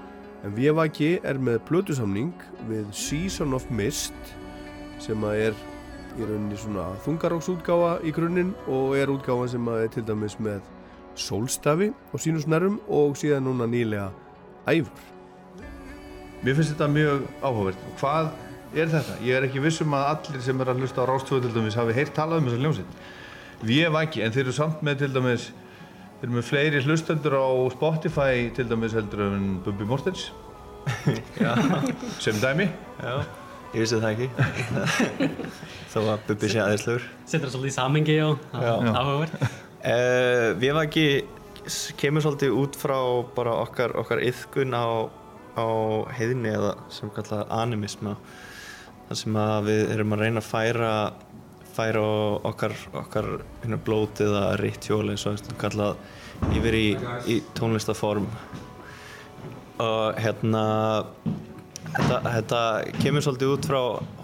En 0.43 0.51
VVG 0.57 1.21
er 1.23 1.37
með 1.39 1.61
plötusamning 1.69 2.33
við 2.67 2.89
Season 2.91 3.55
of 3.55 3.69
Mist 3.71 4.33
sem 5.03 5.25
að 5.27 5.39
er 5.47 5.57
í 6.13 6.27
rauninni 6.27 6.57
svona 6.59 6.89
þungaróksútgáfa 7.05 7.95
í 8.05 8.13
grunninn 8.15 8.53
og 8.71 8.95
er 8.97 9.11
útgáfa 9.13 9.49
sem 9.53 9.69
að 9.69 9.85
er 9.85 9.93
til 9.95 10.05
dæmis 10.07 10.37
með 10.39 10.61
sólstafi 11.19 11.89
og 12.11 12.21
sínusnærum 12.21 12.79
og 12.87 13.17
síðan 13.19 13.47
núna 13.47 13.67
nýlega 13.69 14.09
æfur. 14.69 15.09
Mér 16.43 16.57
finnst 16.57 16.73
þetta 16.73 16.89
mjög 16.91 17.27
áhugavert. 17.41 17.83
Hvað 17.99 18.31
er 18.73 18.93
þetta? 18.93 19.17
Ég 19.23 19.37
er 19.37 19.47
ekki 19.47 19.63
vissum 19.63 19.93
að 19.95 20.07
allir 20.11 20.45
sem 20.45 20.61
er 20.61 20.71
að 20.73 20.81
hlusta 20.81 21.05
á 21.05 21.09
Rástvöðu 21.09 21.47
til 21.47 21.57
dæmis 21.57 21.77
hafi 21.79 21.95
heyrt 21.95 22.15
talað 22.17 22.41
um 22.41 22.49
þessa 22.49 22.63
hljómsveit. 22.63 22.97
VVG, 23.63 24.23
en 24.25 24.33
þeir 24.35 24.43
eru 24.47 24.55
samt 24.55 24.81
með 24.83 25.03
til 25.03 25.13
dæmis 25.15 25.51
Þeir 26.23 26.29
eru 26.29 26.37
með 26.37 26.45
fleiri 26.47 26.81
hlustendur 26.85 27.33
á 27.35 27.51
Spotify 27.73 28.45
til 28.55 28.63
dæmis 28.69 28.93
heldur 28.95 29.25
en 29.25 29.47
Bubi 29.59 29.83
Mortens 29.83 30.29
sem 32.23 32.37
dæmi 32.39 32.69
Já, 33.03 33.17
ég 33.73 33.83
vissi 33.83 33.99
það 33.99 34.11
ekki. 34.13 34.27
Þó 35.93 35.99
að 36.03 36.23
Bubi 36.29 36.49
sé 36.49 36.61
aðeinsluður 36.63 37.07
Settur 37.25 37.47
það 37.47 37.55
svolítið 37.55 37.71
í 37.71 37.75
samengi 37.75 38.17
og 38.25 38.47
áhugavert 38.53 39.35
uh, 39.43 40.47
Við 40.61 40.71
var 40.77 40.87
ekki 40.87 41.07
kemur 41.99 42.23
svolítið 42.25 42.55
út 42.59 42.77
frá 42.79 42.97
bara 43.35 43.57
okkar, 43.63 43.93
okkar 44.01 44.23
yðkun 44.23 44.73
á, 44.75 45.07
á 45.55 45.67
heiðinni 46.17 46.51
eða 46.51 46.73
sem 46.91 47.11
kallað 47.13 47.45
animisma. 47.55 48.17
Þar 49.07 49.19
sem 49.21 49.37
að 49.39 49.69
við 49.69 49.93
erum 49.95 50.15
að 50.15 50.23
reyna 50.25 50.43
að 50.43 50.49
færa 50.49 50.89
færa 51.73 52.03
okkar, 52.45 52.75
okkar 52.93 53.29
hérna, 53.63 53.79
blótið 53.81 54.29
eða 54.29 54.57
ritual 54.61 55.07
eins 55.13 55.25
og 55.29 55.39
kallað 55.61 55.97
yfir 56.53 56.77
í, 56.77 56.87
í 57.29 57.39
tónlistaform 57.57 58.27
og 59.81 60.19
hérna 60.21 60.65
þetta, 61.91 62.19
þetta 62.25 62.59
kemur 63.01 63.25
svolítið 63.25 63.53
út 63.53 63.69
frá 63.69 63.79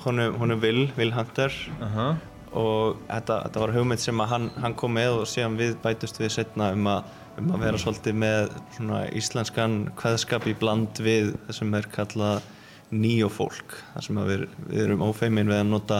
honum, 0.06 0.36
honum 0.42 0.62
Will, 0.64 0.84
Will 0.98 1.14
Hunter. 1.16 1.56
Uh 1.80 1.96
-huh. 1.96 2.16
og 2.52 3.02
þetta, 3.08 3.44
þetta 3.46 3.60
var 3.60 3.74
hugmynd 3.74 4.02
sem 4.02 4.20
hann, 4.20 4.50
hann 4.62 4.74
kom 4.74 4.94
með 4.94 5.22
og 5.22 5.28
síðan 5.28 5.58
við 5.58 5.76
bætust 5.84 6.20
við 6.20 6.32
setna 6.34 6.72
um 6.74 6.88
að, 6.88 7.04
um 7.38 7.52
að 7.54 7.60
vera 7.60 7.78
svolítið 7.78 8.16
með 8.16 8.50
svona 8.78 9.04
íslenskan 9.14 9.92
kveðskap 9.96 10.48
í 10.48 10.56
bland 10.58 10.98
við 10.98 11.36
það 11.46 11.56
sem 11.56 11.74
er 11.74 11.88
kallað 11.94 12.42
nýjofólk. 12.90 13.78
Þar 13.94 14.04
sem 14.04 14.16
við, 14.16 14.48
við 14.70 14.84
erum 14.84 15.06
ófeimin 15.06 15.48
við 15.48 15.62
að 15.62 15.70
nota 15.70 16.00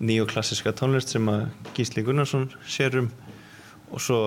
nýjoklassiska 0.00 0.72
tónlist 0.72 1.14
sem 1.14 1.28
að 1.28 1.46
Gísli 1.76 2.02
Gunnarsson 2.02 2.50
sér 2.66 2.98
um. 2.98 3.10
Og 3.92 4.00
svo 4.00 4.20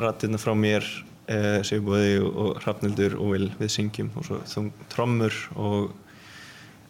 rættirna 0.00 0.40
frá 0.40 0.54
mér 0.58 0.86
eh, 1.28 1.60
Sigurbóði 1.66 2.16
og, 2.22 2.32
og 2.44 2.62
Hrafnildur 2.64 3.18
og 3.18 3.34
Vil 3.36 3.50
við 3.60 3.70
syngjum. 3.76 4.10
Og 4.16 4.26
svo 4.26 4.40
þung 4.48 4.72
trommur 4.92 5.38
og 5.56 5.92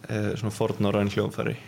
eh, 0.09 0.33
svona 0.39 0.55
fornóraðin 0.55 1.13
hljóðfæri 1.15 1.59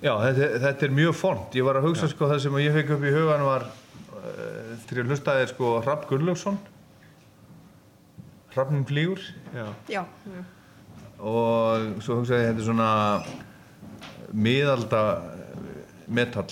Já, 0.00 0.14
þetta, 0.24 0.46
þetta 0.62 0.86
er 0.86 0.92
mjög 0.96 1.16
font 1.18 1.56
ég 1.58 1.64
var 1.66 1.76
að 1.76 1.90
hugsa 1.90 2.06
Já. 2.08 2.12
sko 2.14 2.28
það 2.30 2.38
sem 2.46 2.54
ég 2.62 2.76
fekk 2.78 2.92
upp 2.94 3.02
í 3.04 3.10
hugan 3.12 3.42
var 3.44 3.66
uh, 3.68 4.70
þegar 4.86 5.02
ég 5.02 5.10
hlustaði 5.10 5.48
sko 5.50 5.72
Hrafn 5.84 6.08
Gunnlaugsson. 6.08 6.56
Hrafnum 8.54 8.86
flýgur. 8.88 9.20
Já. 9.52 9.66
Já. 9.92 10.00
og 11.20 12.00
svo 12.00 12.16
hugsaði 12.22 12.46
ég 12.46 12.48
þetta 12.48 12.62
er 12.62 12.68
svona 12.70 12.88
miðalda 14.32 15.02
metall 16.08 16.48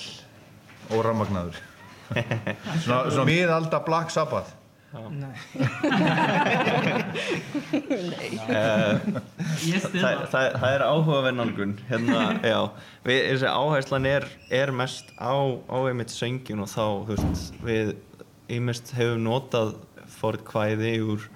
óramagnaður 0.92 1.56
svona, 2.84 3.00
svona 3.08 3.24
miðalda 3.30 3.80
Black 3.86 4.12
Sabbath. 4.12 4.52
uh, 4.52 4.57
það, 9.98 10.22
það, 10.32 10.46
það 10.56 10.70
er 10.70 10.84
áhugaverðnangun 10.86 11.74
hérna, 11.90 12.22
þessi 13.04 13.50
áherslan 13.50 14.08
er, 14.08 14.24
er 14.48 14.72
mest 14.72 15.12
á, 15.20 15.36
á 15.68 15.76
einmitt 15.82 16.12
söngjun 16.14 16.64
og 16.64 16.70
þá 16.72 16.86
veist, 17.10 17.58
við 17.60 17.92
einmest 18.48 18.94
hefum 18.96 19.26
notað 19.26 19.74
fórið 20.18 20.42
kvæði 20.48 20.94
úr 21.04 21.28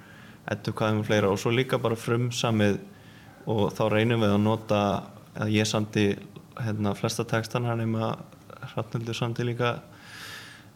ettu 0.53 0.73
kvæðum 0.73 1.03
og 1.03 1.07
fleira 1.11 1.29
og 1.29 1.39
svo 1.43 1.53
líka 1.53 1.77
bara 1.83 1.97
frumsamið 1.99 2.81
og 3.53 3.69
þá 3.77 3.85
reynum 3.93 4.25
við 4.25 4.33
að 4.33 4.45
nota 4.47 4.81
að 5.37 5.49
ég 5.59 5.69
sandi 5.69 6.07
hérna, 6.57 6.97
flesta 6.97 7.25
textan 7.29 7.69
hann 7.69 7.85
um 7.85 7.95
að 8.01 8.15
Hrafnildur 8.73 9.17
sandi 9.19 9.43
líka 9.45 9.81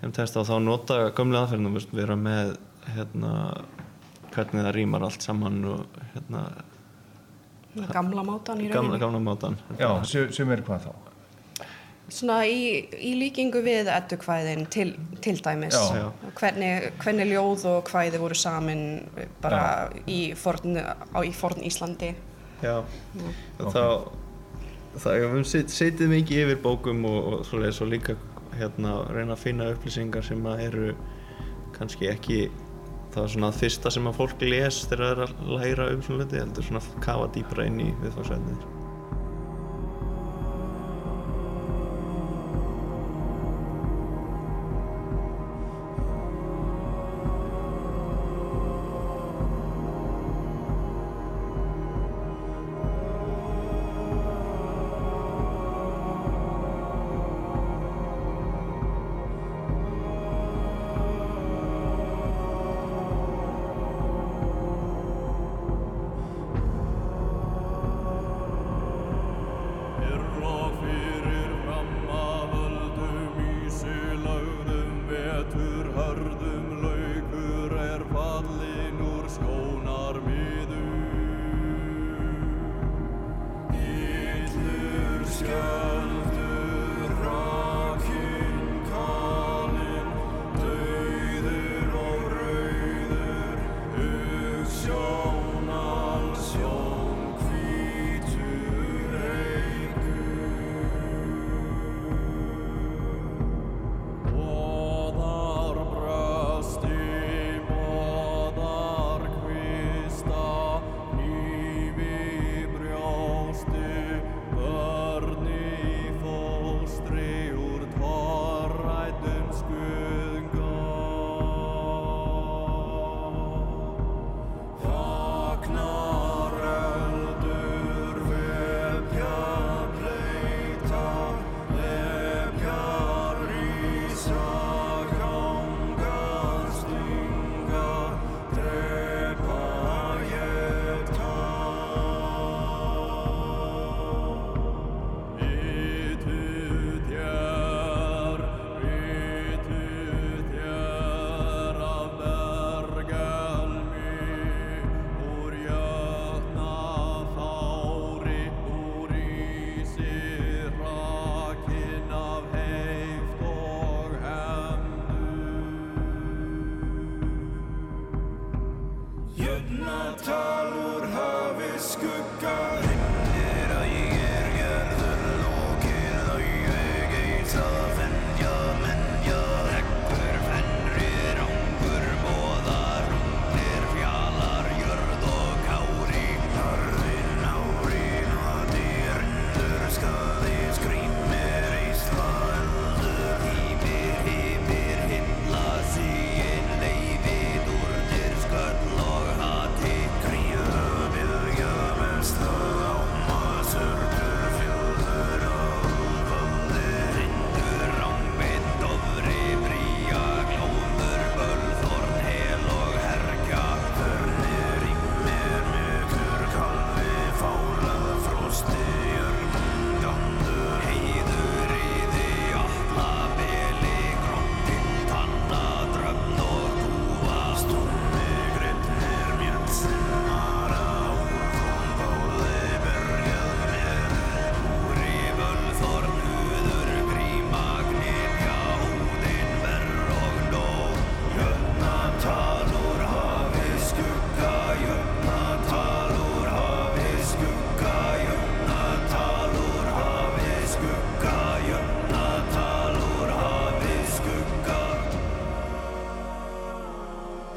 um 0.06 0.14
texta 0.14 0.42
og 0.42 0.48
þá 0.48 0.56
nota 0.62 1.00
gömlega 1.16 1.46
aðferðinu 1.46 1.82
við 1.90 2.04
erum 2.04 2.24
með 2.26 2.54
hérna, 2.94 3.32
hvernig 4.34 4.66
það 4.66 4.72
rýmar 4.76 5.06
allt 5.06 5.26
saman 5.26 5.60
og 5.72 6.00
hérna 6.14 6.46
Gamla 7.92 8.22
mátan 8.24 8.60
í 8.64 8.70
rauninni. 8.70 8.98
Gamla 9.00 9.20
mátan 9.20 9.58
Já, 9.76 9.90
sem 10.06 10.52
er 10.54 10.62
hvað 10.64 10.86
þá? 10.86 10.92
Svona 12.06 12.38
í, 12.46 12.86
í 13.02 13.16
líkingu 13.18 13.60
við 13.66 13.90
eddukvæðin 13.90 14.68
til, 14.70 14.92
til 15.20 15.34
dæmis. 15.42 15.74
Hvernig, 16.38 16.92
hvernig 17.02 17.32
ljóð 17.32 17.66
og 17.72 17.80
kvæði 17.88 18.20
voru 18.22 18.38
samin 18.38 18.84
bara 19.42 19.90
Já. 19.90 20.04
í 20.06 20.20
forn, 20.38 20.78
á, 20.78 21.18
í 21.26 21.34
forn 21.34 21.66
Íslandi. 21.66 22.14
Já, 22.62 22.78
Já. 22.86 23.26
og 23.58 23.74
þá 23.74 23.82
það 25.02 25.18
hefum 25.20 25.44
set, 25.44 25.74
setið 25.74 26.12
mikið 26.14 26.42
yfir 26.44 26.62
bókum 26.64 27.04
og, 27.10 27.42
og 27.42 27.66
og 27.68 27.90
líka 27.90 28.16
hérna 28.60 28.94
reyna 29.12 29.36
að 29.36 29.42
finna 29.44 29.72
upplýsingar 29.74 30.24
sem 30.26 30.46
eru 30.56 30.94
kannski 31.76 32.10
ekki 32.12 32.40
það 33.14 33.22
er 33.24 33.34
svona 33.34 33.52
fyrsta 33.56 33.92
sem 33.92 34.08
að 34.08 34.18
fólk 34.20 34.42
les 34.44 34.82
þegar 34.90 35.04
það 35.04 35.12
er 35.12 35.22
að 35.26 35.52
læra 35.56 35.90
um 35.94 36.02
svona 36.04 36.24
hluti 36.24 36.42
heldur 36.42 36.70
svona 36.70 37.04
kafa 37.04 37.30
dýbra 37.36 37.68
inn 37.70 37.84
í 37.86 37.92
viðfangsveitnir 38.02 38.75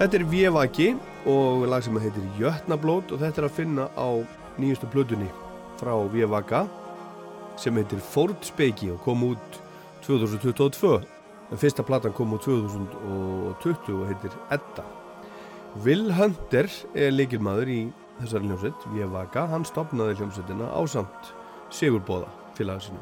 Þetta 0.09 0.23
er 0.23 0.31
Vjevaki 0.31 0.85
og 1.29 1.67
lag 1.69 1.83
sem 1.85 1.97
heitir 2.01 2.23
Jötnablót 2.39 3.11
og 3.13 3.19
þetta 3.21 3.43
er 3.43 3.45
að 3.45 3.51
finna 3.59 3.83
á 3.93 4.09
nýjustu 4.57 4.87
blöðunni 4.89 5.27
frá 5.77 5.91
Vjevaka 6.09 6.63
sem 7.61 7.77
heitir 7.77 8.01
Ford 8.01 8.41
Speiki 8.41 8.89
og 8.89 9.03
kom 9.05 9.21
út 9.27 9.59
2022 10.07 10.95
en 11.53 11.61
fyrsta 11.61 11.85
platan 11.85 12.17
kom 12.17 12.33
út 12.33 12.41
2020 12.41 13.93
og 13.99 14.09
heitir 14.09 14.33
Edda. 14.49 14.87
Will 15.85 16.09
Hunter 16.17 16.65
er 16.97 17.13
leikilmaður 17.13 17.69
í 17.69 17.79
þessari 18.23 18.49
hljómsveit 18.49 18.89
Vjevaka, 18.95 19.45
hann 19.53 19.69
stopnaði 19.69 20.17
hljómsveitina 20.23 20.73
á 20.73 20.81
samt 20.89 21.33
Sigurbóða 21.69 22.33
félagasinu 22.57 22.97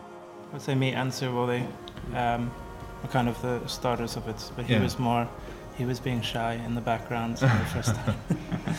I'd 0.52 0.60
say 0.60 0.76
me 0.76 0.92
and 0.92 1.16
Sirvoli 1.16 1.64
um, 2.12 2.52
were 3.00 3.14
kind 3.16 3.30
of 3.32 3.40
the 3.48 3.62
starters 3.72 4.18
of 4.20 4.28
it 4.28 4.52
but 4.58 4.66
he 4.66 4.74
Yeah. 4.74 4.84
was 4.84 5.00
more 5.00 5.24
he 5.78 5.86
was 5.86 6.00
being 6.00 6.22
shy 6.22 6.54
in 6.66 6.76
the 6.76 6.82
background 6.82 7.40
for 7.40 7.46
the 7.46 7.66
first 7.74 7.96
time 7.96 8.16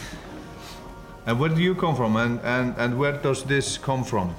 And 1.26 1.38
where 1.38 1.50
do 1.50 1.60
you 1.60 1.74
come 1.74 1.94
from 1.94 2.16
and, 2.16 2.40
and, 2.40 2.74
and 2.78 2.98
where 2.98 3.12
does 3.12 3.44
this 3.44 3.76
come 3.76 4.02
from? 4.02 4.34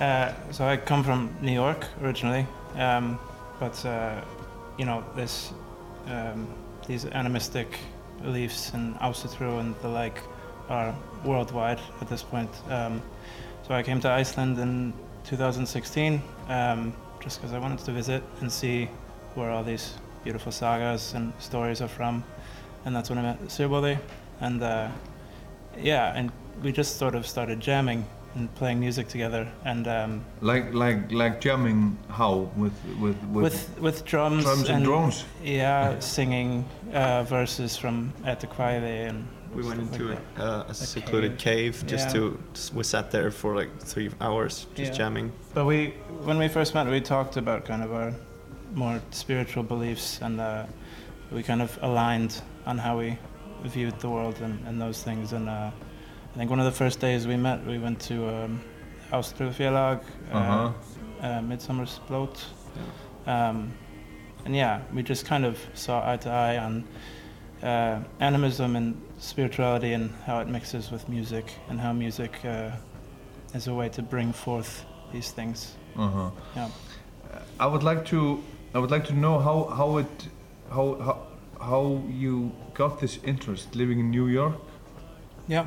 Uh, 0.00 0.32
so 0.52 0.64
I 0.64 0.76
come 0.76 1.02
from 1.02 1.36
New 1.40 1.52
York 1.52 1.84
originally, 2.00 2.46
um, 2.76 3.18
but 3.58 3.84
uh, 3.84 4.20
you 4.78 4.84
know 4.84 5.04
this 5.16 5.52
um, 6.06 6.46
these 6.86 7.06
animistic 7.06 7.76
beliefs 8.22 8.72
and 8.72 8.94
Ausutru 9.00 9.58
and 9.58 9.74
the 9.82 9.88
like 9.88 10.22
are 10.68 10.94
worldwide 11.24 11.80
at 12.00 12.08
this 12.08 12.22
point. 12.22 12.50
Um, 12.68 13.02
so 13.66 13.74
I 13.74 13.82
came 13.82 14.00
to 14.00 14.08
Iceland 14.08 14.58
in 14.60 14.92
2016 15.24 16.22
um, 16.48 16.94
just 17.20 17.40
because 17.40 17.52
I 17.52 17.58
wanted 17.58 17.78
to 17.80 17.92
visit 17.92 18.22
and 18.40 18.50
see 18.50 18.88
where 19.34 19.50
all 19.50 19.64
these 19.64 19.94
beautiful 20.24 20.52
sagas 20.52 21.14
and 21.14 21.32
stories 21.38 21.80
are 21.80 21.88
from, 21.88 22.24
and 22.84 22.94
that's 22.94 23.10
when 23.10 23.18
I 23.18 23.22
met 23.22 23.40
Sirbode, 23.48 23.98
and 24.40 24.62
uh, 24.62 24.88
yeah, 25.78 26.12
and 26.16 26.30
we 26.62 26.72
just 26.72 26.96
sort 26.98 27.14
of 27.14 27.26
started 27.26 27.60
jamming 27.60 28.04
and 28.34 28.52
playing 28.54 28.80
music 28.80 29.08
together, 29.08 29.46
and 29.64 29.86
um, 29.88 30.24
Like 30.40 30.72
like 30.72 31.12
like 31.12 31.40
jamming 31.40 31.98
how 32.08 32.50
with 32.56 32.72
with 33.00 33.16
with, 33.24 33.42
with 33.44 33.78
with 33.80 34.04
drums, 34.04 34.44
drums 34.44 34.68
and, 34.70 34.84
drones. 34.84 35.24
Yeah, 35.44 35.98
singing 36.00 36.64
uh, 36.94 37.24
verses 37.24 37.76
from 37.76 38.12
at 38.24 38.40
the 38.40 38.46
Etequaide 38.46 39.08
and 39.08 39.26
We 39.54 39.62
went 39.62 39.80
into 39.80 40.04
like 40.08 40.18
a, 40.36 40.38
that. 40.40 40.44
uh, 40.44 40.64
a 40.68 40.74
secluded 40.74 41.36
cave 41.38 41.84
just 41.86 42.06
Yeah. 42.08 42.20
to. 42.20 42.38
Just, 42.54 42.74
we 42.74 42.82
sat 42.84 43.10
there 43.10 43.30
for 43.30 43.54
like 43.54 43.70
three 43.80 44.10
hours 44.20 44.66
just 44.74 44.92
Yeah. 44.92 44.98
jamming. 44.98 45.30
But 45.54 45.66
we, 45.66 45.94
when 46.24 46.38
we 46.38 46.48
first 46.48 46.74
met, 46.74 46.86
we 46.86 47.00
talked 47.02 47.36
about 47.36 47.66
kind 47.66 47.82
of 47.82 47.92
our 47.92 48.14
more 48.74 49.00
spiritual 49.10 49.62
beliefs, 49.62 50.20
and 50.22 50.40
uh, 50.40 50.66
we 51.30 51.42
kind 51.42 51.62
of 51.62 51.78
aligned 51.82 52.40
on 52.66 52.78
how 52.78 52.98
we 52.98 53.18
viewed 53.64 53.98
the 54.00 54.08
world 54.08 54.40
and, 54.40 54.66
and 54.66 54.80
those 54.80 55.02
things. 55.02 55.32
And 55.32 55.48
uh, 55.48 55.70
I 56.34 56.38
think 56.38 56.50
one 56.50 56.58
of 56.60 56.64
the 56.66 56.72
first 56.72 57.00
days 57.00 57.26
we 57.26 57.36
met, 57.36 57.64
we 57.66 57.78
went 57.78 58.00
to 58.08 58.28
um, 58.28 58.60
uh, 59.12 59.16
Uh-huh. 60.32 60.72
uh, 61.20 61.42
Midsummer's 61.42 62.00
Bloat. 62.08 62.44
Um, 63.26 63.72
and 64.44 64.56
yeah, 64.56 64.80
we 64.92 65.02
just 65.02 65.26
kind 65.26 65.44
of 65.44 65.58
saw 65.74 66.10
eye 66.10 66.16
to 66.16 66.30
eye 66.30 66.58
on 66.58 66.84
uh, 67.62 68.00
animism 68.20 68.74
and 68.76 69.00
spirituality 69.18 69.92
and 69.92 70.10
how 70.26 70.40
it 70.40 70.48
mixes 70.48 70.90
with 70.90 71.08
music 71.08 71.52
and 71.68 71.78
how 71.78 71.92
music 71.92 72.44
uh, 72.44 72.70
is 73.54 73.68
a 73.68 73.74
way 73.74 73.88
to 73.90 74.02
bring 74.02 74.32
forth 74.32 74.84
these 75.12 75.30
things. 75.30 75.76
Uh-huh. 75.96 76.30
Yeah. 76.56 76.68
I 77.60 77.66
would 77.66 77.82
like 77.84 78.04
to 78.06 78.42
I 78.74 78.78
would 78.78 78.90
like 78.90 79.04
to 79.06 79.14
know 79.14 79.38
how 79.38 79.64
how 79.76 79.98
it 79.98 80.28
how 80.70 80.94
how, 80.94 81.26
how 81.60 82.02
you 82.08 82.52
got 82.74 83.00
this 83.00 83.18
interest 83.24 83.74
living 83.74 84.00
in 84.00 84.10
New 84.10 84.28
York. 84.28 84.54
Yeah. 85.48 85.66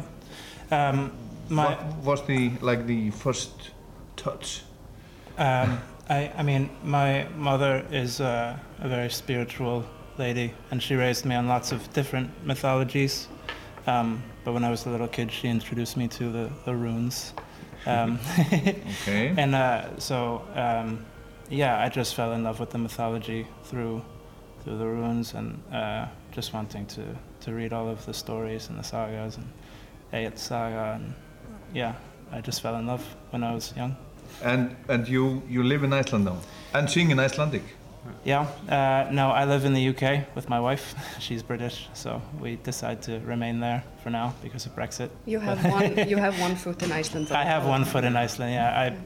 Um, 0.71 1.11
my 1.49 1.75
what 1.75 2.03
was 2.03 2.27
the 2.27 2.51
like 2.61 2.87
the 2.87 3.11
first 3.11 3.71
touch? 4.15 4.63
Um, 5.37 5.79
I, 6.09 6.31
I 6.37 6.43
mean, 6.43 6.69
my 6.83 7.27
mother 7.35 7.85
is 7.91 8.21
uh, 8.21 8.57
a 8.79 8.87
very 8.87 9.09
spiritual 9.09 9.83
lady, 10.17 10.53
and 10.71 10.81
she 10.81 10.95
raised 10.95 11.25
me 11.25 11.35
on 11.35 11.47
lots 11.47 11.71
of 11.71 11.91
different 11.93 12.29
mythologies. 12.45 13.27
Um, 13.87 14.23
but 14.43 14.53
when 14.53 14.63
I 14.63 14.69
was 14.69 14.85
a 14.85 14.89
little 14.89 15.07
kid, 15.07 15.31
she 15.31 15.47
introduced 15.47 15.97
me 15.97 16.07
to 16.07 16.31
the, 16.31 16.49
the 16.65 16.75
runes. 16.75 17.33
Um, 17.85 18.19
Okay. 18.51 19.33
And 19.37 19.55
uh, 19.55 19.99
so, 19.99 20.43
um, 20.55 21.05
yeah, 21.49 21.83
I 21.83 21.89
just 21.89 22.15
fell 22.15 22.33
in 22.33 22.43
love 22.43 22.59
with 22.59 22.71
the 22.71 22.77
mythology 22.77 23.47
through 23.63 24.03
through 24.63 24.77
the 24.77 24.87
runes, 24.87 25.33
and 25.35 25.61
uh, 25.71 26.07
just 26.31 26.53
wanting 26.53 26.87
to, 26.87 27.03
to 27.41 27.53
read 27.53 27.71
all 27.71 27.87
of 27.87 28.03
the 28.07 28.13
stories 28.13 28.69
and 28.69 28.79
the 28.79 28.83
sagas 28.83 29.37
and 29.37 29.47
Ayat 30.11 30.39
Saga, 30.39 30.95
and 30.95 31.13
yeah, 31.73 31.93
I 32.31 32.41
just 32.41 32.61
fell 32.61 32.75
in 32.77 32.87
love 32.87 33.03
when 33.29 33.43
I 33.43 33.53
was 33.53 33.73
young. 33.77 33.95
And 34.43 34.75
and 34.89 35.07
you 35.07 35.43
you 35.47 35.63
live 35.63 35.83
in 35.83 35.93
Iceland 35.93 36.25
now 36.25 36.37
and 36.73 36.89
sing 36.89 37.11
in 37.11 37.19
Icelandic. 37.19 37.63
Yeah, 38.23 38.47
uh, 38.69 39.09
no, 39.11 39.31
I 39.31 39.45
live 39.45 39.65
in 39.65 39.73
the 39.73 39.89
UK 39.89 40.35
with 40.35 40.47
my 40.49 40.59
wife. 40.59 40.95
She's 41.19 41.41
British, 41.41 41.87
so 41.93 42.21
we 42.39 42.57
decide 42.57 43.01
to 43.03 43.19
remain 43.19 43.59
there 43.59 43.83
for 44.03 44.09
now 44.09 44.33
because 44.43 44.65
of 44.65 44.75
Brexit. 44.75 45.09
You 45.25 45.39
have 45.39 45.63
one. 45.71 46.09
You 46.09 46.17
have 46.17 46.39
one 46.39 46.55
foot 46.55 46.81
in 46.83 46.91
Iceland. 46.91 47.31
I 47.31 47.43
have 47.43 47.65
one 47.65 47.85
foot 47.85 48.03
in 48.03 48.15
Iceland. 48.15 48.53
Yeah, 48.53 48.79
I, 48.79 48.97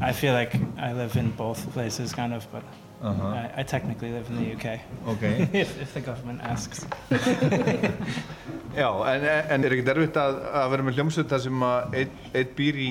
I 0.00 0.12
feel 0.12 0.32
like 0.32 0.54
I 0.78 0.92
live 0.92 1.16
in 1.16 1.30
both 1.36 1.72
places, 1.72 2.12
kind 2.12 2.32
of, 2.34 2.46
but 2.52 2.62
Uh-huh. 3.02 3.34
I, 3.34 3.50
I 3.56 3.62
technically 3.64 4.12
live 4.12 4.30
in 4.30 4.36
the 4.36 4.52
UK. 4.54 4.78
Okay. 5.08 5.48
if, 5.60 5.80
if 5.82 5.92
the 5.92 6.00
government 6.00 6.40
asks. 6.42 6.86
Já, 8.78 8.88
en, 9.10 9.24
en 9.50 9.64
er 9.66 9.74
ekkert 9.74 9.90
erfitt 9.96 10.18
að, 10.22 10.38
að 10.54 10.68
vera 10.72 10.86
með 10.86 11.00
hljómsveit 11.00 11.32
þar 11.32 11.42
sem 11.42 11.64
að 11.66 11.96
einn 11.98 12.12
ein 12.38 12.52
býr 12.60 12.78
í 12.78 12.90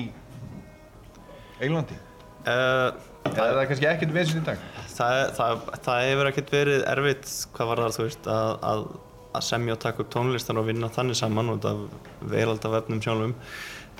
Englandi? 1.64 1.96
Uh, 2.42 2.92
það 3.24 3.40
er 3.46 3.56
það 3.56 3.64
kannski 3.70 3.88
ekkert 3.88 4.14
vesinn 4.18 4.42
í 4.42 4.44
dag? 4.50 4.68
Það, 4.92 5.16
það, 5.38 5.64
það 5.88 6.04
hefur 6.10 6.30
ekkert 6.32 6.54
verið 6.58 6.86
erfitt 6.92 7.32
hvað 7.56 7.72
var 7.72 7.82
það, 7.86 7.96
þú 7.96 8.06
veist, 8.10 8.30
að, 8.36 8.52
að, 8.68 8.86
að 9.32 9.46
semja 9.48 9.78
og 9.78 9.82
taka 9.86 10.04
upp 10.04 10.12
tónlistar 10.12 10.60
og 10.60 10.68
vinna 10.68 10.92
þannig 10.92 11.22
saman 11.22 11.54
út 11.54 11.70
af 11.72 11.86
veraldavefnum 12.34 13.00
sjálfum 13.00 13.34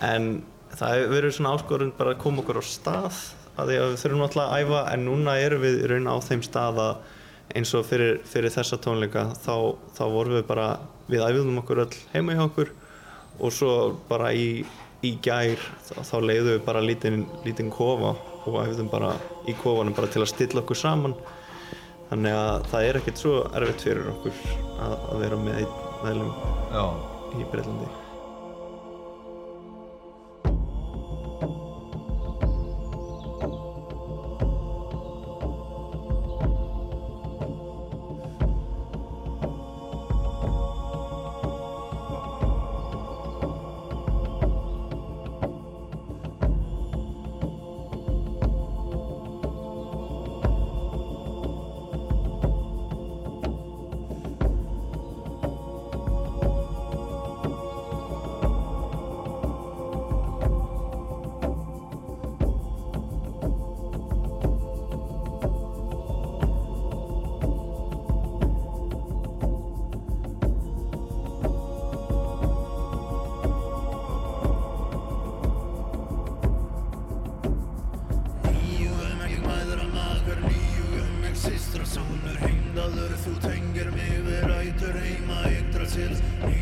en 0.05 0.29
það 0.79 1.07
verið 1.13 1.35
svona 1.37 1.55
áskorun 1.57 1.95
bara 1.97 2.15
að 2.15 2.23
koma 2.23 2.43
okkur 2.43 2.61
á 2.61 2.65
stað 2.65 3.19
að 3.53 3.69
því 3.69 3.79
að 3.79 3.91
við 3.91 3.99
þurfum 4.03 4.23
náttúrulega 4.23 4.53
að 4.53 4.63
æfa 4.63 4.83
en 4.93 5.05
núna 5.07 5.35
erum 5.41 5.63
við 5.63 5.83
raun 5.91 6.09
á 6.09 6.17
þeim 6.25 6.45
stað 6.47 6.81
að 6.83 6.95
eins 7.53 7.73
og 7.77 7.85
fyrir, 7.87 8.21
fyrir 8.29 8.55
þessa 8.55 8.79
tónleika 8.81 9.27
þá, 9.43 9.77
þá 9.97 10.05
vorum 10.15 10.39
við 10.39 10.47
bara, 10.49 10.69
við 11.11 11.25
æfðum 11.27 11.61
okkur 11.63 11.83
öll 11.85 11.99
heima 12.15 12.37
hjá 12.39 12.47
okkur 12.47 12.73
og 13.43 13.55
svo 13.55 13.75
bara 14.09 14.33
í, 14.33 14.65
í 15.05 15.15
gær 15.25 15.61
þá, 15.85 15.95
þá 16.01 16.17
leiðum 16.25 16.53
við 16.55 16.67
bara 16.67 16.85
lítinn 16.85 17.25
lítinn 17.47 17.73
kofa 17.73 18.15
og 18.49 18.59
æfðum 18.65 18.91
bara 18.93 19.15
í 19.49 19.55
kofanum 19.61 19.97
bara 19.97 20.11
til 20.11 20.25
að 20.25 20.33
stilla 20.33 20.63
okkur 20.65 20.79
saman. 20.79 21.17
Þannig 22.11 22.37
að 22.37 22.69
það 22.73 22.87
er 22.89 23.01
ekkert 23.01 23.23
svo 23.23 23.39
erfitt 23.57 23.87
fyrir 23.87 24.13
okkur 24.13 24.45
að, 24.85 24.97
að 24.99 25.25
vera 25.25 25.43
með 25.47 25.63
einn 25.63 25.83
meðlum 26.03 26.33
í 27.39 27.51
Breitlandi 27.53 28.02
mountains. 85.97 86.62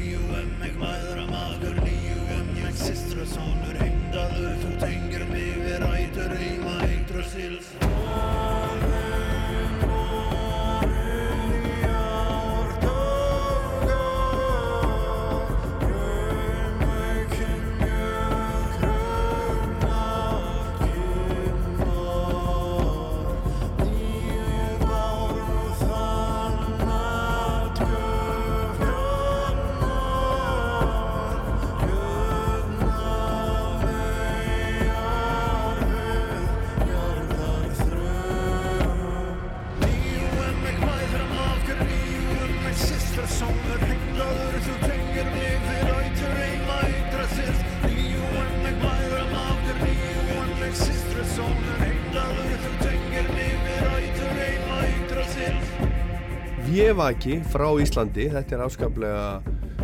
Vjevaki 56.91 57.37
frá 57.47 57.69
Íslandi. 57.79 58.25
Þetta 58.33 58.57
er 58.57 58.62
afskaplega 58.65 59.27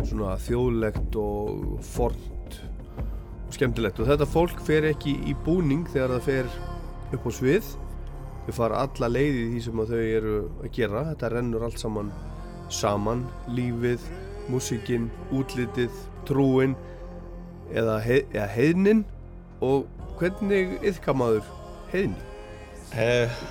svona 0.09 0.33
þjóðlegt 0.43 1.13
og 1.15 1.77
fornt 1.87 2.57
og 3.47 3.53
skemmtilegt. 3.55 4.01
Og 4.03 4.09
þetta 4.09 4.27
fólk 4.27 4.59
fer 4.67 4.89
ekki 4.89 5.13
í 5.23 5.35
búning 5.45 5.85
þegar 5.93 6.17
það 6.17 6.25
fer 6.25 6.49
upp 7.15 7.23
á 7.23 7.31
svið. 7.37 7.69
Þau 8.49 8.51
fara 8.57 8.83
alla 8.83 9.11
leiði 9.13 9.45
í 9.45 9.47
því 9.53 9.63
sem 9.63 9.81
þau 9.93 10.01
eru 10.01 10.35
að 10.51 10.75
gera. 10.81 11.05
Þetta 11.13 11.31
rennur 11.31 11.65
allt 11.69 11.79
saman 11.79 12.11
saman. 12.75 13.23
Lífið, 13.55 14.11
músikinn 14.51 15.07
útlitið, 15.31 16.03
trúin 16.27 16.75
eða, 17.71 18.01
heið, 18.03 18.23
eða 18.35 18.51
heiðnin. 18.57 19.05
Og 19.63 19.87
hvernig 20.19 20.75
yfkamaður 20.91 21.47
heiðni? 21.95 22.19
Eh, 22.99 23.43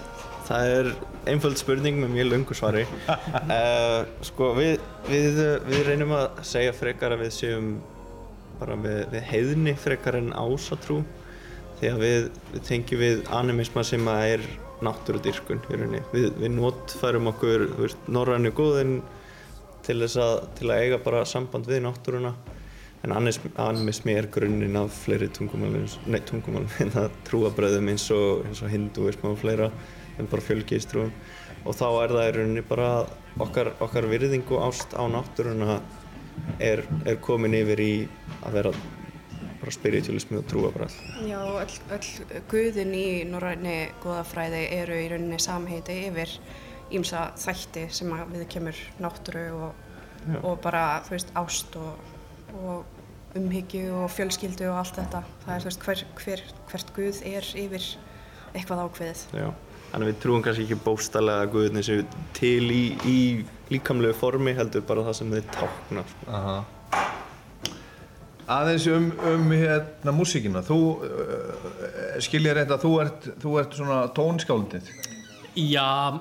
það 0.44 0.74
er 0.76 0.96
einföld 1.30 1.58
spurning 1.60 2.00
með 2.00 2.14
mjög 2.14 2.30
lungu 2.32 2.56
svari. 2.56 2.86
Uh, 3.06 4.06
sko 4.28 4.52
við, 4.58 4.80
við, 5.10 5.42
við 5.66 5.84
reynum 5.88 6.14
að 6.16 6.42
segja 6.46 6.74
frekar 6.76 7.16
að 7.16 7.26
við 7.26 7.36
séum 7.36 7.70
bara 8.60 8.76
við, 8.80 9.00
við 9.12 9.26
heiðni 9.30 9.76
frekar 9.78 10.18
en 10.20 10.32
ásatrú 10.32 11.02
því 11.80 11.90
að 11.92 12.02
við, 12.04 12.30
við 12.52 12.64
tengjum 12.70 13.02
við 13.02 13.26
animisma 13.36 13.84
sem 13.84 14.08
að 14.08 14.30
er 14.36 14.46
náttúrudyrkun 14.84 15.62
við, 16.12 16.30
við 16.36 16.50
notfærum 16.52 17.30
okkur 17.32 17.66
norrannu 18.12 18.52
góðin 18.56 18.98
til 19.86 20.02
til 20.04 20.70
að 20.70 20.80
eiga 20.82 20.98
bara 20.98 21.24
samband 21.24 21.68
við 21.68 21.84
náttúruna. 21.84 22.34
En 23.04 23.12
animismi 23.14 24.16
er 24.16 24.26
grunninn 24.32 24.76
af 24.80 24.96
fleiri 25.04 25.28
tungumálum 25.30 25.86
en 26.82 26.90
það 26.90 27.12
trúabröðum 27.28 27.92
eins 27.92 28.08
og, 28.10 28.42
og 28.50 28.72
hinduism 28.72 29.28
og 29.30 29.38
fleira 29.38 29.70
en 30.18 30.28
bara 30.30 30.44
fjölgiðstrúum 30.44 31.12
og 31.66 31.74
þá 31.76 31.86
er 31.90 32.14
það 32.14 32.28
í 32.28 32.34
rauninni 32.36 32.66
bara 32.66 32.90
okkar, 33.42 33.72
okkar 33.82 34.08
virðing 34.10 34.52
og 34.54 34.68
ást 34.68 34.94
á 34.94 35.02
náttúruna 35.10 35.80
er, 36.62 36.84
er 37.04 37.18
komin 37.24 37.56
yfir 37.56 37.82
í 37.82 37.92
að 38.44 38.58
vera 38.60 38.72
bara 39.60 39.72
spiritualismi 39.72 40.38
og 40.38 40.46
trúabröð. 40.50 40.94
Já, 41.26 41.40
öll, 41.40 41.78
öll 41.96 42.42
guðin 42.50 42.94
í 42.94 43.08
norræni 43.28 43.76
góðafræði 44.04 44.62
eru 44.76 44.98
í 45.00 45.08
rauninni 45.12 45.40
samheiti 45.42 45.96
yfir 46.10 46.36
ímsa 46.94 47.30
þætti 47.40 47.86
sem 47.94 48.12
við 48.32 48.46
kemur 48.52 48.82
náttúru 49.02 49.46
og, 49.56 49.80
og 50.42 50.60
bara, 50.62 51.00
þú 51.06 51.16
veist, 51.16 51.32
ást 51.40 51.78
og, 51.80 52.12
og 52.62 53.36
umhyggju 53.36 53.88
og 54.04 54.10
fjölskyldu 54.14 54.68
og 54.70 54.82
allt 54.82 55.00
þetta. 55.00 55.22
Það 55.44 55.54
er, 55.54 55.64
þú 55.64 55.70
veist, 55.70 55.86
hver, 55.86 56.04
hver, 56.22 56.44
hvert 56.70 56.92
guð 56.96 57.22
er 57.26 57.50
yfir 57.64 57.88
eitthvað 58.56 58.84
ákveðið. 58.86 59.24
Já. 59.36 59.48
Þannig 59.90 60.02
að 60.02 60.10
við 60.10 60.16
trúum 60.22 60.42
kannski 60.44 60.64
ekki 60.66 60.78
bóstallega 60.84 61.44
að 61.44 61.52
Guðin 61.54 61.84
séu 61.86 62.06
til 62.36 62.70
í, 62.74 62.82
í 63.08 63.18
líkamlegu 63.72 64.16
formi 64.18 64.54
heldur 64.56 64.84
bara 64.86 65.04
það 65.06 65.18
sem 65.20 65.36
þeir 65.36 65.46
tákna. 65.54 66.04
Sko. 66.12 66.40
Aðeins 68.56 68.86
um, 68.94 69.06
um 69.26 69.46
hérna 69.50 70.12
músíkina, 70.14 70.62
þú 70.66 70.80
uh, 71.02 72.18
skilja 72.22 72.54
rétt 72.54 72.74
að 72.74 72.84
þú 72.84 72.92
ert, 73.02 73.30
þú 73.42 73.54
ert 73.62 73.78
svona 73.78 74.02
tónskáldið? 74.14 74.90
Já, 75.58 76.20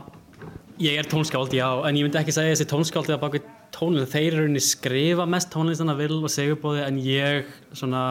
ég 0.81 0.97
er 1.01 1.09
tónskáld, 1.11 1.53
já, 1.53 1.67
en 1.85 1.99
ég 1.99 2.07
myndi 2.07 2.17
ekki 2.21 2.33
segja 2.33 2.55
þessi 2.55 2.69
tónskáldið 2.71 3.17
að 3.17 3.21
baka 3.27 3.43
tónlist. 3.75 4.15
Þeir 4.15 4.29
eru 4.31 4.45
rauninni 4.45 4.63
skrifa 4.63 5.27
mest 5.29 5.51
tónlistana 5.53 5.93
vil 5.99 6.17
og 6.17 6.31
segjubóði 6.33 6.85
en 6.87 6.97
ég 7.03 7.51
svona 7.75 8.05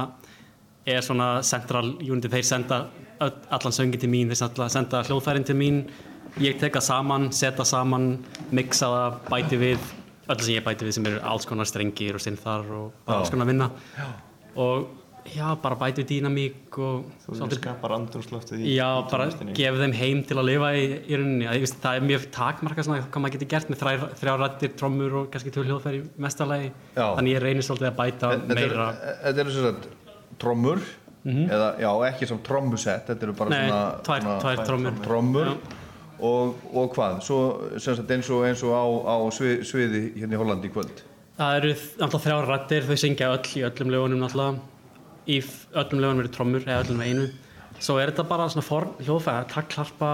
er 0.86 1.00
svona 1.04 1.38
central 1.46 1.94
unity, 1.96 2.30
þeir 2.30 2.46
senda 2.46 2.80
allan 3.58 3.76
söngin 3.76 4.02
til 4.02 4.10
mín, 4.12 4.32
þeir 4.32 4.68
senda 4.72 5.04
hljóðfærin 5.06 5.46
til 5.46 5.58
mín. 5.58 5.84
Ég 6.42 6.58
tek 6.58 6.74
það 6.74 6.88
saman, 6.88 7.28
setja 7.34 7.66
saman 7.68 8.08
mixa 8.54 8.88
það, 8.90 9.20
bæti 9.30 9.60
við 9.60 9.92
öll 10.24 10.40
sem 10.40 10.56
ég 10.56 10.64
bæti 10.66 10.86
við 10.86 10.98
sem 10.98 11.06
eru 11.10 11.22
alls 11.30 11.46
konar 11.48 11.68
strengir 11.68 12.16
og 12.18 12.22
sinnþar 12.24 12.68
og 12.74 13.14
alls 13.14 13.32
konar 13.32 13.50
vinna. 13.50 13.70
Já. 13.98 14.06
og 14.54 14.86
já, 15.32 15.46
bara 15.60 15.76
bæti 15.78 16.02
við 16.02 16.08
dýnamík 16.10 16.78
og 16.84 17.04
þú 17.24 17.48
skapar 17.56 17.94
andrumsloftið 17.96 18.64
í 18.64 18.74
já, 18.76 18.88
bara 19.10 19.28
gef 19.56 19.78
þeim 19.80 19.94
heim 19.96 20.22
til 20.28 20.38
að 20.40 20.48
lifa 20.50 20.72
í, 20.76 20.84
í 21.08 21.18
rauninni, 21.18 21.48
það, 21.48 21.76
það 21.84 22.00
er 22.00 22.06
mjög 22.10 22.26
takmarka 22.34 22.86
svona 22.86 23.04
hvað 23.06 23.24
maður 23.24 23.36
getur 23.36 23.50
gert 23.54 23.72
með 23.72 23.80
þrjá, 23.82 24.08
þrjá 24.20 24.34
rættir, 24.42 24.74
trommur 24.80 25.16
og 25.20 25.30
kannski 25.32 25.54
tjóð 25.54 25.70
hljóðfæri 25.70 26.02
mestalagi, 26.26 26.72
þannig 26.98 27.36
ég 27.36 27.44
reynir 27.44 27.68
svolítið 27.68 27.90
að 27.90 27.98
bæta 28.02 28.32
meira. 28.50 28.90
Þetta 29.24 29.44
eru 29.44 29.56
svona 29.56 29.74
trommur 30.42 30.84
mm 31.24 31.32
-hmm. 31.32 31.48
eða 31.50 31.70
já, 31.80 31.90
ekki 32.08 32.26
sem 32.26 32.38
trommusett 32.38 33.06
þetta 33.08 33.26
eru 33.26 33.32
bara 33.32 33.50
Nei, 33.50 33.68
svona, 33.68 33.94
tvær, 34.02 34.20
svona 34.20 34.40
tvær 34.40 34.66
trommur, 34.66 35.00
trommur. 35.04 35.56
Og, 36.24 36.54
og 36.72 36.92
hvað, 36.94 37.20
svo 37.26 37.38
sagt, 37.78 38.10
eins 38.10 38.30
og, 38.30 38.44
eins 38.46 38.62
og 38.62 38.70
á, 38.70 38.84
á 38.86 39.16
svið, 39.34 39.64
sviði 39.66 40.12
hérna 40.14 40.34
í 40.34 40.38
Hollandi 40.38 40.68
í 40.68 40.70
kvöld. 40.70 41.02
Það 41.36 41.56
eru 41.56 41.74
alltaf 42.00 42.22
þrjá 42.24 42.36
rættir, 42.46 42.86
þau 42.86 42.96
syngja 42.96 43.32
öll 43.34 43.50
í 43.58 43.64
öllum 43.66 43.90
lögunum 43.90 44.22
alltaf 44.22 44.54
í 45.26 45.40
öllum 45.74 46.00
lögunum 46.00 46.22
eru 46.22 46.30
trommur 46.32 46.64
eða 46.66 46.84
öllum 46.84 47.02
einu. 47.02 47.26
Svo 47.80 47.98
er 47.98 48.12
þetta 48.12 48.26
bara 48.28 48.48
svona 48.52 48.64
form 48.64 48.94
hljóðfæða 49.00 49.46
takklarpa, 49.50 50.10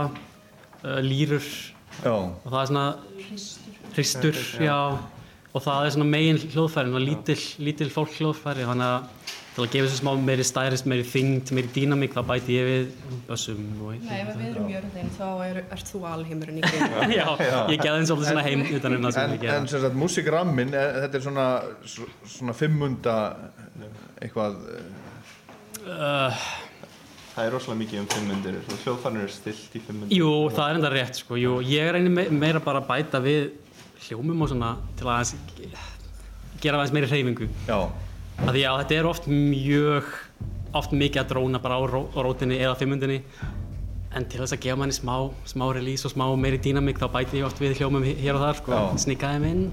uh, 0.84 1.00
lýrur 1.04 1.44
já. 2.04 2.14
og 2.14 2.46
það 2.46 2.60
er 2.60 2.70
svona 2.70 2.86
hristur, 3.94 4.40
já. 4.62 4.98
og 5.52 5.62
það 5.66 5.86
er 5.86 5.94
svona 5.96 6.10
megin 6.10 6.40
hljóðfæri 6.54 7.04
lítil, 7.04 7.38
lítil 7.58 7.90
fólk 7.92 8.14
hljóðfæri 8.16 8.66
þannig 8.68 8.86
að 8.86 9.36
til 9.50 9.64
að 9.64 9.72
gefa 9.72 9.88
þessu 9.88 9.98
smá 9.98 10.10
meiri 10.22 10.44
stærist, 10.46 10.86
meiri 10.88 11.04
þyngd, 11.10 11.50
meiri 11.56 11.70
dýnamík 11.74 12.12
þá 12.14 12.20
bæti 12.28 12.54
ég 12.54 12.68
við 12.68 12.90
bössum 13.26 13.62
og 13.82 13.96
Nei, 14.04 14.20
ef 14.22 14.30
við 14.38 14.44
erum 14.46 14.68
jörðin 14.70 15.08
þá 15.16 15.24
er, 15.46 15.60
ert 15.74 15.90
þú 15.90 16.02
alheimurinn 16.06 16.60
í 16.60 16.64
kring 16.68 17.14
Já, 17.16 17.26
ég 17.72 17.82
geði 17.82 17.94
eins 17.96 18.12
og 18.14 18.22
svona 18.22 18.44
heim 18.46 18.62
utan 18.68 18.94
um 18.94 19.06
það 19.08 19.16
sem 19.16 19.24
en, 19.24 19.34
ég 19.34 19.42
gera 19.42 19.56
En 19.58 19.66
sem 19.72 19.82
sagt, 19.82 19.96
músikrammin, 19.98 20.70
þetta 20.76 21.18
er 21.18 21.24
svona 21.24 21.46
svona 22.36 22.54
fimmunda 22.56 23.14
eitthvað 24.22 24.60
uh, 25.82 26.44
Það 27.32 27.48
er 27.48 27.54
rosalega 27.56 27.80
mikið 27.80 28.02
um 28.04 28.10
fimmundir 28.14 28.60
hljóðfarnir 28.84 29.24
er 29.26 29.34
stilt 29.34 29.74
í 29.74 29.82
fimmundir 29.82 30.20
Jú, 30.20 30.30
það 30.54 30.68
er 30.68 30.78
enda 30.78 30.92
rétt 30.94 31.18
sko. 31.24 31.38
Jú, 31.40 31.56
ég 31.66 31.90
reynir 31.96 32.14
me 32.14 32.28
meira 32.30 32.62
bara 32.62 32.84
að 32.84 32.90
bæta 32.92 33.22
við 33.24 33.50
hljómum 34.06 34.46
og 34.46 34.52
svona 34.52 34.76
til 34.98 35.10
að 35.10 35.34
gera 36.60 36.76
aðeins 36.76 36.94
meiri 36.94 37.08
hreyfingu. 37.08 37.48
Já 37.66 37.78
að 38.46 38.56
því 38.56 38.66
að 38.66 38.78
þetta 38.82 38.98
er 38.98 39.08
oft 39.10 39.26
mjög 39.30 40.12
oft 40.80 40.94
mikið 40.94 41.22
að 41.24 41.32
dróna 41.32 41.60
bara 41.62 41.80
á, 41.80 41.82
ró, 41.90 42.04
á 42.14 42.18
rótinni 42.24 42.60
eða 42.60 42.76
fimmundinni 42.78 43.20
en 44.10 44.26
til 44.26 44.42
þess 44.42 44.56
að 44.56 44.62
gefa 44.64 44.78
manni 44.80 44.94
smá, 44.94 45.14
smá 45.46 45.66
release 45.74 46.06
og 46.06 46.14
smá 46.14 46.24
meiri 46.38 46.60
dýnamík 46.62 46.98
þá 46.98 47.10
bæti 47.14 47.40
ég 47.40 47.46
oft 47.46 47.60
við 47.62 47.78
hljómum 47.78 48.06
hér 48.06 48.38
og 48.38 48.44
þar 48.44 48.60
sko, 48.60 48.80
sníkaði 49.04 49.42
minn 49.44 49.64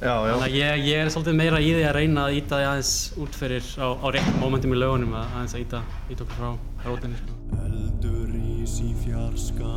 já, 0.00 0.14
já. 0.14 0.32
þannig 0.32 0.46
að 0.46 0.56
ég, 0.56 0.84
ég 0.88 1.04
er 1.04 1.12
svolítið 1.12 1.38
meira 1.40 1.60
í 1.60 1.72
því 1.76 1.86
að 1.88 1.96
reyna 1.98 2.26
að 2.26 2.38
íta 2.40 2.60
því 2.60 2.68
aðeins 2.70 2.94
út 3.24 3.40
fyrir 3.42 3.70
á, 3.76 3.88
á 4.00 4.06
rétt 4.16 4.34
momentum 4.40 4.76
í 4.76 4.80
lögunum 4.80 5.16
að 5.20 5.36
aðeins 5.36 5.56
að 5.56 5.64
íta, 5.66 5.82
íta 6.08 6.26
okkur 6.26 6.40
frá 6.40 6.88
rótinni 6.88 7.20
sko. 7.20 7.38
Eldur 7.66 8.36
ís 8.40 8.76
í 8.84 8.92
fjarska. 9.04 9.72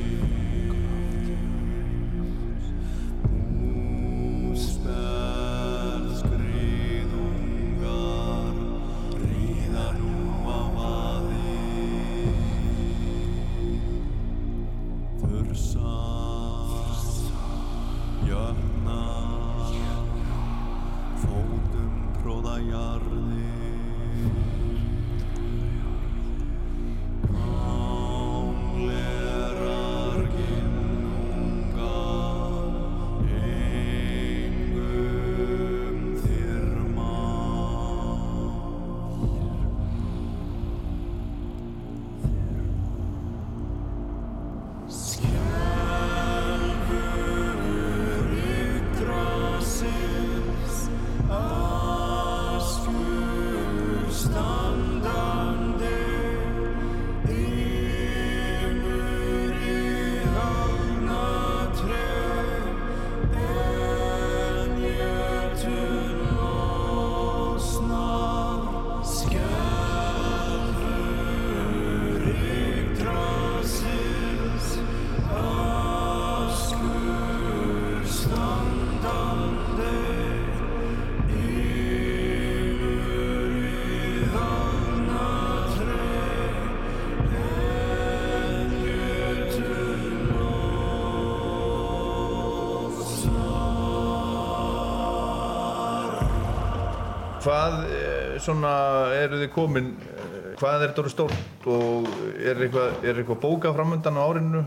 hvað 97.51 97.77
eh, 97.91 98.39
svona 98.39 98.73
eru 99.17 99.41
þið 99.41 99.51
komin 99.51 99.91
eh, 99.99 100.51
hvað 100.61 100.85
er 100.85 100.93
þetta 100.93 101.11
stórt 101.11 101.67
og 101.67 102.07
er 102.39 102.63
eitthvað, 102.63 103.01
er 103.03 103.19
eitthvað 103.19 103.43
bókað 103.43 103.75
framöndan 103.75 104.19
á 104.19 104.23
árinu? 104.23 104.65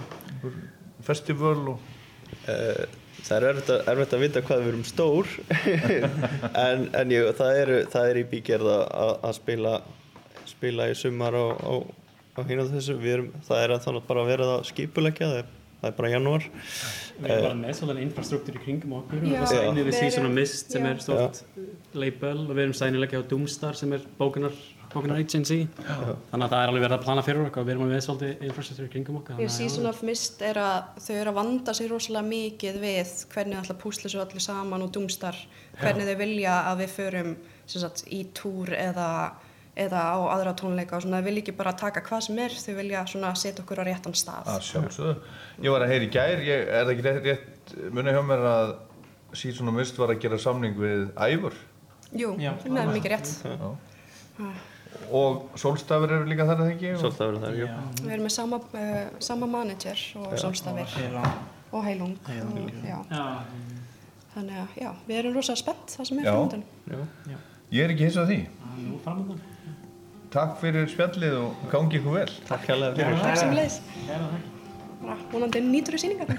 Festival 1.05 1.59
og 1.75 1.91
Uh, 2.45 2.85
það 3.25 3.37
er 3.37 3.45
erfitt 3.49 4.13
að, 4.13 4.21
vita 4.21 4.41
hvað 4.45 4.63
við 4.65 4.71
erum 4.73 4.85
stór 4.85 5.29
en, 6.67 6.89
en 6.99 7.13
ég, 7.15 7.29
það, 7.39 7.59
er, 7.61 7.73
það 7.93 8.09
er 8.11 8.21
í 8.21 8.25
bígerð 8.29 8.71
að, 8.75 9.13
að 9.15 9.37
spila, 9.39 9.75
spila 10.51 10.89
í 10.91 10.97
sumar 10.99 11.37
á 11.39 12.41
hinn 12.49 12.61
og 12.65 12.73
þessu. 12.73 12.99
Erum, 13.01 13.31
það 13.47 13.63
er 13.63 13.77
þannig 13.87 14.09
bara 14.11 14.25
að 14.25 14.33
vera 14.33 14.51
það 14.51 14.67
skipuleggja 14.73 15.31
það. 15.31 15.39
er, 15.41 15.53
það 15.85 15.91
er 15.93 15.97
bara 16.01 16.13
janúar. 16.15 16.47
Við 17.15 17.31
erum 17.31 17.45
bara 17.45 17.59
með 17.61 17.75
svolítið 17.79 18.05
infrastruktúr 18.09 18.57
í 18.59 18.63
kringum 18.65 18.95
okkur. 19.01 19.25
Já, 19.29 19.35
og 19.41 19.45
það 19.51 19.61
sænir 19.61 19.89
við 19.91 19.99
Season 20.01 20.29
of 20.31 20.33
Mist 20.39 20.73
sem 20.75 20.83
já. 20.87 20.91
er 20.95 21.03
stort 21.05 21.43
label 21.95 22.39
og 22.49 22.55
við 22.57 22.65
erum 22.65 22.79
sænilega 22.81 23.21
á 23.21 23.23
Doomstar 23.29 23.79
sem 23.79 23.93
er 23.95 24.09
bókunar 24.19 24.57
bókunar 24.95 25.19
agency. 25.19 25.65
Þannig 25.75 26.45
að 26.45 26.53
það 26.53 26.61
er 26.61 26.71
alveg 26.71 26.83
verið 26.85 26.97
að 26.97 27.05
plana 27.05 27.23
fyrir 27.27 27.47
okkur 27.49 27.63
og 27.63 27.67
við 27.67 27.75
erum 27.75 27.89
með 27.91 28.03
svolítið 28.07 28.45
infrastruktúr 28.49 28.87
í 28.87 28.93
kringum 28.93 29.17
okkur. 29.21 29.35
Því 29.35 29.43
þannig 29.43 29.51
að- 29.51 29.57
Season 29.59 29.87
of 29.91 30.03
Mist 30.07 30.43
er 30.43 30.61
að 30.63 31.01
þau 31.07 31.15
eru 31.17 31.31
að 31.33 31.39
vanda 31.41 31.75
sig 31.75 31.91
rosalega 31.91 32.29
mikið 32.29 32.79
við 32.85 33.15
hvernig 33.35 33.57
það 33.57 33.65
ætla 33.65 33.75
að 33.75 33.83
púsla 33.83 34.11
svo 34.13 34.21
allir 34.23 34.45
saman 34.47 34.83
og 34.87 34.93
Doomstar, 34.95 35.37
hvernig 35.81 36.07
þau 36.11 36.19
vilja 36.23 36.55
að 36.71 36.79
við 36.85 36.95
förum 36.99 37.37
sem 37.67 37.81
sagt, 37.81 38.05
í 38.13 38.25
túr 38.37 38.71
eða, 38.77 39.33
eða 39.75 40.01
á 40.07 40.17
aðra 40.37 40.55
tónleika 40.55 40.97
og 40.99 41.03
svona, 41.03 41.19
þau 41.19 41.29
vilja 41.29 41.43
ekki 41.43 41.55
bara 41.59 41.73
taka 41.79 42.03
hvað 42.07 42.27
sem 42.29 42.39
er, 42.45 42.57
þau 42.63 42.75
vilja 42.79 43.05
svona 43.11 43.31
setja 43.39 43.65
okkur 43.65 43.83
á 43.83 43.85
réttan 43.89 44.15
stað. 44.15 44.51
að 44.53 44.67
sjálfsögðu 44.69 45.15
ég 45.67 45.75
var 45.75 45.85
að 45.85 45.95
heyra 45.95 46.07
í 46.07 46.11
gær, 46.15 46.43
ég, 46.47 46.67
er 46.69 46.85
það 46.85 46.93
ekki 46.93 47.07
rétt, 47.09 47.25
rétt 47.25 47.73
munið 47.97 48.19
hjá 48.19 48.23
mér 48.29 48.45
að 48.51 48.75
Season 49.35 49.71
of 49.73 49.75
Mist 49.75 49.99
var 49.99 50.13
að 50.15 50.21
gera 50.23 50.39
samning 50.39 50.79
við 50.79 51.09
Ævur 51.19 51.57
Jú, 52.15 52.31
það 52.39 52.79
er 52.79 52.93
mikið 52.95 53.11
rétt. 53.17 53.33
Já. 54.39 54.51
og 55.11 55.59
Solstafur 55.59 56.13
eru 56.15 56.29
líka 56.31 56.47
þar 56.47 56.61
að 56.61 56.69
það 56.69 56.75
ekki 56.77 56.93
og... 56.93 57.01
Sólstafur 57.03 57.39
er 57.39 57.43
þar, 57.43 57.57
jú 57.59 57.71
Við 58.05 58.13
erum 58.15 58.29
með 58.29 58.35
sama, 58.37 58.61
uh, 58.79 59.01
sama 59.27 59.49
manager 59.51 60.05
og 60.21 60.29
Já. 60.37 60.43
sólstafir 60.45 60.95
og 61.75 61.83
heilung. 61.83 62.15
Heilung, 62.29 62.61
og, 62.63 62.77
já. 62.87 63.01
já. 63.11 63.25
Þannig 64.37 64.61
að 64.61 64.79
já, 64.79 64.93
við 65.09 65.19
erum 65.19 65.35
rosalega 65.35 65.63
spennt 65.65 65.97
það 65.97 66.09
sem 66.11 66.21
er 66.21 66.29
Já. 66.29 66.31
framöndan. 66.37 66.63
Já. 66.87 67.41
ég 67.75 67.89
er 67.89 67.95
ekki 67.97 68.07
hins 68.07 68.21
að 68.23 68.31
því 68.31 68.39
Nú 68.85 69.01
framöndan 69.03 69.43
takk 70.35 70.59
fyrir 70.63 70.91
spjallið 70.91 71.39
og 71.39 71.65
gangi 71.73 72.01
ykkur 72.01 72.19
vel. 72.19 72.35
Takk 72.49 72.69
hérlega 72.73 72.99
fyrir. 72.99 73.23
Takk 73.23 73.41
sem 73.45 73.55
leiðis. 73.55 73.79
Bara 75.05 75.17
vonandi 75.31 75.63
nýtur 75.65 75.99
í 75.99 76.03
síningar. 76.05 76.35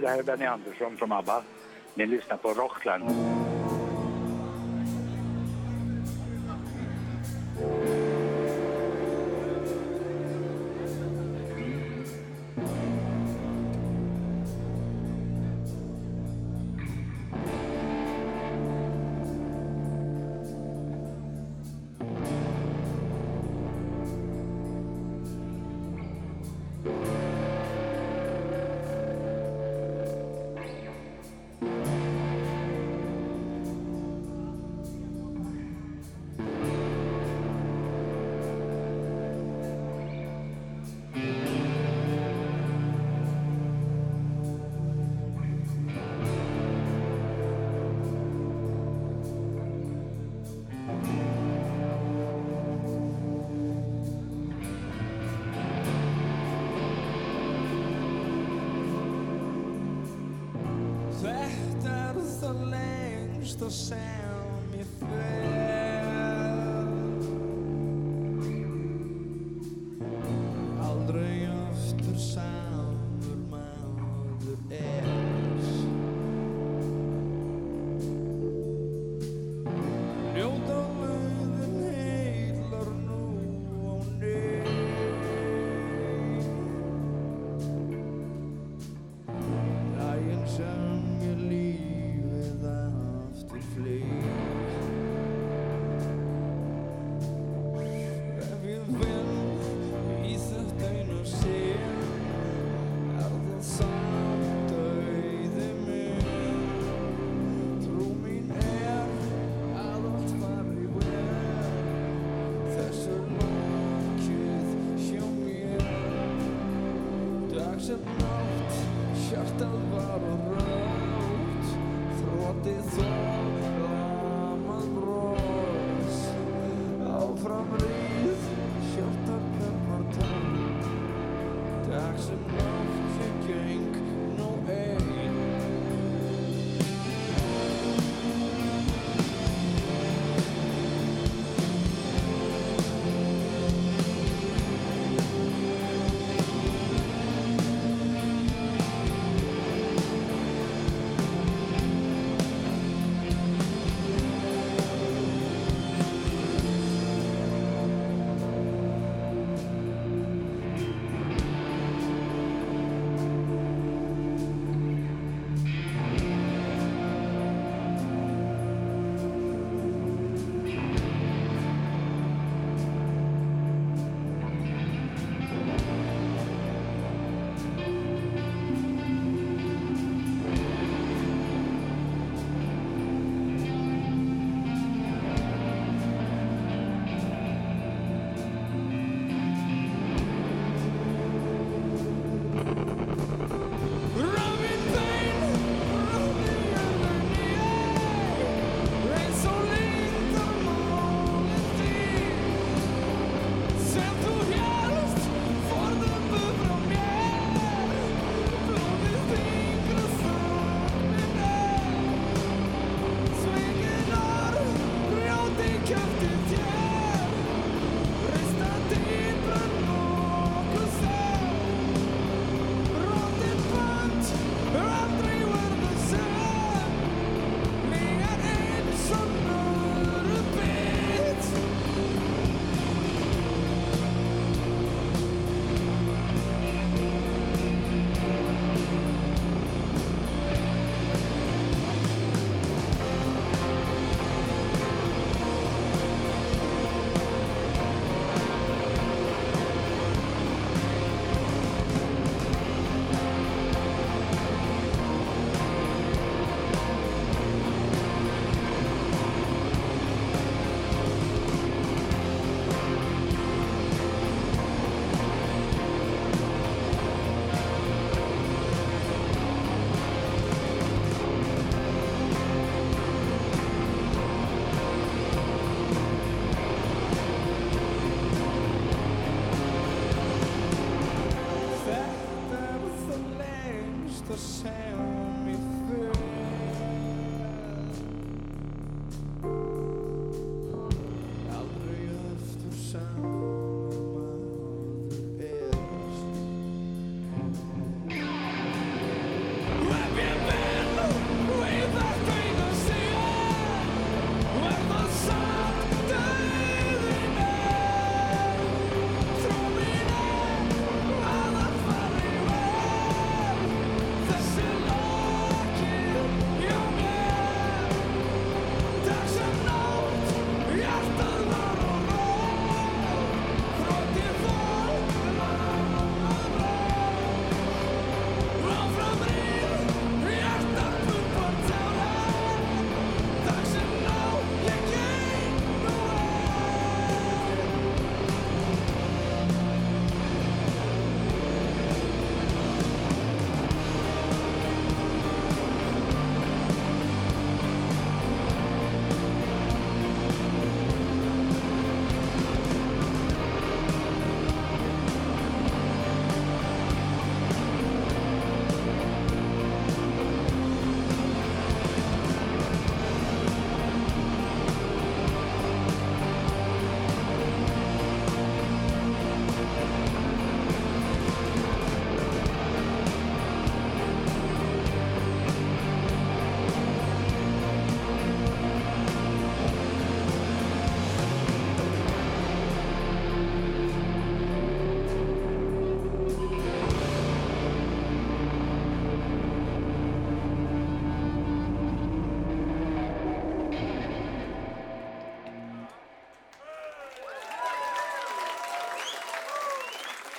Det 0.00 0.08
här 0.08 0.18
är 0.18 0.22
Benny 0.22 0.44
Andersson 0.44 0.96
från 0.96 1.12
ABBA. 1.12 1.42
Ni 1.94 2.06
lyssnar 2.06 2.36
på 2.36 2.48
Rockland. 2.48 3.37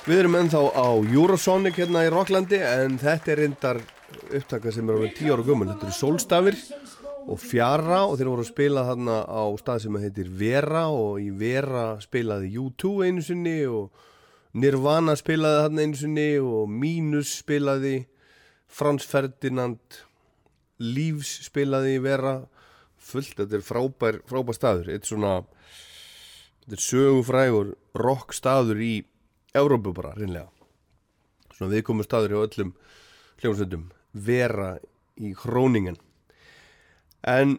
Við 0.09 0.23
erum 0.23 0.39
ennþá 0.39 0.59
á 0.73 0.89
Eurosonic 1.13 1.75
hérna 1.77 2.01
í 2.01 2.07
Rocklandi 2.09 2.57
en 2.65 2.95
þetta 2.97 3.29
er 3.29 3.39
reyndar 3.43 3.77
upptaka 4.39 4.71
sem 4.73 4.87
er 4.89 5.03
á 5.05 5.05
10 5.05 5.33
ára 5.35 5.43
gummul. 5.45 5.67
Þetta 5.69 5.85
eru 5.85 5.93
Solstafir 5.93 6.55
og 7.29 7.37
Fjara 7.37 7.99
og 8.07 8.15
þeir 8.17 8.29
voru 8.31 8.41
að 8.41 8.47
spila 8.49 8.85
þarna 8.87 9.17
á 9.29 9.43
stað 9.61 9.83
sem 9.83 9.99
heitir 10.01 10.31
Vera 10.39 10.87
og 10.89 11.19
í 11.21 11.27
Vera 11.29 11.83
spilaði 12.01 12.49
U2 12.57 12.93
einu 13.05 13.25
sinni 13.27 13.53
og 13.69 14.01
Nirvana 14.57 15.13
spilaði 15.19 15.59
þarna 15.67 15.85
einu 15.85 16.01
sinni 16.01 16.25
og 16.41 16.73
Minus 16.73 17.35
spilaði, 17.43 17.93
Frans 18.65 19.05
Ferdinand, 19.05 19.99
Leaves 20.81 21.35
spilaði 21.51 21.99
í 21.99 22.01
Vera, 22.07 22.33
fullt, 22.97 23.37
þetta 23.43 23.59
er 23.61 23.67
frábær, 23.69 24.19
frábær 24.25 24.57
staður. 24.57 24.89
Þetta 24.89 25.05
er 25.05 25.13
svona, 25.13 25.37
þetta 26.65 26.81
er 26.81 26.85
sögufrægur 26.87 27.71
rock 28.01 28.33
staður 28.33 28.81
í 28.81 28.93
Európu 29.57 29.93
bara, 29.95 30.13
reynlega 30.17 30.49
svona 31.55 31.73
viðkomu 31.75 32.05
staður 32.05 32.35
hjá 32.35 32.43
öllum 32.43 32.75
hljómsveitum 33.41 33.89
vera 34.13 34.75
í 35.19 35.33
hróningen 35.37 35.97
en 37.27 37.57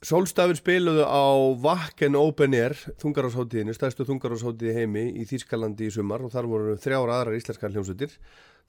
Solstafir 0.00 0.56
spiluðu 0.56 1.04
á 1.04 1.28
Wacken 1.60 2.14
Open 2.16 2.54
Air 2.56 2.72
þungarhásháttíðinu, 3.02 3.74
stærstu 3.76 4.06
þungarhásháttíði 4.08 4.72
heimi 4.78 5.02
í 5.20 5.26
Þýrskalandi 5.28 5.90
í 5.90 5.92
sumar 5.92 6.24
og 6.24 6.32
þar 6.32 6.48
voru 6.48 6.76
þrjára 6.80 7.18
aðrar 7.18 7.36
íslenskar 7.36 7.74
hljómsveitir. 7.74 8.14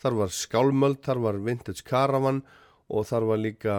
Þar 0.04 0.18
var 0.18 0.34
Skálmöld, 0.36 1.00
þar 1.06 1.22
var 1.24 1.40
Vintage 1.40 1.86
Caravan 1.88 2.42
og 2.92 3.08
þar 3.08 3.30
var 3.30 3.40
líka 3.40 3.78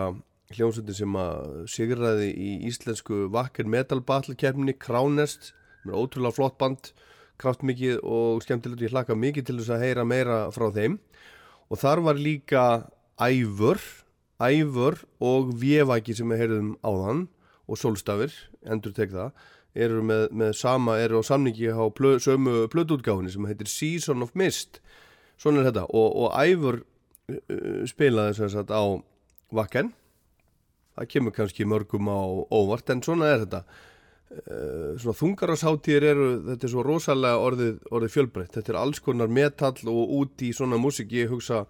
hljómsveitir 0.57 0.97
sem 0.97 1.19
að 1.21 1.53
sigraði 1.75 2.31
í 2.33 2.55
íslensku 2.71 3.27
Wacken 3.37 3.69
Metal 3.69 4.01
Battle 4.01 4.39
keppni 4.41 4.73
Kránest, 4.73 5.53
ótrúlega 5.85 6.39
flott 6.39 6.57
band 6.57 6.95
kraftmikið 7.43 8.01
og 8.03 8.43
skemmtilegt 8.45 8.85
ég 8.87 8.95
hlaka 8.95 9.17
mikið 9.19 9.49
til 9.49 9.59
þess 9.61 9.75
að 9.75 9.85
heyra 9.87 10.07
meira 10.09 10.39
frá 10.55 10.69
þeim. 10.75 10.99
Og 11.73 11.81
þar 11.81 12.03
var 12.07 12.21
líka 12.21 12.65
æfur, 13.21 13.81
æfur 14.43 15.01
og 15.23 15.53
vjevæki 15.61 16.17
sem 16.17 16.31
við 16.33 16.45
heyrðum 16.45 16.73
áðan 16.85 17.27
og 17.71 17.79
solstafir, 17.81 18.35
endur 18.67 18.95
tek 18.97 19.13
það 19.15 19.33
eru 19.73 20.03
með, 20.05 20.27
með 20.37 20.51
sama, 20.59 20.99
eru 21.01 21.21
á 21.21 21.23
samningi 21.25 21.71
á 21.73 21.89
plö, 21.97 22.19
sömu 22.21 22.67
plötútgáðinni 22.73 23.33
sem 23.33 23.47
heitir 23.49 23.71
Season 23.73 24.25
of 24.25 24.35
Mist. 24.37 24.83
Svona 25.41 25.63
er 25.63 25.71
þetta. 25.71 25.87
Og, 25.89 26.09
og 26.27 26.35
æfur 26.37 26.83
uh, 26.83 27.81
spilaði 27.89 28.37
þess 28.43 28.59
að 28.61 28.75
á 28.77 28.85
vakken 29.53 29.95
það 30.93 31.09
kemur 31.15 31.33
kannski 31.33 31.65
mörgum 31.65 32.11
á 32.13 32.21
óvart 32.53 32.93
en 32.93 33.01
svona 33.05 33.33
er 33.33 33.47
þetta. 33.47 33.63
Uh, 33.65 33.92
svona 35.01 35.17
þungarasháttíðir 35.19 36.07
eru 36.13 36.29
þetta 36.47 36.67
er 36.67 36.73
svo 36.73 36.85
rosalega 36.87 37.41
orðið, 37.43 37.75
orðið 37.93 38.15
fjölbreytt. 38.15 38.55
Þetta 38.57 38.73
er 38.73 38.79
alls 38.81 39.03
konar 39.05 39.33
metall 39.33 39.91
og 39.93 40.15
út 40.21 40.45
í 40.45 40.53
svona 40.57 40.81
músik 40.81 41.13
ég 41.17 41.33
hugsa 41.33 41.67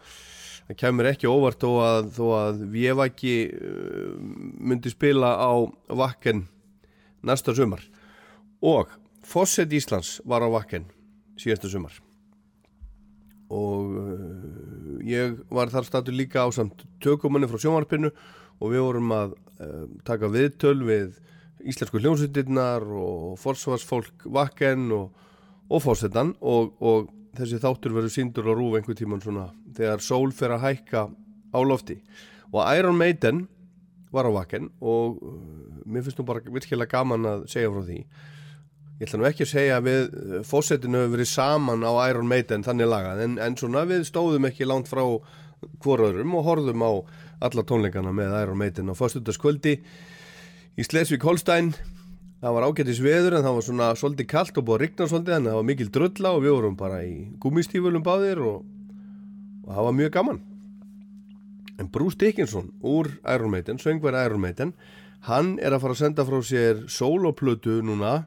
það 0.69 0.79
kemur 0.79 1.09
ekki 1.11 1.31
óvart 1.31 1.63
þó 1.63 1.71
að, 1.83 2.11
þó 2.17 2.25
að 2.39 2.63
ekki 3.07 3.35
uh, 3.51 4.15
myndi 4.63 4.93
spila 4.93 5.35
á 5.35 5.53
vakken 5.89 6.47
næsta 7.23 7.55
sumar. 7.57 7.83
Og 8.63 8.91
Fosset 9.27 9.73
Íslands 9.75 10.21
var 10.27 10.43
á 10.43 10.49
vakken 10.51 10.87
síðasta 11.39 11.71
sumar. 11.71 11.95
Og 13.53 13.91
uh, 13.99 15.03
ég 15.03 15.43
var 15.51 15.73
þar 15.73 15.89
statu 15.89 16.15
líka 16.15 16.47
á 16.47 16.49
samt 16.55 16.87
tökumanni 17.03 17.51
frá 17.51 17.59
sjómarpinu 17.59 18.13
og 18.63 18.71
við 18.71 18.87
vorum 18.87 19.15
að 19.17 19.39
taka 20.07 20.27
viðtöl 20.27 20.81
við 20.83 21.19
íslensku 21.69 22.01
hljómsveitirnar 22.03 22.85
og 22.99 23.39
forsvarsfólk 23.41 24.27
vakken 24.35 24.91
og, 24.95 25.11
og 25.71 25.83
fórsetan 25.85 26.35
og, 26.41 26.75
og 26.83 27.11
þessi 27.39 27.61
þáttur 27.63 27.97
verður 27.97 28.15
síndur 28.15 28.51
á 28.51 28.55
rúf 28.57 28.77
einhver 28.77 28.99
tíman 28.99 29.23
svona 29.23 29.49
þegar 29.77 30.05
sól 30.05 30.33
fer 30.37 30.57
að 30.57 30.65
hækka 30.67 31.07
á 31.53 31.59
lofti. 31.65 31.99
Og 32.53 32.61
Iron 32.77 32.99
Maiden 32.99 33.47
var 34.13 34.29
á 34.29 34.33
vakken 34.33 34.69
og 34.81 35.23
uh, 35.23 35.33
mér 35.89 36.05
finnst 36.05 36.21
nú 36.21 36.29
bara 36.29 36.45
virkilega 36.45 36.99
gaman 36.99 37.29
að 37.29 37.47
segja 37.53 37.73
frá 37.73 37.87
því. 37.87 38.01
Ég 39.01 39.09
ætla 39.09 39.21
nú 39.21 39.29
ekki 39.29 39.47
að 39.47 39.53
segja 39.55 39.79
við 39.85 40.03
uh, 40.11 40.35
fórsetinu 40.47 41.01
hefur 41.01 41.17
verið 41.17 41.31
saman 41.33 41.87
á 41.89 41.93
Iron 42.11 42.29
Maiden 42.29 42.67
þannig 42.67 42.91
lagað 42.93 43.25
en, 43.25 43.39
en 43.41 43.57
svona 43.59 43.87
við 43.89 44.05
stóðum 44.11 44.51
ekki 44.51 44.69
langt 44.69 44.91
frá 44.93 45.05
hvoröðrum 45.83 46.35
og 46.37 46.47
horfum 46.49 46.85
á 46.85 46.93
alla 47.47 47.65
tónleikana 47.67 48.13
með 48.15 48.37
Iron 48.43 48.61
Maiden 48.61 48.93
á 48.93 48.95
fyrstutaskvöldi 48.99 49.79
í 50.73 50.85
Slesvík 50.87 51.25
Holstein 51.27 51.73
það 52.43 52.55
var 52.57 52.67
ágættis 52.67 53.03
veður 53.05 53.37
en 53.37 53.45
það 53.45 53.57
var 53.59 53.67
svona 53.67 53.89
svolítið 53.99 54.29
kallt 54.31 54.57
og 54.57 54.65
búið 54.67 54.79
að 54.79 54.83
rigna 54.83 55.09
svolítið 55.11 55.37
en 55.37 55.51
það 55.51 55.59
var 55.59 55.69
mikil 55.69 55.91
drölla 55.93 56.33
og 56.33 56.41
við 56.45 56.57
vorum 56.57 56.79
bara 56.81 57.03
í 57.05 57.13
gúmistífölum 57.43 58.07
báðir 58.07 58.41
og, 58.41 58.65
og 59.67 59.69
það 59.69 59.87
var 59.89 59.97
mjög 60.01 60.17
gaman. 60.17 60.41
En 61.81 61.93
Bruce 61.93 62.19
Dickinson 62.19 62.73
úr 62.81 63.11
Iron 63.21 63.53
Maiden, 63.53 63.81
söngverð 63.83 64.25
Iron 64.25 64.43
Maiden 64.43 64.75
hann 65.29 65.55
er 65.63 65.77
að 65.77 65.85
fara 65.85 65.97
að 65.97 66.03
senda 66.03 66.27
frá 66.27 66.41
sér 66.47 66.83
soloplötu 66.91 67.79
núna 67.85 68.23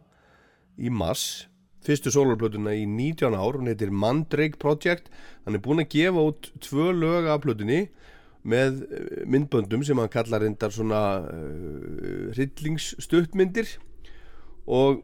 í 0.77 0.91
mass 0.93 1.47
fyrstu 1.85 2.13
soloplötuna 2.13 2.73
í 2.77 2.85
19 2.89 3.35
ár 3.37 3.59
hún 3.59 3.69
heitir 3.69 3.91
Mandrake 3.93 4.57
Project. 4.61 5.09
Hann 5.45 5.57
er 5.57 5.61
búin 5.61 5.83
að 5.83 5.91
gefa 5.93 6.23
út 6.31 6.49
tvö 6.63 6.91
lög 6.95 7.27
af 7.29 7.43
plötunni 7.43 7.87
með 8.45 8.83
eh, 8.85 9.25
myndböndum 9.29 9.83
sem 9.85 9.99
hann 9.99 10.11
kallar 10.13 10.43
reyndar 10.45 10.73
svona 10.73 11.01
uh, 11.25 12.31
hryllingsstuttmyndir. 12.35 13.75
Og 14.65 15.01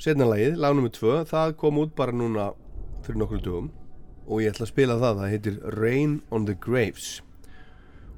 setnalagið, 0.00 0.58
lag 0.60 0.76
nr. 0.76 0.92
2 0.92 1.22
það 1.30 1.56
kom 1.60 1.80
út 1.80 1.94
bara 1.96 2.14
núna 2.16 2.50
fyrir 3.06 3.20
nokkru 3.22 3.40
dögum. 3.44 3.70
Og 4.26 4.42
ég 4.42 4.52
ætla 4.52 4.66
að 4.66 4.74
spila 4.74 4.98
það 5.00 5.22
það 5.22 5.32
heitir 5.32 5.58
Rain 5.76 6.20
on 6.34 6.48
the 6.48 6.56
Graves. 6.58 7.20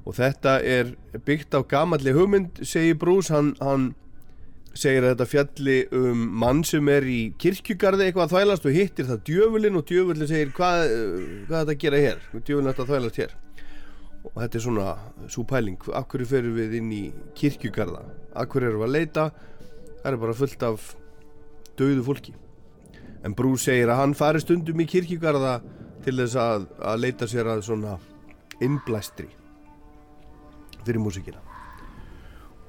Og 0.07 0.15
þetta 0.17 0.57
er 0.65 0.95
byggt 1.25 1.55
á 1.55 1.61
gamalli 1.69 2.15
hugmynd 2.15 2.63
segir 2.65 2.97
Bruce, 2.99 3.31
hann, 3.31 3.53
hann 3.61 3.91
segir 4.73 5.05
að 5.05 5.13
þetta 5.13 5.27
fjalli 5.29 5.77
um 5.95 6.23
mann 6.41 6.63
sem 6.67 6.87
er 6.91 7.05
í 7.07 7.19
kirkjugarði 7.41 8.07
eitthvað 8.07 8.25
að 8.25 8.33
þvælast 8.35 8.65
og 8.65 8.75
hittir 8.75 9.07
það 9.09 9.21
djöfulinn 9.29 9.79
og 9.79 9.85
djöfulinn 9.89 10.31
segir 10.31 10.55
hvað, 10.55 10.95
hvað 11.47 11.59
er 11.59 11.69
þetta 11.69 11.75
að 11.75 11.83
gera 11.83 12.01
hér? 12.07 12.25
Djöfulinn 12.39 12.69
er 12.69 12.73
þetta 12.73 12.85
að 12.85 12.91
þvælast 12.93 13.21
hér 13.23 13.37
og 14.27 14.37
þetta 14.41 14.59
er 14.59 14.63
svona 14.65 14.87
svo 15.31 15.45
pæling 15.47 15.79
af 15.95 16.07
hverju 16.11 16.27
ferum 16.29 16.57
við 16.57 16.77
inn 16.79 16.91
í 16.93 17.03
kirkjugarða? 17.39 18.03
Af 18.35 18.49
hverju 18.51 18.69
erum 18.69 18.83
við 18.83 18.89
að 18.89 18.95
leita? 18.97 19.25
Það 20.03 20.11
er 20.11 20.21
bara 20.23 20.37
fullt 20.37 20.63
af 20.67 20.93
dauðu 21.79 22.05
fólki. 22.05 22.35
En 23.23 23.35
Brú 23.35 23.55
segir 23.59 23.91
að 23.91 24.01
hann 24.03 24.15
fari 24.15 24.41
stundum 24.43 24.79
í 24.79 24.87
kirkjugarða 24.87 25.59
til 26.05 26.15
þess 26.21 26.39
að, 26.39 26.69
að 26.79 27.03
leita 27.03 27.27
sér 27.27 27.49
að 27.51 27.65
svona 27.67 27.97
innblæstri 28.63 29.27
fyrir 30.85 31.01
músikina 31.03 31.41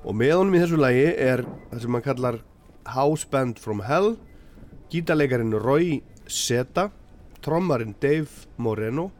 og 0.05 0.17
með 0.17 0.37
honum 0.39 0.57
í 0.57 0.63
þessu 0.63 0.79
lagi 0.81 1.07
er 1.13 1.45
það 1.71 1.83
sem 1.83 1.97
hann 1.97 2.07
kallar 2.07 2.41
House 2.95 3.29
Band 3.31 3.61
from 3.63 3.83
Hell 3.85 4.15
gítarleikarin 4.93 5.55
Roy 5.61 6.01
Seta 6.27 6.89
trommarinn 7.45 7.95
Dave 8.01 8.49
Moreno 8.57 9.11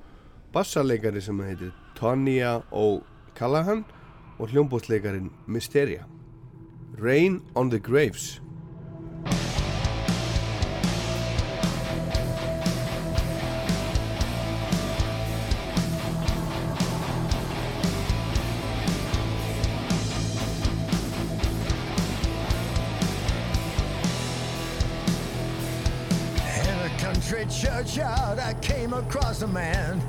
bassarleikari 0.55 1.23
sem 1.23 1.39
heitir 1.45 1.75
Tonya 2.01 2.63
O'Callaghan 2.73 3.85
og 4.39 4.49
hljómbótsleikarin 4.49 5.31
Mysteria 5.47 6.05
Rain 6.97 7.43
on 7.55 7.71
the 7.71 7.79
Graves 7.79 8.41
churchyard, 27.61 28.39
I 28.39 28.55
came 28.63 28.93
across 28.93 29.43
a 29.43 29.47
man. 29.47 30.01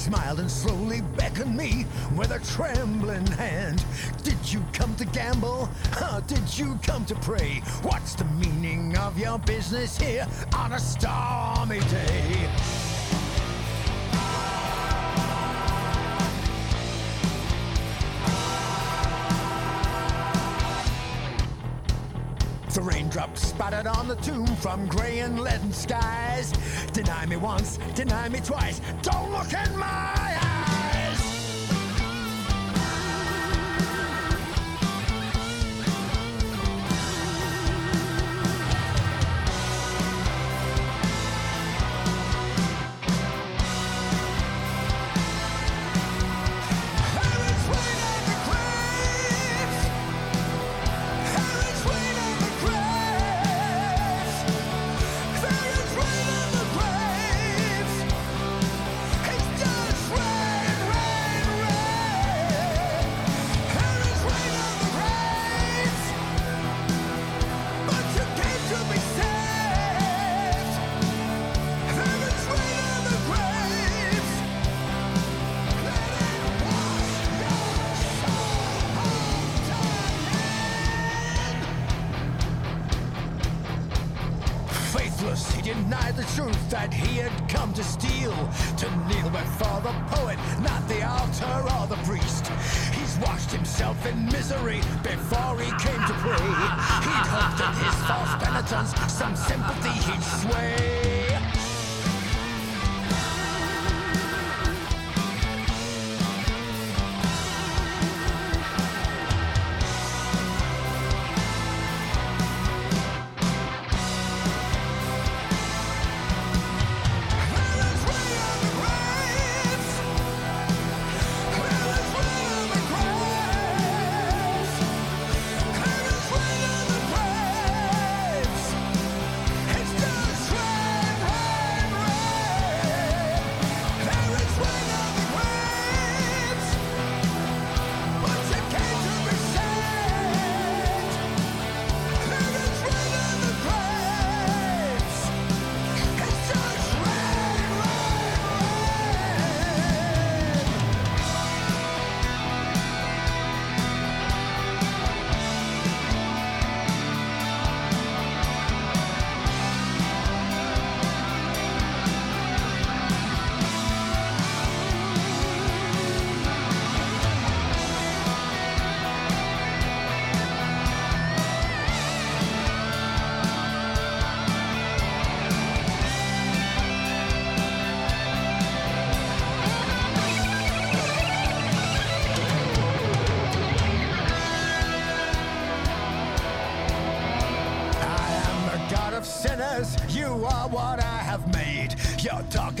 Smiled 0.00 0.40
and 0.40 0.50
slowly 0.50 1.02
beckoned 1.18 1.54
me 1.54 1.84
with 2.16 2.30
a 2.30 2.38
trembling 2.38 3.26
hand. 3.26 3.84
Did 4.22 4.38
you 4.50 4.64
come 4.72 4.96
to 4.96 5.04
gamble? 5.04 5.68
Huh, 5.92 6.20
did 6.20 6.58
you 6.58 6.78
come 6.82 7.04
to 7.04 7.14
pray? 7.16 7.60
What's 7.82 8.14
the 8.14 8.24
meaning 8.24 8.96
of 8.96 9.18
your 9.18 9.38
business 9.40 9.98
here 9.98 10.26
on 10.54 10.72
a 10.72 10.78
stormy 10.78 11.80
day? 11.80 12.79
The 22.72 22.82
raindrops 22.82 23.48
spattered 23.48 23.88
on 23.88 24.06
the 24.06 24.14
tomb 24.14 24.46
from 24.46 24.86
grey 24.86 25.18
and 25.18 25.40
leaden 25.40 25.72
skies. 25.72 26.52
Deny 26.92 27.26
me 27.26 27.34
once, 27.34 27.80
deny 27.96 28.28
me 28.28 28.38
twice. 28.38 28.80
Don't 29.02 29.32
look 29.32 29.52
in 29.52 29.76
my 29.76 30.29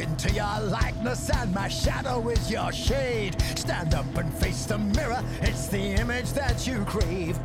You're 0.00 0.16
to 0.16 0.32
your 0.32 0.60
likeness, 0.60 1.28
and 1.28 1.54
my 1.54 1.68
shadow 1.68 2.26
is 2.30 2.50
your 2.50 2.72
shade. 2.72 3.38
Stand 3.54 3.94
up 3.94 4.06
and 4.16 4.32
face 4.32 4.64
the 4.64 4.78
mirror, 4.78 5.22
it's 5.42 5.66
the 5.66 5.78
image 5.78 6.32
that 6.32 6.66
you 6.66 6.86
crave. 6.86 7.38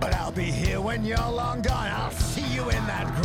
But 0.00 0.14
I'll 0.14 0.32
be 0.32 0.50
here 0.50 0.80
when 0.80 1.04
you're 1.04 1.18
long 1.18 1.60
gone, 1.60 1.90
I'll 1.90 2.10
see 2.12 2.46
you 2.54 2.62
in 2.62 2.86
that 2.86 3.17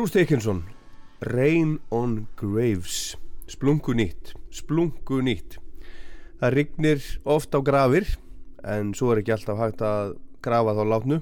Bruce 0.00 0.18
Dickinson 0.18 0.62
Rain 1.20 1.78
on 1.90 2.26
Graves. 2.34 3.18
Splungu 3.46 3.92
nýtt 3.92 4.30
Splungu 4.48 5.18
nýtt. 5.20 5.58
Það 6.40 6.54
rignir 6.54 7.02
oft 7.28 7.52
á 7.52 7.60
grafir 7.60 8.06
en 8.64 8.94
svo 8.96 9.10
er 9.12 9.20
ekki 9.20 9.34
alltaf 9.34 9.60
hægt 9.60 9.84
að 9.84 10.14
grafa 10.40 10.72
þá 10.78 10.80
látnu. 10.88 11.18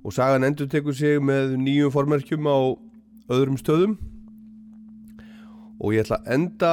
Og 0.00 0.16
sagan 0.16 0.48
endur 0.48 0.70
tekur 0.72 0.96
sig 0.96 1.20
með 1.20 1.58
nýjum 1.60 1.92
formerkjum 1.92 2.48
á 2.48 2.72
öðrum 3.36 3.60
stöðum. 3.60 3.98
Og 5.76 5.92
ég 5.92 6.06
ætla 6.06 6.22
að 6.22 6.32
enda 6.38 6.72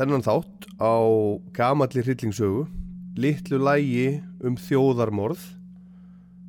þennan 0.00 0.26
þátt 0.26 0.66
á 0.82 0.94
gamalli 1.54 2.02
hryllingsögu 2.02 2.64
litlu 3.22 3.62
lægi 3.62 4.16
um 4.42 4.58
þjóðarmorð 4.66 5.46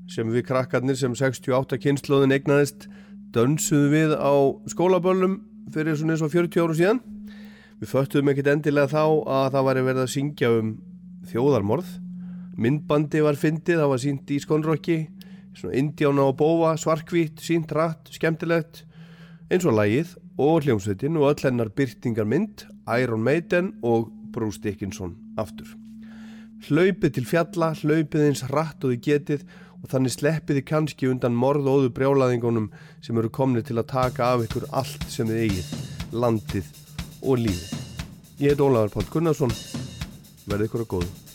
sem 0.10 0.34
við 0.34 0.48
krakkarnir 0.50 0.98
sem 0.98 1.14
68 1.14 1.78
kynnslóðin 1.86 2.34
eignaðist 2.34 2.90
dönsuðum 3.36 3.94
við 3.94 4.16
á 4.18 4.34
skólaböllum 4.74 5.40
fyrir 5.74 5.98
svona 5.98 6.16
eins 6.16 6.26
og 6.26 6.34
40 6.34 6.64
árum 6.64 6.78
síðan. 6.78 7.02
Við 7.80 7.92
föttuðum 7.94 8.32
ekkert 8.34 8.52
endilega 8.56 8.92
þá 8.92 9.04
að 9.30 9.50
það 9.56 9.68
væri 9.70 9.86
verið 9.88 10.04
að 10.04 10.14
syngja 10.16 10.52
um 10.58 10.76
þjóðarmorð. 11.30 11.92
Myndbandi 12.60 13.22
var 13.24 13.40
fyndið, 13.40 13.80
það 13.80 13.92
var 13.94 14.02
sínt 14.04 14.32
í 14.36 14.40
skonrokki 14.44 15.00
svona 15.56 15.78
indjána 15.80 16.28
og 16.30 16.38
bófa, 16.40 16.76
svarkvít 16.80 17.42
sínt 17.44 17.72
rætt, 17.76 18.10
skemmtilegt 18.14 18.84
eins 19.50 19.66
og 19.66 19.78
lægið 19.78 20.16
og 20.40 20.64
hljómsveitin 20.66 21.18
og 21.20 21.32
öll 21.32 21.46
hennar 21.48 21.72
byrtingar 21.76 22.28
mynd 22.30 22.66
Iron 23.00 23.24
Maiden 23.24 23.74
og 23.84 24.10
Bruce 24.34 24.62
Dickinson 24.62 25.16
aftur. 25.38 25.68
Hlaupið 26.68 27.16
til 27.16 27.26
fjalla, 27.26 27.74
hlaupið 27.74 28.28
eins 28.28 28.44
rætt 28.52 28.84
og 28.84 28.94
þið 28.94 29.04
getið 29.08 29.46
og 29.84 29.92
þannig 29.94 30.16
sleppið 30.16 30.60
þið 30.60 30.68
kannski 30.72 31.10
undan 31.12 31.38
morðóðu 31.40 31.94
brjálaðingunum 31.96 32.68
sem 33.06 33.18
eru 33.20 33.32
komni 33.32 33.64
til 33.66 33.80
að 33.80 33.90
taka 33.94 34.34
af 34.34 34.46
ykkur 34.48 34.68
allt 34.76 35.08
sem 35.12 35.30
þið 35.30 35.46
eigið, 35.46 35.72
landið 36.12 36.76
og 37.24 37.42
lífið. 37.46 37.88
Ég 38.40 38.54
heit 38.54 38.64
Ólafur 38.64 39.00
Páll 39.00 39.12
Gunnarsson, 39.16 39.58
verðið 40.48 40.70
ykkur 40.70 40.86
að 40.86 40.94
góðu. 40.98 41.29